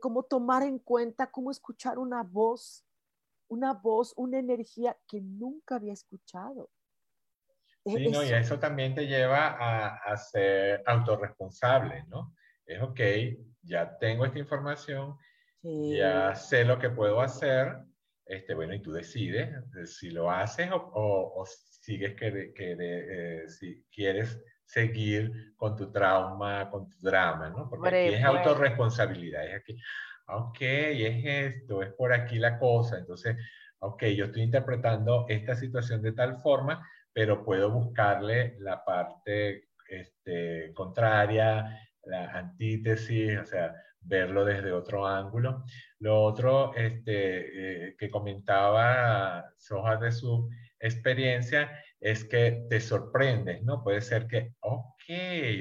cómo 0.00 0.22
tomar 0.22 0.62
en 0.62 0.78
cuenta, 0.78 1.30
cómo 1.30 1.50
escuchar 1.50 1.98
una 1.98 2.22
voz, 2.22 2.84
una 3.48 3.74
voz, 3.74 4.14
una 4.16 4.38
energía 4.38 4.96
que 5.08 5.20
nunca 5.20 5.74
había 5.74 5.92
escuchado. 5.92 6.70
Sí, 7.84 8.08
no, 8.08 8.22
y 8.22 8.28
eso 8.28 8.60
también 8.60 8.94
te 8.94 9.08
lleva 9.08 9.48
a, 9.48 9.96
a, 9.96 10.16
ser 10.16 10.84
autorresponsable, 10.86 12.04
¿no? 12.06 12.32
Es 12.64 12.80
ok, 12.80 13.00
ya 13.62 13.98
tengo 13.98 14.24
esta 14.24 14.38
información, 14.38 15.16
ya 15.62 16.32
sé 16.36 16.64
lo 16.64 16.78
que 16.78 16.90
puedo 16.90 17.20
hacer, 17.20 17.76
este, 18.24 18.54
bueno, 18.54 18.72
y 18.74 18.80
tú 18.80 18.92
decides 18.92 19.52
si 19.84 20.10
lo 20.10 20.30
haces 20.30 20.70
o, 20.70 20.76
o, 20.94 21.44
sigues 21.44 22.14
que, 22.14 22.52
que 22.54 22.76
eh, 22.78 23.48
si 23.48 23.84
quieres 23.92 24.42
seguir 24.64 25.54
con 25.56 25.76
tu 25.76 25.90
trauma, 25.90 26.68
con 26.70 26.88
tu 26.88 26.98
drama, 27.00 27.50
¿no? 27.50 27.68
Porque 27.68 27.88
aquí 27.88 28.14
es 28.14 28.24
autorresponsabilidad, 28.24 29.46
es 29.46 29.56
aquí, 29.56 29.78
ok, 30.28 30.58
es 30.60 31.24
esto, 31.24 31.82
es 31.82 31.92
por 31.92 32.12
aquí 32.12 32.38
la 32.38 32.58
cosa, 32.58 32.98
entonces, 32.98 33.36
ok, 33.78 34.04
yo 34.06 34.26
estoy 34.26 34.42
interpretando 34.42 35.26
esta 35.28 35.54
situación 35.56 36.02
de 36.02 36.12
tal 36.12 36.40
forma, 36.40 36.86
pero 37.12 37.44
puedo 37.44 37.70
buscarle 37.70 38.56
la 38.60 38.84
parte 38.84 39.68
este, 39.88 40.72
contraria, 40.72 41.78
la 42.04 42.30
antítesis, 42.32 43.38
o 43.38 43.44
sea, 43.44 43.74
verlo 44.00 44.44
desde 44.44 44.72
otro 44.72 45.06
ángulo. 45.06 45.64
Lo 45.98 46.22
otro 46.22 46.74
este, 46.74 47.88
eh, 47.88 47.96
que 47.96 48.10
comentaba 48.10 49.44
Soja 49.56 49.96
de 49.96 50.10
su 50.10 50.48
experiencia 50.80 51.70
es 52.02 52.24
que 52.24 52.66
te 52.68 52.80
sorprendes, 52.80 53.62
¿no? 53.62 53.82
Puede 53.82 54.00
ser 54.00 54.26
que, 54.26 54.54
ok, 54.60 55.04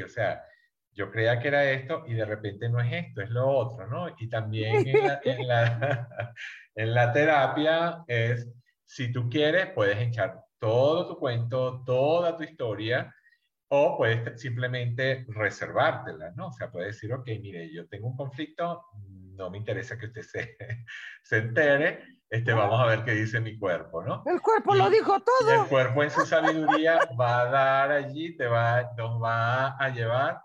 o 0.03 0.09
sea, 0.09 0.43
yo 0.91 1.11
creía 1.11 1.39
que 1.39 1.47
era 1.47 1.71
esto 1.71 2.03
y 2.07 2.15
de 2.15 2.25
repente 2.25 2.67
no 2.67 2.81
es 2.81 2.91
esto, 2.91 3.21
es 3.21 3.29
lo 3.29 3.47
otro, 3.47 3.87
¿no? 3.87 4.07
Y 4.19 4.27
también 4.27 4.87
en 4.87 5.47
la, 5.47 6.09
en 6.75 6.93
la, 6.93 7.13
terapia 7.13 8.03
es, 8.07 8.51
si 8.85 9.11
tú 9.11 9.29
quieres, 9.29 9.67
puedes 9.67 9.99
echar 9.99 10.41
todo 10.57 11.07
tu 11.07 11.19
cuento, 11.19 11.83
toda 11.85 12.35
tu 12.35 12.43
historia, 12.43 13.13
o 13.69 13.97
puedes 13.97 14.41
simplemente 14.41 15.25
reservártela, 15.29 16.31
¿no? 16.35 16.47
O 16.47 16.53
sea, 16.53 16.71
puedes 16.71 16.95
decir, 16.95 17.13
ok, 17.13 17.27
mire, 17.39 17.71
yo 17.71 17.87
tengo 17.87 18.07
un 18.07 18.17
conflicto, 18.17 18.83
no 19.35 19.51
me 19.51 19.59
interesa 19.59 19.97
que 19.97 20.07
usted 20.07 20.23
se, 20.23 20.57
se 21.23 21.37
entere, 21.37 22.03
este, 22.31 22.53
vamos 22.53 22.79
a 22.79 22.85
ver 22.85 23.03
qué 23.03 23.11
dice 23.11 23.41
mi 23.41 23.59
cuerpo, 23.59 24.01
¿no? 24.01 24.23
El 24.25 24.41
cuerpo 24.41 24.73
lo 24.73 24.89
dijo 24.89 25.19
todo. 25.19 25.63
el 25.63 25.67
cuerpo 25.67 26.01
en 26.01 26.09
su 26.09 26.25
sabiduría 26.25 26.97
va 27.19 27.41
a 27.41 27.45
dar 27.45 27.91
allí, 27.91 28.37
te 28.37 28.47
va, 28.47 28.89
nos 28.97 29.21
va 29.21 29.75
a 29.75 29.89
llevar, 29.89 30.39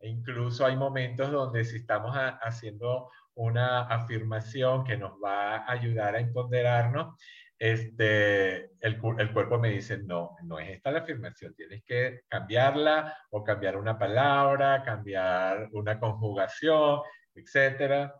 e 0.00 0.10
incluso 0.10 0.66
hay 0.66 0.76
momentos 0.76 1.32
donde 1.32 1.64
si 1.64 1.76
estamos 1.76 2.14
haciendo 2.14 3.08
una 3.34 3.86
afirmación 3.86 4.84
que 4.84 4.98
nos 4.98 5.12
va 5.12 5.56
a 5.56 5.72
ayudar 5.72 6.14
a 6.14 6.20
empoderarnos, 6.20 7.16
este, 7.58 8.72
el, 8.80 9.00
el, 9.18 9.32
cuerpo 9.32 9.58
me 9.58 9.70
dice, 9.70 9.96
no, 9.96 10.36
no 10.42 10.58
es 10.58 10.68
esta 10.68 10.90
la 10.90 11.00
afirmación, 11.00 11.54
tienes 11.54 11.82
que 11.84 12.20
cambiarla 12.28 13.16
o 13.30 13.42
cambiar 13.42 13.78
una 13.78 13.98
palabra, 13.98 14.82
cambiar 14.82 15.70
una 15.72 15.98
conjugación, 15.98 17.00
etc. 17.34 18.12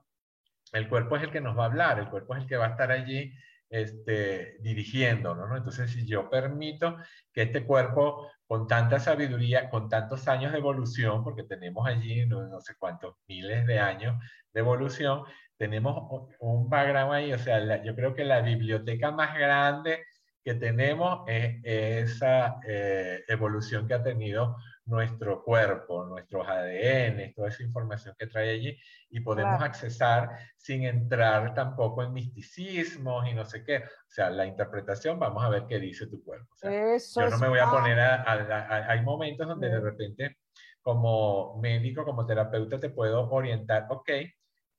El 0.73 0.89
cuerpo 0.89 1.17
es 1.17 1.23
el 1.23 1.31
que 1.31 1.41
nos 1.41 1.59
va 1.59 1.65
a 1.65 1.67
hablar, 1.67 1.99
el 1.99 2.09
cuerpo 2.09 2.35
es 2.35 2.43
el 2.43 2.49
que 2.49 2.57
va 2.57 2.67
a 2.67 2.71
estar 2.71 2.91
allí 2.91 3.33
este, 3.71 4.57
dirigiéndonos, 4.61 5.49
¿no? 5.49 5.57
Entonces, 5.57 5.91
si 5.93 6.05
yo 6.07 6.29
permito 6.29 6.97
que 7.33 7.43
este 7.43 7.65
cuerpo, 7.65 8.29
con 8.47 8.67
tanta 8.67 8.99
sabiduría, 8.99 9.71
con 9.71 9.89
tantos 9.89 10.27
años 10.27 10.53
de 10.53 10.59
evolución, 10.59 11.23
porque 11.23 11.45
tenemos 11.45 11.87
allí 11.87 12.27
no, 12.27 12.61
sé 12.61 12.75
cuántos 12.79 13.17
miles 13.29 13.65
de 13.67 13.79
años 13.79 14.17
de 14.53 14.61
evolución, 14.61 15.23
tenemos 15.57 16.31
un 16.41 16.69
background 16.69 17.13
ahí, 17.13 17.33
o 17.33 17.39
sea, 17.39 17.83
yo 17.85 17.95
creo 17.95 18.15
que 18.15 18.25
la 18.25 18.41
biblioteca 18.41 19.13
más 19.13 19.39
grande 19.39 20.05
que 20.43 20.55
tenemos 20.55 21.23
es 21.29 21.61
esa 21.63 22.57
eh, 22.67 23.23
evolución 23.29 23.87
que 23.87 23.95
ha 23.95 24.03
tenido 24.03 24.57
nuestro 24.91 25.43
cuerpo, 25.43 26.05
nuestros 26.05 26.47
ADN, 26.47 27.33
toda 27.35 27.49
esa 27.49 27.63
información 27.63 28.15
que 28.19 28.27
trae 28.27 28.51
allí 28.51 28.79
y 29.09 29.21
podemos 29.21 29.63
accesar 29.63 30.31
sin 30.57 30.85
entrar 30.85 31.55
tampoco 31.55 32.03
en 32.03 32.13
misticismos 32.13 33.27
y 33.29 33.35
no 33.35 33.45
sé 33.45 33.65
qué. 33.65 33.79
O 33.79 34.09
sea, 34.09 34.29
la 34.31 34.45
interpretación, 34.47 35.19
vamos 35.19 35.45
a 35.45 35.49
ver 35.49 35.67
qué 35.69 35.79
dice 35.79 36.09
tu 36.09 36.23
cuerpo. 36.23 36.55
yo 36.63 37.31
no 37.31 37.39
me 37.39 37.49
voy 37.49 37.61
a 37.61 37.71
poner 37.71 38.01
a, 38.01 38.91
Hay 38.91 39.03
momentos 39.03 39.47
donde 39.47 39.69
de 39.69 39.81
repente 39.81 40.39
como 40.83 41.59
médico, 41.61 42.05
como 42.05 42.27
terapeuta, 42.27 42.81
te 42.81 42.91
puedo 42.91 43.31
orientar, 43.31 43.87
ok, 43.91 44.11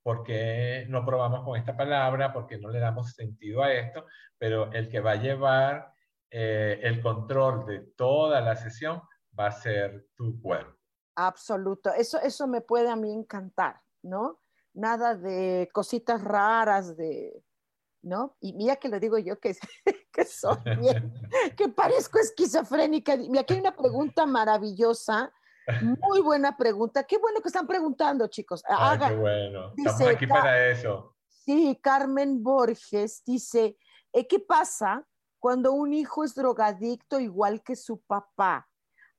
¿Por 0.04 0.24
qué 0.24 0.88
no 0.90 1.06
probamos 1.06 1.44
con 1.44 1.60
esta 1.60 1.78
palabra? 1.78 2.34
¿Por 2.34 2.48
qué 2.48 2.58
no 2.58 2.70
le 2.70 2.80
damos 2.80 3.14
sentido 3.14 3.62
a 3.62 3.72
esto? 3.72 4.08
Pero 4.40 4.72
el 4.74 4.90
que 4.90 5.00
va 5.00 5.12
a 5.12 5.22
llevar 5.22 5.92
eh, 6.32 6.80
el 6.82 7.02
control 7.02 7.66
de 7.68 7.80
toda 7.96 8.42
la 8.42 8.56
sesión 8.56 9.02
va 9.42 9.48
a 9.48 9.52
ser 9.52 10.08
tu 10.16 10.42
cuerpo. 10.42 10.78
Absoluto. 11.16 11.94
Eso, 11.94 12.20
eso 12.22 12.48
me 12.48 12.62
puede 12.62 12.90
a 12.90 12.96
mí 12.96 13.12
encantar, 13.12 13.82
¿no? 14.02 14.40
Nada 14.74 15.16
de 15.16 15.70
cositas 15.74 16.24
raras, 16.24 16.96
de, 16.96 17.44
¿no? 18.02 18.38
Y 18.40 18.54
mira 18.54 18.78
que 18.78 18.88
le 18.90 19.00
digo 19.00 19.18
yo 19.18 19.40
que, 19.40 19.56
que 20.14 20.26
soy 20.26 20.58
bien, 20.80 21.14
que 21.58 21.68
parezco 21.70 22.20
esquizofrénica. 22.20 23.18
Mira, 23.18 23.42
aquí 23.42 23.56
hay 23.56 23.60
una 23.60 23.76
pregunta 23.76 24.26
maravillosa 24.26 25.34
muy 25.82 26.22
buena 26.22 26.58
pregunta. 26.58 27.04
Qué 27.04 27.18
bueno 27.18 27.42
que 27.42 27.48
están 27.48 27.68
preguntando, 27.68 28.28
chicos. 28.28 28.64
Ah, 28.68 28.98
qué 29.00 29.16
bueno. 29.16 29.74
Estamos 29.78 30.02
aquí 30.02 30.28
para 30.28 30.70
eso. 30.70 31.16
Sí, 31.28 31.80
Carmen 31.82 32.44
Borges 32.44 33.24
dice, 33.26 33.78
eh, 34.14 34.28
¿qué 34.28 34.40
pasa 34.40 35.06
cuando 35.40 35.72
un 35.72 35.94
hijo 35.94 36.24
es 36.24 36.36
drogadicto 36.36 37.20
igual 37.20 37.64
que 37.64 37.76
su 37.76 38.02
papá? 38.02 38.68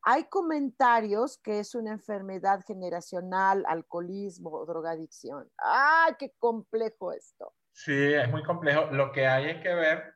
Hay 0.04 0.24
comentarios 0.24 1.38
que 1.38 1.60
es 1.60 1.76
una 1.76 1.92
enfermedad 1.92 2.64
generacional, 2.66 3.64
alcoholismo, 3.68 4.64
drogadicción. 4.66 5.48
¡Ay, 5.58 6.14
qué 6.18 6.32
complejo 6.38 7.12
esto! 7.12 7.54
Sí, 7.72 8.12
es 8.12 8.28
muy 8.28 8.42
complejo. 8.42 8.86
Lo 8.90 9.12
que 9.12 9.28
hay 9.28 9.50
es 9.50 9.62
que 9.62 9.72
ver, 9.72 10.14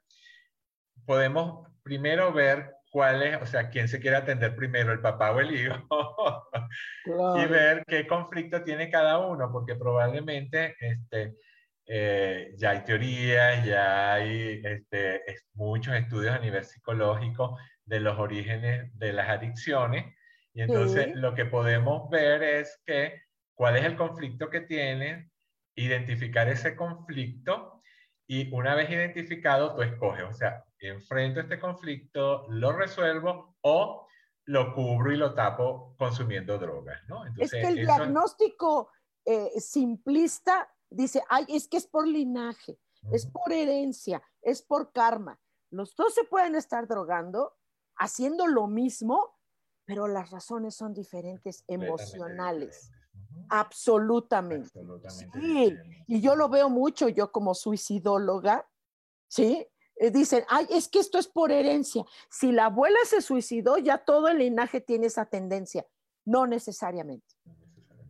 podemos 1.05 1.69
primero 1.85 2.33
ver 2.33 2.75
cuál 2.91 3.23
es, 3.23 3.41
o 3.41 3.47
sea, 3.47 3.71
quién 3.71 3.87
se 3.87 4.01
quiere 4.01 4.17
atender 4.17 4.57
primero, 4.57 4.93
el 4.93 5.01
papá 5.01 5.31
o 5.31 5.39
el 5.39 5.55
hijo, 5.55 5.79
y 7.37 7.47
ver 7.47 7.85
qué 7.87 8.09
conflicto 8.09 8.63
tiene 8.65 8.91
cada 8.91 9.19
uno, 9.19 9.53
porque 9.53 9.77
probablemente 9.77 10.75
este, 10.81 11.37
eh, 11.87 12.55
ya 12.57 12.71
hay 12.71 12.83
teorías, 12.83 13.65
ya 13.65 14.15
hay 14.15 14.61
este, 14.65 15.23
muchos 15.55 15.95
estudios 15.95 16.35
a 16.35 16.41
nivel 16.41 16.65
psicológico 16.65 17.57
de 17.87 18.01
los 18.01 18.19
orígenes 18.19 18.91
de 18.99 19.13
las 19.13 19.29
adicciones, 19.29 20.15
y 20.53 20.63
entonces 20.63 21.15
lo 21.15 21.35
que 21.35 21.45
podemos 21.45 22.09
ver 22.11 22.43
es 22.43 22.81
que 22.85 23.23
cuál 23.55 23.77
es 23.77 23.85
el 23.85 23.97
conflicto 23.97 24.51
que 24.51 24.61
tienen, 24.61 25.31
identificar 25.75 26.49
ese 26.49 26.77
conflicto, 26.77 27.83
y 28.27 28.53
una 28.53 28.75
vez 28.75 28.91
identificado, 28.91 29.75
tú 29.75 29.83
escoges, 29.83 30.25
o 30.25 30.33
sea, 30.33 30.65
enfrento 30.81 31.41
este 31.41 31.61
conflicto, 31.61 32.47
lo 32.49 32.73
resuelvo 32.73 33.57
o 33.61 34.07
lo 34.47 34.75
cubro 34.75 35.13
y 35.13 35.17
lo 35.17 35.35
tapo 35.35 35.95
consumiendo 35.99 36.59
drogas, 36.59 37.01
¿no? 37.09 37.27
Entonces, 37.27 37.53
es 37.53 37.61
que 37.61 37.69
el 37.69 37.87
diagnóstico 37.87 38.91
eh, 39.25 39.51
simplista 39.59 40.73
dice, 40.89 41.23
ay, 41.29 41.47
es 41.49 41.69
que 41.69 41.77
es 41.77 41.87
por 41.87 42.07
linaje, 42.07 42.79
es 43.13 43.27
por 43.27 43.53
herencia, 43.53 44.23
es 44.43 44.63
por 44.63 44.93
karma. 44.93 45.39
Los 45.71 45.95
dos 45.97 46.15
se 46.15 46.25
pueden 46.25 46.55
estar 46.55 46.87
drogando, 46.87 47.57
haciendo 47.97 48.47
lo 48.47 48.67
mismo, 48.67 49.37
pero 49.85 50.09
las 50.09 50.31
razones 50.31 50.75
son 50.75 50.95
diferentes 50.95 51.65
emocionales. 51.67 52.91
Absolutamente. 53.49 54.81
sí. 55.09 55.75
Y 56.07 56.21
yo 56.21 56.37
lo 56.37 56.49
veo 56.49 56.69
mucho, 56.69 57.09
yo 57.09 57.33
como 57.33 57.55
suicidóloga, 57.55 58.69
¿sí? 59.29 59.67
Eh, 59.97 60.11
dicen, 60.11 60.45
ay, 60.49 60.67
es 60.71 60.89
que 60.89 60.99
esto 60.99 61.19
es 61.19 61.27
por 61.27 61.51
herencia. 61.51 62.05
Si 62.31 62.53
la 62.53 62.67
abuela 62.67 62.99
se 63.07 63.23
suicidó, 63.23 63.79
ya 63.79 63.99
todo 63.99 64.29
el 64.29 64.39
linaje 64.39 64.81
tiene 64.81 65.07
esa 65.07 65.27
tendencia. 65.27 65.87
No 66.25 66.47
necesariamente. 66.47 67.35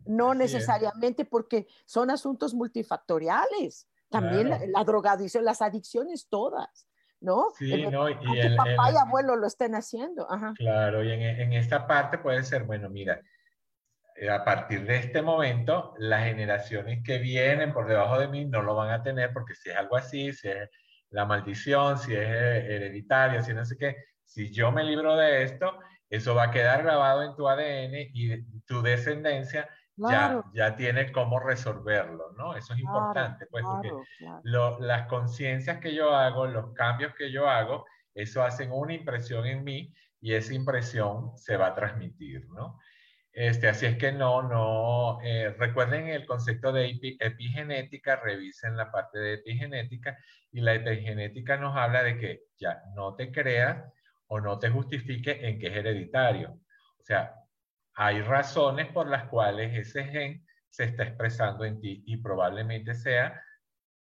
No 0.05 0.33
necesariamente 0.33 1.25
porque 1.25 1.67
son 1.85 2.09
asuntos 2.09 2.53
multifactoriales. 2.53 3.87
También 4.09 4.71
la, 4.71 4.83
drogadicción, 4.83 5.43
las 5.43 5.61
adicciones 5.61 6.27
todas, 6.29 6.87
¿no? 7.19 7.49
Sí, 7.57 7.85
no, 7.87 8.09
y 8.09 8.39
el, 8.39 8.55
papá 8.55 8.91
y 8.91 8.97
abuelo 8.97 9.35
lo 9.35 9.47
estén 9.47 9.75
haciendo. 9.75 10.27
Claro, 10.55 11.03
y 11.03 11.11
en, 11.11 11.21
en 11.21 11.53
esta 11.53 11.87
parte 11.87 12.17
puede 12.17 12.43
ser, 12.43 12.63
bueno, 12.63 12.89
mira, 12.89 13.21
eh, 14.19 14.29
a 14.29 14.43
partir 14.43 14.83
de 14.85 14.97
este 14.97 15.21
momento, 15.21 15.93
las 15.99 16.25
generaciones 16.25 17.03
que 17.03 17.19
vienen 17.19 17.71
por 17.71 17.87
debajo 17.87 18.19
de 18.19 18.27
mí 18.27 18.45
no 18.45 18.63
lo 18.63 18.73
van 18.73 18.89
a 18.89 19.03
tener 19.03 19.31
porque 19.31 19.53
si 19.53 19.69
es 19.69 19.75
algo 19.75 19.95
así, 19.95 20.33
si 20.33 20.49
es 20.49 20.69
la 21.11 21.25
maldición, 21.25 21.99
si 21.99 22.13
es 22.13 22.27
eh, 22.27 22.75
hereditaria, 22.75 23.43
si 23.43 23.53
no 23.53 23.63
sé 23.63 23.77
qué, 23.77 23.95
si 24.23 24.51
yo 24.51 24.71
me 24.71 24.83
libro 24.83 25.15
de 25.15 25.43
esto, 25.43 25.77
eso 26.09 26.33
va 26.33 26.45
a 26.45 26.51
quedar 26.51 26.81
grabado 26.83 27.23
en 27.23 27.35
tu 27.35 27.47
ADN 27.47 28.09
y 28.13 28.43
tu 28.65 28.81
descendencia 28.81 29.69
ya, 29.97 30.43
ya 30.53 30.75
tiene 30.75 31.11
cómo 31.11 31.39
resolverlo, 31.39 32.31
¿no? 32.37 32.55
Eso 32.55 32.73
es 32.73 32.79
importante, 32.79 33.47
pues, 33.47 33.63
porque 33.65 33.91
las 34.43 35.07
conciencias 35.07 35.79
que 35.79 35.93
yo 35.93 36.15
hago, 36.15 36.45
los 36.45 36.73
cambios 36.73 37.13
que 37.15 37.31
yo 37.31 37.49
hago, 37.49 37.85
eso 38.13 38.43
hacen 38.43 38.71
una 38.71 38.93
impresión 38.93 39.45
en 39.45 39.63
mí 39.63 39.93
y 40.21 40.33
esa 40.33 40.53
impresión 40.53 41.35
se 41.37 41.57
va 41.57 41.67
a 41.67 41.75
transmitir, 41.75 42.47
¿no? 42.49 42.79
Este, 43.31 43.67
así 43.67 43.85
es 43.85 43.97
que 43.97 44.11
no, 44.11 44.41
no, 44.41 45.19
eh, 45.21 45.55
recuerden 45.59 46.07
el 46.07 46.25
concepto 46.25 46.71
de 46.71 46.99
epigenética, 47.19 48.15
revisen 48.15 48.75
la 48.75 48.91
parte 48.91 49.19
de 49.19 49.33
epigenética 49.35 50.17
y 50.51 50.61
la 50.61 50.73
epigenética 50.73 51.55
nos 51.57 51.77
habla 51.77 52.01
de 52.01 52.17
que 52.17 52.45
ya 52.57 52.81
no 52.95 53.13
te 53.13 53.31
creas 53.31 53.83
o 54.25 54.39
no 54.39 54.57
te 54.57 54.71
justifique 54.71 55.47
en 55.47 55.59
que 55.59 55.67
es 55.67 55.75
hereditario. 55.75 56.59
O 56.99 57.03
sea, 57.03 57.35
hay 57.97 58.21
razones 58.21 58.91
por 58.91 59.09
las 59.09 59.27
cuales 59.27 59.75
ese 59.75 60.03
gen 60.05 60.45
se 60.69 60.83
está 60.85 61.03
expresando 61.03 61.65
en 61.65 61.79
ti 61.79 62.03
y 62.05 62.17
probablemente 62.17 62.93
sea 62.93 63.43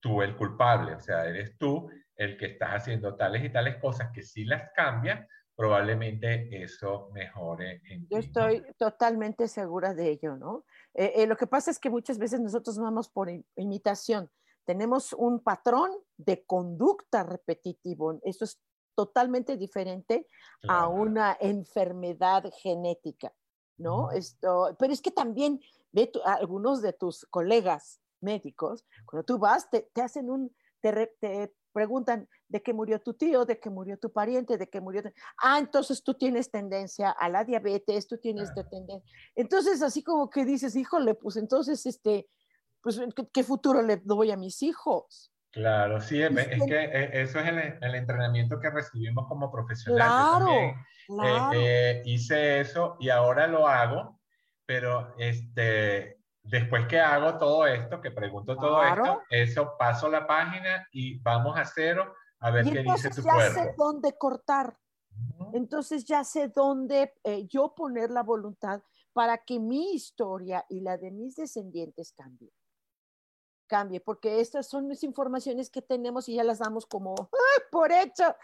tú 0.00 0.20
el 0.20 0.36
culpable, 0.36 0.94
o 0.94 1.00
sea, 1.00 1.24
eres 1.24 1.56
tú 1.56 1.90
el 2.14 2.36
que 2.36 2.46
estás 2.46 2.82
haciendo 2.82 3.16
tales 3.16 3.42
y 3.42 3.50
tales 3.50 3.76
cosas 3.78 4.10
que 4.12 4.22
si 4.22 4.44
las 4.44 4.70
cambias, 4.74 5.26
probablemente 5.54 6.62
eso 6.62 7.08
mejore 7.14 7.80
en 7.88 8.06
Yo 8.08 8.18
estoy 8.18 8.62
totalmente 8.78 9.48
segura 9.48 9.94
de 9.94 10.10
ello, 10.10 10.36
¿no? 10.36 10.66
Eh, 10.92 11.14
eh, 11.16 11.26
lo 11.26 11.36
que 11.36 11.46
pasa 11.46 11.70
es 11.70 11.78
que 11.78 11.88
muchas 11.88 12.18
veces 12.18 12.40
nosotros 12.40 12.78
vamos 12.78 13.08
por 13.08 13.30
imitación. 13.56 14.30
Tenemos 14.66 15.14
un 15.14 15.42
patrón 15.42 15.90
de 16.18 16.44
conducta 16.44 17.22
repetitivo. 17.22 18.20
Eso 18.24 18.44
es 18.44 18.60
totalmente 18.94 19.56
diferente 19.56 20.26
a 20.68 20.88
una 20.88 21.36
enfermedad 21.40 22.44
genética, 22.62 23.32
¿no? 23.78 24.10
Esto, 24.10 24.76
pero 24.78 24.92
es 24.92 25.00
que 25.00 25.10
también 25.10 25.60
ve 25.92 26.10
algunos 26.24 26.82
de 26.82 26.92
tus 26.92 27.26
colegas 27.26 28.00
médicos, 28.20 28.84
cuando 29.04 29.24
tú 29.24 29.38
vas, 29.38 29.68
te, 29.70 29.88
hacen 30.02 30.30
un, 30.30 30.54
te, 30.80 31.14
te, 31.20 31.52
preguntan 31.72 32.26
de 32.48 32.62
qué 32.62 32.72
murió 32.72 32.98
tu 33.02 33.12
tío, 33.12 33.44
de 33.44 33.60
qué 33.60 33.68
murió 33.68 33.98
tu 33.98 34.10
pariente, 34.10 34.56
de 34.56 34.66
qué 34.66 34.80
murió. 34.80 35.02
Ah, 35.36 35.58
entonces 35.58 36.02
tú 36.02 36.14
tienes 36.14 36.50
tendencia 36.50 37.10
a 37.10 37.28
la 37.28 37.44
diabetes, 37.44 38.08
tú 38.08 38.16
tienes 38.16 38.50
tendencia. 38.70 39.02
Entonces, 39.34 39.82
así 39.82 40.02
como 40.02 40.30
que 40.30 40.46
dices, 40.46 40.74
híjole, 40.74 41.14
pues 41.14 41.36
entonces, 41.36 41.84
este, 41.84 42.30
pues, 42.80 42.98
¿qué, 43.30 43.44
futuro 43.44 43.82
le 43.82 43.98
doy 43.98 44.30
a 44.30 44.38
mis 44.38 44.62
hijos? 44.62 45.30
Claro, 45.50 46.00
sí, 46.00 46.22
es, 46.22 46.30
que 46.66 46.78
e, 46.78 47.22
eso 47.22 47.40
es 47.40 47.48
el, 47.48 47.94
entrenamiento 47.94 48.58
que 48.58 48.70
recibimos 48.70 49.26
como 49.28 49.52
profesionales. 49.52 50.06
Claro, 50.06 50.74
claro. 51.06 51.50
Eh, 51.54 52.02
hice 52.04 52.60
eso 52.60 52.96
y 53.00 53.08
ahora 53.08 53.46
lo 53.46 53.66
hago, 53.66 54.20
pero 54.64 55.14
este, 55.18 56.20
después 56.42 56.86
que 56.86 57.00
hago 57.00 57.38
todo 57.38 57.66
esto, 57.66 58.00
que 58.00 58.10
pregunto 58.10 58.56
todo 58.56 58.82
esto, 58.82 59.22
eso 59.30 59.74
paso 59.78 60.08
la 60.08 60.26
página 60.26 60.86
y 60.92 61.18
vamos 61.18 61.56
a 61.56 61.64
cero 61.64 62.14
a 62.40 62.50
ver 62.50 62.64
qué 62.64 62.82
dice 62.82 63.10
tu 63.10 63.22
ya 63.22 63.50
sé 63.50 63.74
dónde 63.76 64.16
cortar. 64.16 64.76
Entonces 65.54 66.04
ya 66.04 66.24
sé 66.24 66.48
dónde 66.48 67.14
eh, 67.24 67.46
yo 67.46 67.74
poner 67.74 68.10
la 68.10 68.22
voluntad 68.22 68.82
para 69.14 69.38
que 69.38 69.58
mi 69.58 69.92
historia 69.92 70.66
y 70.68 70.80
la 70.80 70.98
de 70.98 71.10
mis 71.10 71.36
descendientes 71.36 72.12
cambie 72.12 72.52
cambie, 73.66 74.00
porque 74.00 74.40
estas 74.40 74.68
son 74.68 74.88
las 74.88 75.02
informaciones 75.02 75.70
que 75.70 75.82
tenemos 75.82 76.28
y 76.28 76.34
ya 76.34 76.44
las 76.44 76.58
damos 76.58 76.86
como 76.86 77.14
por 77.70 77.92
hecho. 77.92 78.34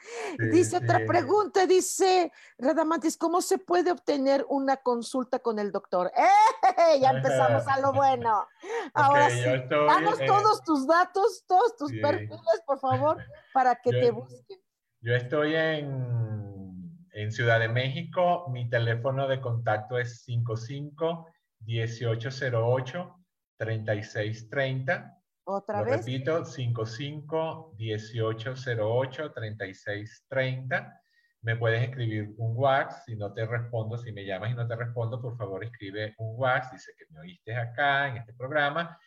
dice 0.51 0.77
otra 0.77 1.01
pregunta, 1.07 1.67
dice 1.67 2.33
Radamantis, 2.59 3.17
¿cómo 3.17 3.41
se 3.41 3.59
puede 3.59 3.91
obtener 3.91 4.45
una 4.49 4.77
consulta 4.77 5.39
con 5.39 5.59
el 5.59 5.73
doctor? 5.73 6.13
¡Eh! 6.17 7.01
Ya 7.01 7.11
empezamos 7.11 7.67
a 7.67 7.81
lo 7.81 7.93
bueno. 7.95 8.47
Ahora 8.95 9.31
sí, 9.31 9.43
danos 9.71 10.19
todos 10.27 10.63
tus 10.65 10.87
datos, 10.87 11.45
todos 11.47 11.77
tus 11.77 11.93
perfiles, 11.93 12.63
por 12.67 12.79
favor, 12.79 13.19
para 13.55 13.77
que 13.77 13.91
te 13.91 14.11
busquen. 14.11 14.61
Yo 15.01 15.15
estoy 15.15 15.55
en, 15.55 17.09
en 17.13 17.33
Ciudad 17.33 17.59
de 17.59 17.69
México, 17.69 18.47
mi 18.51 18.69
teléfono 18.69 19.27
de 19.27 19.41
contacto 19.41 19.99
es 19.99 20.23
55 20.23 21.27
1808 21.65 23.22
3630. 23.63 25.19
Otra 25.45 25.79
Lo 25.81 25.85
vez. 25.85 25.99
repito, 25.99 26.45
55 26.45 27.75
1808 27.79 29.33
3630. 29.33 31.01
Me 31.43 31.57
puedes 31.57 31.83
escribir 31.83 32.35
un 32.39 32.57
WhatsApp 32.57 33.03
si 33.07 33.17
no 33.17 33.33
te 33.33 33.47
respondo, 33.47 33.97
si 33.99 34.13
me 34.13 34.25
llamas 34.25 34.53
y 34.53 34.55
no 34.55 34.67
te 34.67 34.77
respondo, 34.77 35.21
por 35.21 35.37
favor 35.37 35.65
escribe 35.65 36.15
un 36.19 36.39
WhatsApp, 36.39 36.73
dice 36.73 36.93
que 36.97 37.05
me 37.11 37.21
oíste 37.21 37.55
acá 37.57 38.09
en 38.09 38.19
este 38.19 38.33
programa 38.35 38.99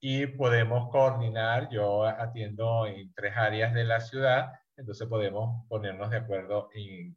y 0.00 0.26
podemos 0.26 0.90
coordinar. 0.90 1.68
Yo 1.70 2.04
atiendo 2.04 2.86
en 2.86 3.12
tres 3.14 3.34
áreas 3.36 3.72
de 3.72 3.84
la 3.84 4.00
ciudad, 4.00 4.52
entonces 4.76 5.06
podemos 5.08 5.66
ponernos 5.68 6.10
de 6.10 6.18
acuerdo 6.18 6.68
en 6.74 7.16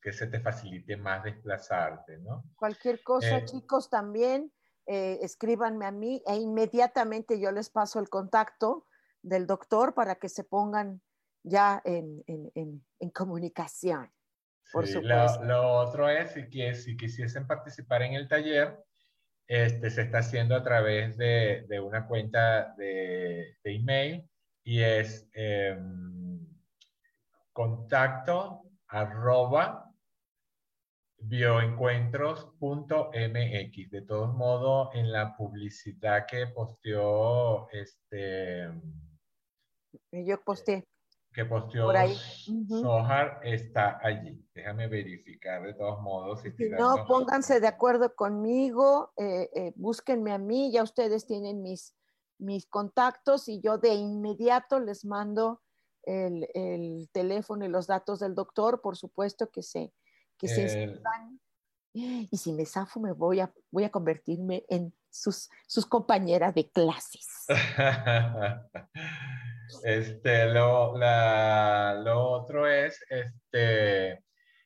que 0.00 0.12
se 0.12 0.26
te 0.26 0.40
facilite 0.40 0.96
más 0.96 1.22
desplazarte, 1.22 2.18
¿no? 2.18 2.44
Cualquier 2.56 3.02
cosa, 3.04 3.38
eh, 3.38 3.44
chicos, 3.44 3.88
también 3.88 4.52
eh, 4.86 5.18
escríbanme 5.22 5.86
a 5.86 5.92
mí 5.92 6.22
e 6.26 6.36
inmediatamente 6.36 7.40
yo 7.40 7.52
les 7.52 7.70
paso 7.70 8.00
el 8.00 8.08
contacto 8.08 8.86
del 9.22 9.46
doctor 9.46 9.94
para 9.94 10.16
que 10.16 10.28
se 10.28 10.44
pongan 10.44 11.00
ya 11.44 11.82
en, 11.84 12.22
comunicación. 13.12 14.10
Por 14.72 14.86
supuesto. 14.86 15.44
Lo, 15.44 15.74
otro 15.74 16.08
es 16.08 16.32
si, 16.32 16.74
si 16.74 16.96
quisiesen 16.96 17.46
participar 17.46 18.02
en 18.02 18.14
el 18.14 18.28
taller, 18.28 18.78
este, 19.46 19.90
se 19.90 20.02
está 20.02 20.18
haciendo 20.18 20.56
a 20.56 20.62
través 20.62 21.16
de, 21.16 21.66
una 21.82 22.06
cuenta 22.06 22.74
de, 22.76 23.56
email 23.64 24.28
y 24.64 24.80
es 24.80 25.28
em, 25.34 26.40
contacto 27.52 28.62
arroba 28.88 29.91
bioencuentros.mx. 31.24 33.90
De 33.90 34.02
todos 34.02 34.34
modos, 34.34 34.90
en 34.94 35.10
la 35.12 35.36
publicidad 35.36 36.26
que 36.26 36.48
posteó 36.48 37.68
este... 37.70 38.68
Yo 40.10 40.42
posteé. 40.42 40.84
Que 41.32 41.44
posteó 41.44 41.92
Sohar 42.68 43.38
está 43.42 44.00
allí. 44.02 44.44
Déjame 44.54 44.88
verificar 44.88 45.62
de 45.62 45.74
todos 45.74 46.00
modos. 46.02 46.40
Si, 46.42 46.50
no, 46.70 47.06
pónganse 47.06 47.60
de 47.60 47.68
acuerdo 47.68 48.14
conmigo, 48.14 49.12
eh, 49.16 49.48
eh, 49.54 49.72
búsquenme 49.76 50.32
a 50.32 50.38
mí, 50.38 50.72
ya 50.72 50.82
ustedes 50.82 51.26
tienen 51.26 51.62
mis, 51.62 51.94
mis 52.38 52.66
contactos 52.66 53.48
y 53.48 53.60
yo 53.60 53.78
de 53.78 53.94
inmediato 53.94 54.80
les 54.80 55.04
mando 55.06 55.62
el, 56.02 56.48
el 56.52 57.08
teléfono 57.12 57.64
y 57.64 57.68
los 57.68 57.86
datos 57.86 58.20
del 58.20 58.34
doctor, 58.34 58.82
por 58.82 58.96
supuesto 58.96 59.50
que 59.50 59.62
se 60.48 61.00
y 61.94 62.36
si 62.38 62.52
me 62.52 62.64
zafo 62.64 63.00
me 63.00 63.12
voy 63.12 63.40
a, 63.40 63.52
voy 63.70 63.84
a 63.84 63.90
convertirme 63.90 64.64
en 64.68 64.94
sus, 65.10 65.50
sus 65.66 65.86
compañeras 65.86 66.54
de 66.54 66.70
clases. 66.70 67.28
este, 69.84 70.46
lo, 70.46 70.96
lo 70.96 72.30
otro 72.30 72.66
es, 72.66 73.04
este, 73.10 74.24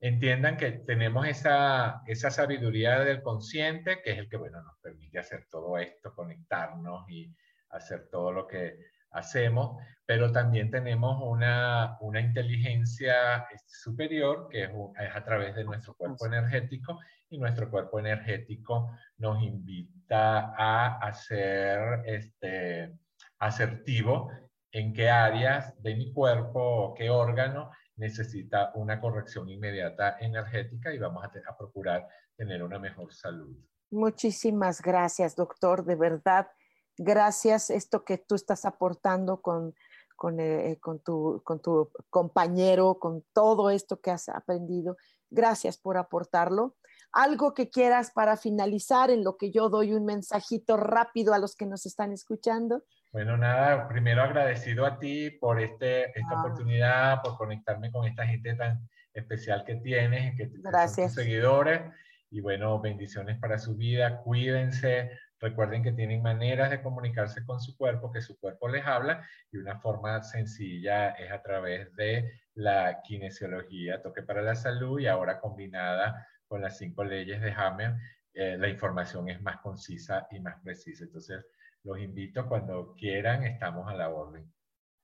entiendan 0.00 0.56
que 0.56 0.72
tenemos 0.72 1.26
esa, 1.28 2.02
esa 2.06 2.30
sabiduría 2.30 3.00
del 3.00 3.22
consciente, 3.22 4.02
que 4.02 4.12
es 4.12 4.18
el 4.18 4.28
que, 4.28 4.36
bueno, 4.36 4.62
nos 4.62 4.78
permite 4.80 5.18
hacer 5.18 5.46
todo 5.48 5.78
esto, 5.78 6.14
conectarnos 6.14 7.08
y, 7.08 7.32
hacer 7.74 8.08
todo 8.10 8.32
lo 8.32 8.46
que 8.46 8.78
hacemos, 9.10 9.80
pero 10.06 10.32
también 10.32 10.70
tenemos 10.70 11.22
una, 11.22 11.96
una 12.00 12.20
inteligencia 12.20 13.46
este, 13.52 13.72
superior 13.72 14.48
que 14.50 14.64
es, 14.64 14.70
a 15.14 15.24
través 15.24 15.54
de 15.54 15.64
nuestro 15.64 15.94
cuerpo 15.94 16.26
energético 16.26 16.98
y 17.30 17.38
nuestro 17.38 17.70
cuerpo 17.70 17.98
energético 17.98 18.90
nos 19.18 19.42
invita 19.42 20.54
a 20.56 20.98
hacer 20.98 22.02
este, 22.06 22.98
asertivo 23.38 24.30
en 24.72 24.92
qué 24.92 25.08
áreas 25.08 25.80
de 25.82 25.94
mi 25.94 26.12
cuerpo 26.12 26.60
o 26.60 26.94
qué 26.94 27.08
órgano 27.08 27.70
necesita 27.96 28.72
una 28.74 29.00
corrección 29.00 29.48
inmediata 29.48 30.16
energética 30.18 30.92
y 30.92 30.98
vamos 30.98 31.24
a, 31.24 31.28
a 31.28 31.56
procurar 31.56 32.08
tener 32.36 32.62
una 32.62 32.78
mejor 32.78 33.12
salud. 33.14 33.56
Muchísimas 33.90 34.82
gracias, 34.82 35.36
doctor. 35.36 35.84
De 35.84 35.94
verdad, 35.94 36.48
gracias 36.96 37.70
esto 37.70 38.04
que 38.04 38.18
tú 38.18 38.34
estás 38.34 38.64
aportando 38.64 39.40
con, 39.40 39.74
con, 40.16 40.40
eh, 40.40 40.78
con, 40.80 41.00
tu, 41.00 41.42
con 41.44 41.60
tu 41.60 41.90
compañero, 42.10 42.98
con 42.98 43.24
todo 43.32 43.70
esto 43.70 44.00
que 44.00 44.10
has 44.10 44.28
aprendido. 44.28 44.96
Gracias 45.30 45.78
por 45.78 45.96
aportarlo. 45.96 46.76
Algo 47.12 47.54
que 47.54 47.70
quieras 47.70 48.10
para 48.10 48.36
finalizar 48.36 49.10
en 49.10 49.22
lo 49.22 49.36
que 49.36 49.50
yo 49.50 49.68
doy 49.68 49.92
un 49.92 50.04
mensajito 50.04 50.76
rápido 50.76 51.32
a 51.32 51.38
los 51.38 51.54
que 51.54 51.66
nos 51.66 51.86
están 51.86 52.12
escuchando. 52.12 52.82
Bueno, 53.12 53.36
nada, 53.36 53.86
primero 53.86 54.22
agradecido 54.22 54.84
a 54.84 54.98
ti 54.98 55.30
por 55.30 55.60
este, 55.60 56.06
esta 56.18 56.34
ah. 56.34 56.40
oportunidad, 56.40 57.22
por 57.22 57.36
conectarme 57.36 57.92
con 57.92 58.04
esta 58.06 58.26
gente 58.26 58.54
tan 58.54 58.88
especial 59.12 59.64
que 59.64 59.76
tienes, 59.76 60.36
que, 60.36 60.50
Gracias. 60.54 61.14
tus 61.14 61.22
seguidores. 61.22 61.82
Y 62.30 62.40
bueno, 62.40 62.80
bendiciones 62.80 63.38
para 63.38 63.58
su 63.60 63.76
vida, 63.76 64.20
cuídense, 64.22 65.12
recuerden 65.40 65.82
que 65.82 65.92
tienen 65.92 66.22
maneras 66.22 66.70
de 66.70 66.82
comunicarse 66.82 67.44
con 67.44 67.60
su 67.60 67.76
cuerpo, 67.76 68.12
que 68.12 68.20
su 68.20 68.38
cuerpo 68.38 68.68
les 68.68 68.86
habla, 68.86 69.26
y 69.50 69.58
una 69.58 69.80
forma 69.80 70.22
sencilla 70.22 71.10
es 71.10 71.30
a 71.32 71.42
través 71.42 71.94
de 71.96 72.30
la 72.54 73.00
kinesiología, 73.02 74.02
toque 74.02 74.22
para 74.22 74.42
la 74.42 74.54
salud, 74.54 75.00
y 75.00 75.06
ahora 75.06 75.40
combinada 75.40 76.26
con 76.46 76.62
las 76.62 76.78
cinco 76.78 77.04
leyes 77.04 77.40
de 77.40 77.52
Hammer, 77.52 77.94
eh, 78.32 78.56
la 78.58 78.68
información 78.68 79.28
es 79.28 79.40
más 79.40 79.58
concisa 79.60 80.26
y 80.30 80.40
más 80.40 80.60
precisa. 80.62 81.04
Entonces, 81.04 81.44
los 81.84 81.98
invito 81.98 82.48
cuando 82.48 82.94
quieran, 82.96 83.44
estamos 83.44 83.88
a 83.88 83.94
la 83.94 84.08
orden. 84.08 84.50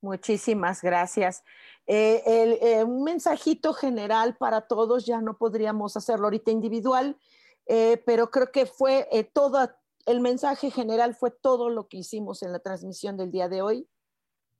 Muchísimas 0.03 0.81
gracias. 0.81 1.45
Eh, 1.87 2.23
eh, 2.63 2.85
un 2.85 3.05
mensajito 3.05 3.75
general 3.75 4.35
para 4.37 4.63
todos, 4.63 5.05
ya 5.05 5.21
no 5.21 5.37
podríamos 5.37 5.97
hacerlo 5.97 6.27
ahorita 6.27 6.51
individual, 6.51 7.19
eh, 7.67 8.03
pero 8.07 8.31
creo 8.31 8.51
que 8.51 8.65
fue 8.65 9.07
todo, 9.35 9.71
el 10.07 10.21
mensaje 10.21 10.71
general 10.71 11.15
fue 11.15 11.31
todo 11.31 11.71
lo 11.71 11.89
que 11.89 11.99
hicimos 11.99 12.43
en 12.43 12.53
la 12.53 12.59
transmisión 12.59 13.17
del 13.17 13.31
día 13.31 13.49
de 13.49 13.63
hoy. 13.63 13.89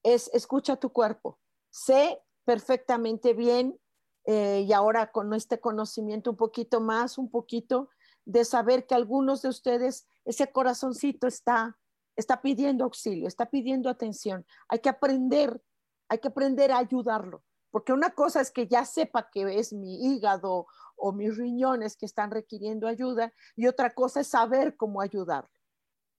Es 0.03 0.31
escucha 0.33 0.77
tu 0.77 0.91
cuerpo, 0.93 1.39
sé 1.71 2.23
perfectamente 2.45 3.35
bien 3.35 3.79
y 4.27 4.73
ahora 4.73 5.11
con 5.11 5.33
este 5.35 5.61
conocimiento 5.61 6.31
un 6.31 6.37
poquito 6.37 6.81
más, 6.81 7.19
un 7.19 7.31
poquito 7.31 7.89
de 8.25 8.45
saber 8.45 8.87
que 8.87 8.95
algunos 8.95 9.43
de 9.43 9.49
ustedes, 9.49 10.07
ese 10.25 10.53
corazoncito 10.53 11.27
está 11.27 11.77
está 12.21 12.41
pidiendo 12.41 12.85
auxilio, 12.85 13.27
está 13.27 13.47
pidiendo 13.47 13.89
atención. 13.89 14.47
Hay 14.69 14.79
que 14.79 14.89
aprender, 14.89 15.61
hay 16.09 16.19
que 16.19 16.29
aprender 16.29 16.71
a 16.71 16.79
ayudarlo, 16.79 17.43
porque 17.71 17.93
una 17.93 18.11
cosa 18.11 18.41
es 18.41 18.51
que 18.51 18.67
ya 18.67 18.85
sepa 18.85 19.31
que 19.31 19.59
es 19.59 19.73
mi 19.73 20.07
hígado 20.07 20.67
o 20.97 21.13
mis 21.13 21.37
riñones 21.37 21.97
que 21.97 22.07
están 22.07 22.31
requiriendo 22.31 22.87
ayuda 22.87 23.33
y 23.57 23.67
otra 23.67 23.95
cosa 23.95 24.21
es 24.21 24.29
saber 24.29 24.77
cómo 24.77 25.01
ayudarlo, 25.01 25.51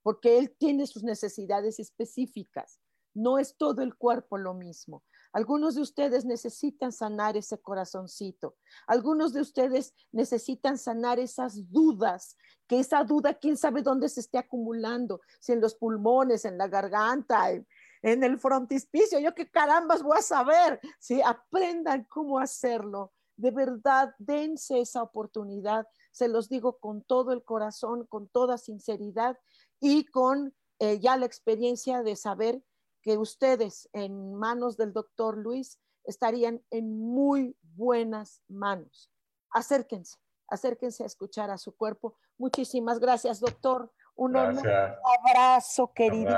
porque 0.02 0.38
él 0.38 0.56
tiene 0.58 0.88
sus 0.88 1.04
necesidades 1.04 1.80
específicas. 1.80 2.80
No 3.14 3.38
es 3.38 3.58
todo 3.58 3.82
el 3.82 3.96
cuerpo 3.96 4.38
lo 4.38 4.54
mismo. 4.54 5.04
Algunos 5.34 5.76
de 5.76 5.82
ustedes 5.82 6.26
necesitan 6.26 6.92
sanar 6.92 7.38
ese 7.38 7.60
corazoncito. 7.60 8.58
Algunos 8.88 9.34
de 9.34 9.42
ustedes 9.42 9.94
necesitan 10.12 10.78
sanar 10.78 11.20
esas 11.20 11.72
dudas, 11.72 12.38
que 12.68 12.80
esa 12.80 13.04
duda, 13.04 13.34
quién 13.34 13.56
sabe 13.56 13.82
dónde 13.82 14.10
se 14.10 14.22
esté 14.22 14.38
acumulando, 14.38 15.22
si 15.40 15.54
en 15.54 15.62
los 15.62 15.76
pulmones, 15.76 16.46
en 16.46 16.58
la 16.58 16.68
garganta, 16.68 17.52
en, 17.52 17.68
el 18.02 18.40
frontispicio. 18.40 19.20
Yo 19.20 19.34
qué 19.36 19.50
carambas 19.50 20.04
voy 20.04 20.18
a 20.18 20.22
saber. 20.22 20.80
Si 21.00 21.22
aprendan 21.22 22.06
cómo 22.10 22.40
hacerlo. 22.40 23.14
De 23.38 23.52
verdad, 23.52 24.14
dense 24.20 24.80
esa 24.80 25.02
oportunidad. 25.02 25.88
Se 26.12 26.28
los 26.28 26.50
digo 26.50 26.78
con 26.80 27.02
todo 27.02 27.32
el 27.32 27.44
corazón, 27.44 28.06
con 28.06 28.28
toda 28.28 28.58
sinceridad 28.58 29.38
y 29.80 30.06
con 30.06 30.54
eh, 30.80 31.00
ya 31.00 31.18
la 31.18 31.26
experiencia 31.26 32.04
de 32.04 32.16
saber 32.16 32.64
que 33.02 33.18
ustedes 33.18 33.90
en 33.94 34.36
manos 34.36 34.78
del 34.78 34.94
doctor 34.94 35.38
Luis 35.38 35.80
estarían 36.04 36.64
en 36.70 37.00
muy 37.00 37.56
buenas 37.62 38.42
manos. 38.48 39.12
Acérquense, 39.50 40.18
acérquense 40.48 41.04
a 41.04 41.08
escuchar 41.08 41.50
a 41.50 41.58
su 41.58 41.76
cuerpo. 41.76 42.16
Muchísimas 42.38 43.00
gracias, 43.00 43.40
doctor. 43.40 43.92
Un 44.24 44.38
abrazo 44.38 45.92
querido, 45.94 46.36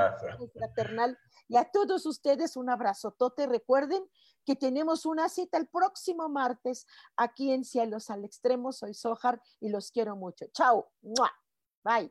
fraternal. 0.54 1.18
Y 1.48 1.56
a 1.56 1.64
todos 1.70 2.06
ustedes 2.06 2.56
un 2.56 2.70
abrazo. 2.70 3.12
Tote, 3.12 3.46
recuerden 3.46 4.02
que 4.46 4.56
tenemos 4.56 5.04
una 5.04 5.28
cita 5.28 5.58
el 5.58 5.68
próximo 5.68 6.28
martes 6.28 6.86
aquí 7.16 7.52
en 7.52 7.64
Cielos 7.64 8.08
al 8.08 8.24
Extremo. 8.24 8.72
Soy 8.72 8.94
Sojar 8.94 9.40
y 9.60 9.68
los 9.68 9.90
quiero 9.90 10.16
mucho. 10.16 10.46
Chao. 10.52 10.90
Bye. 11.82 12.10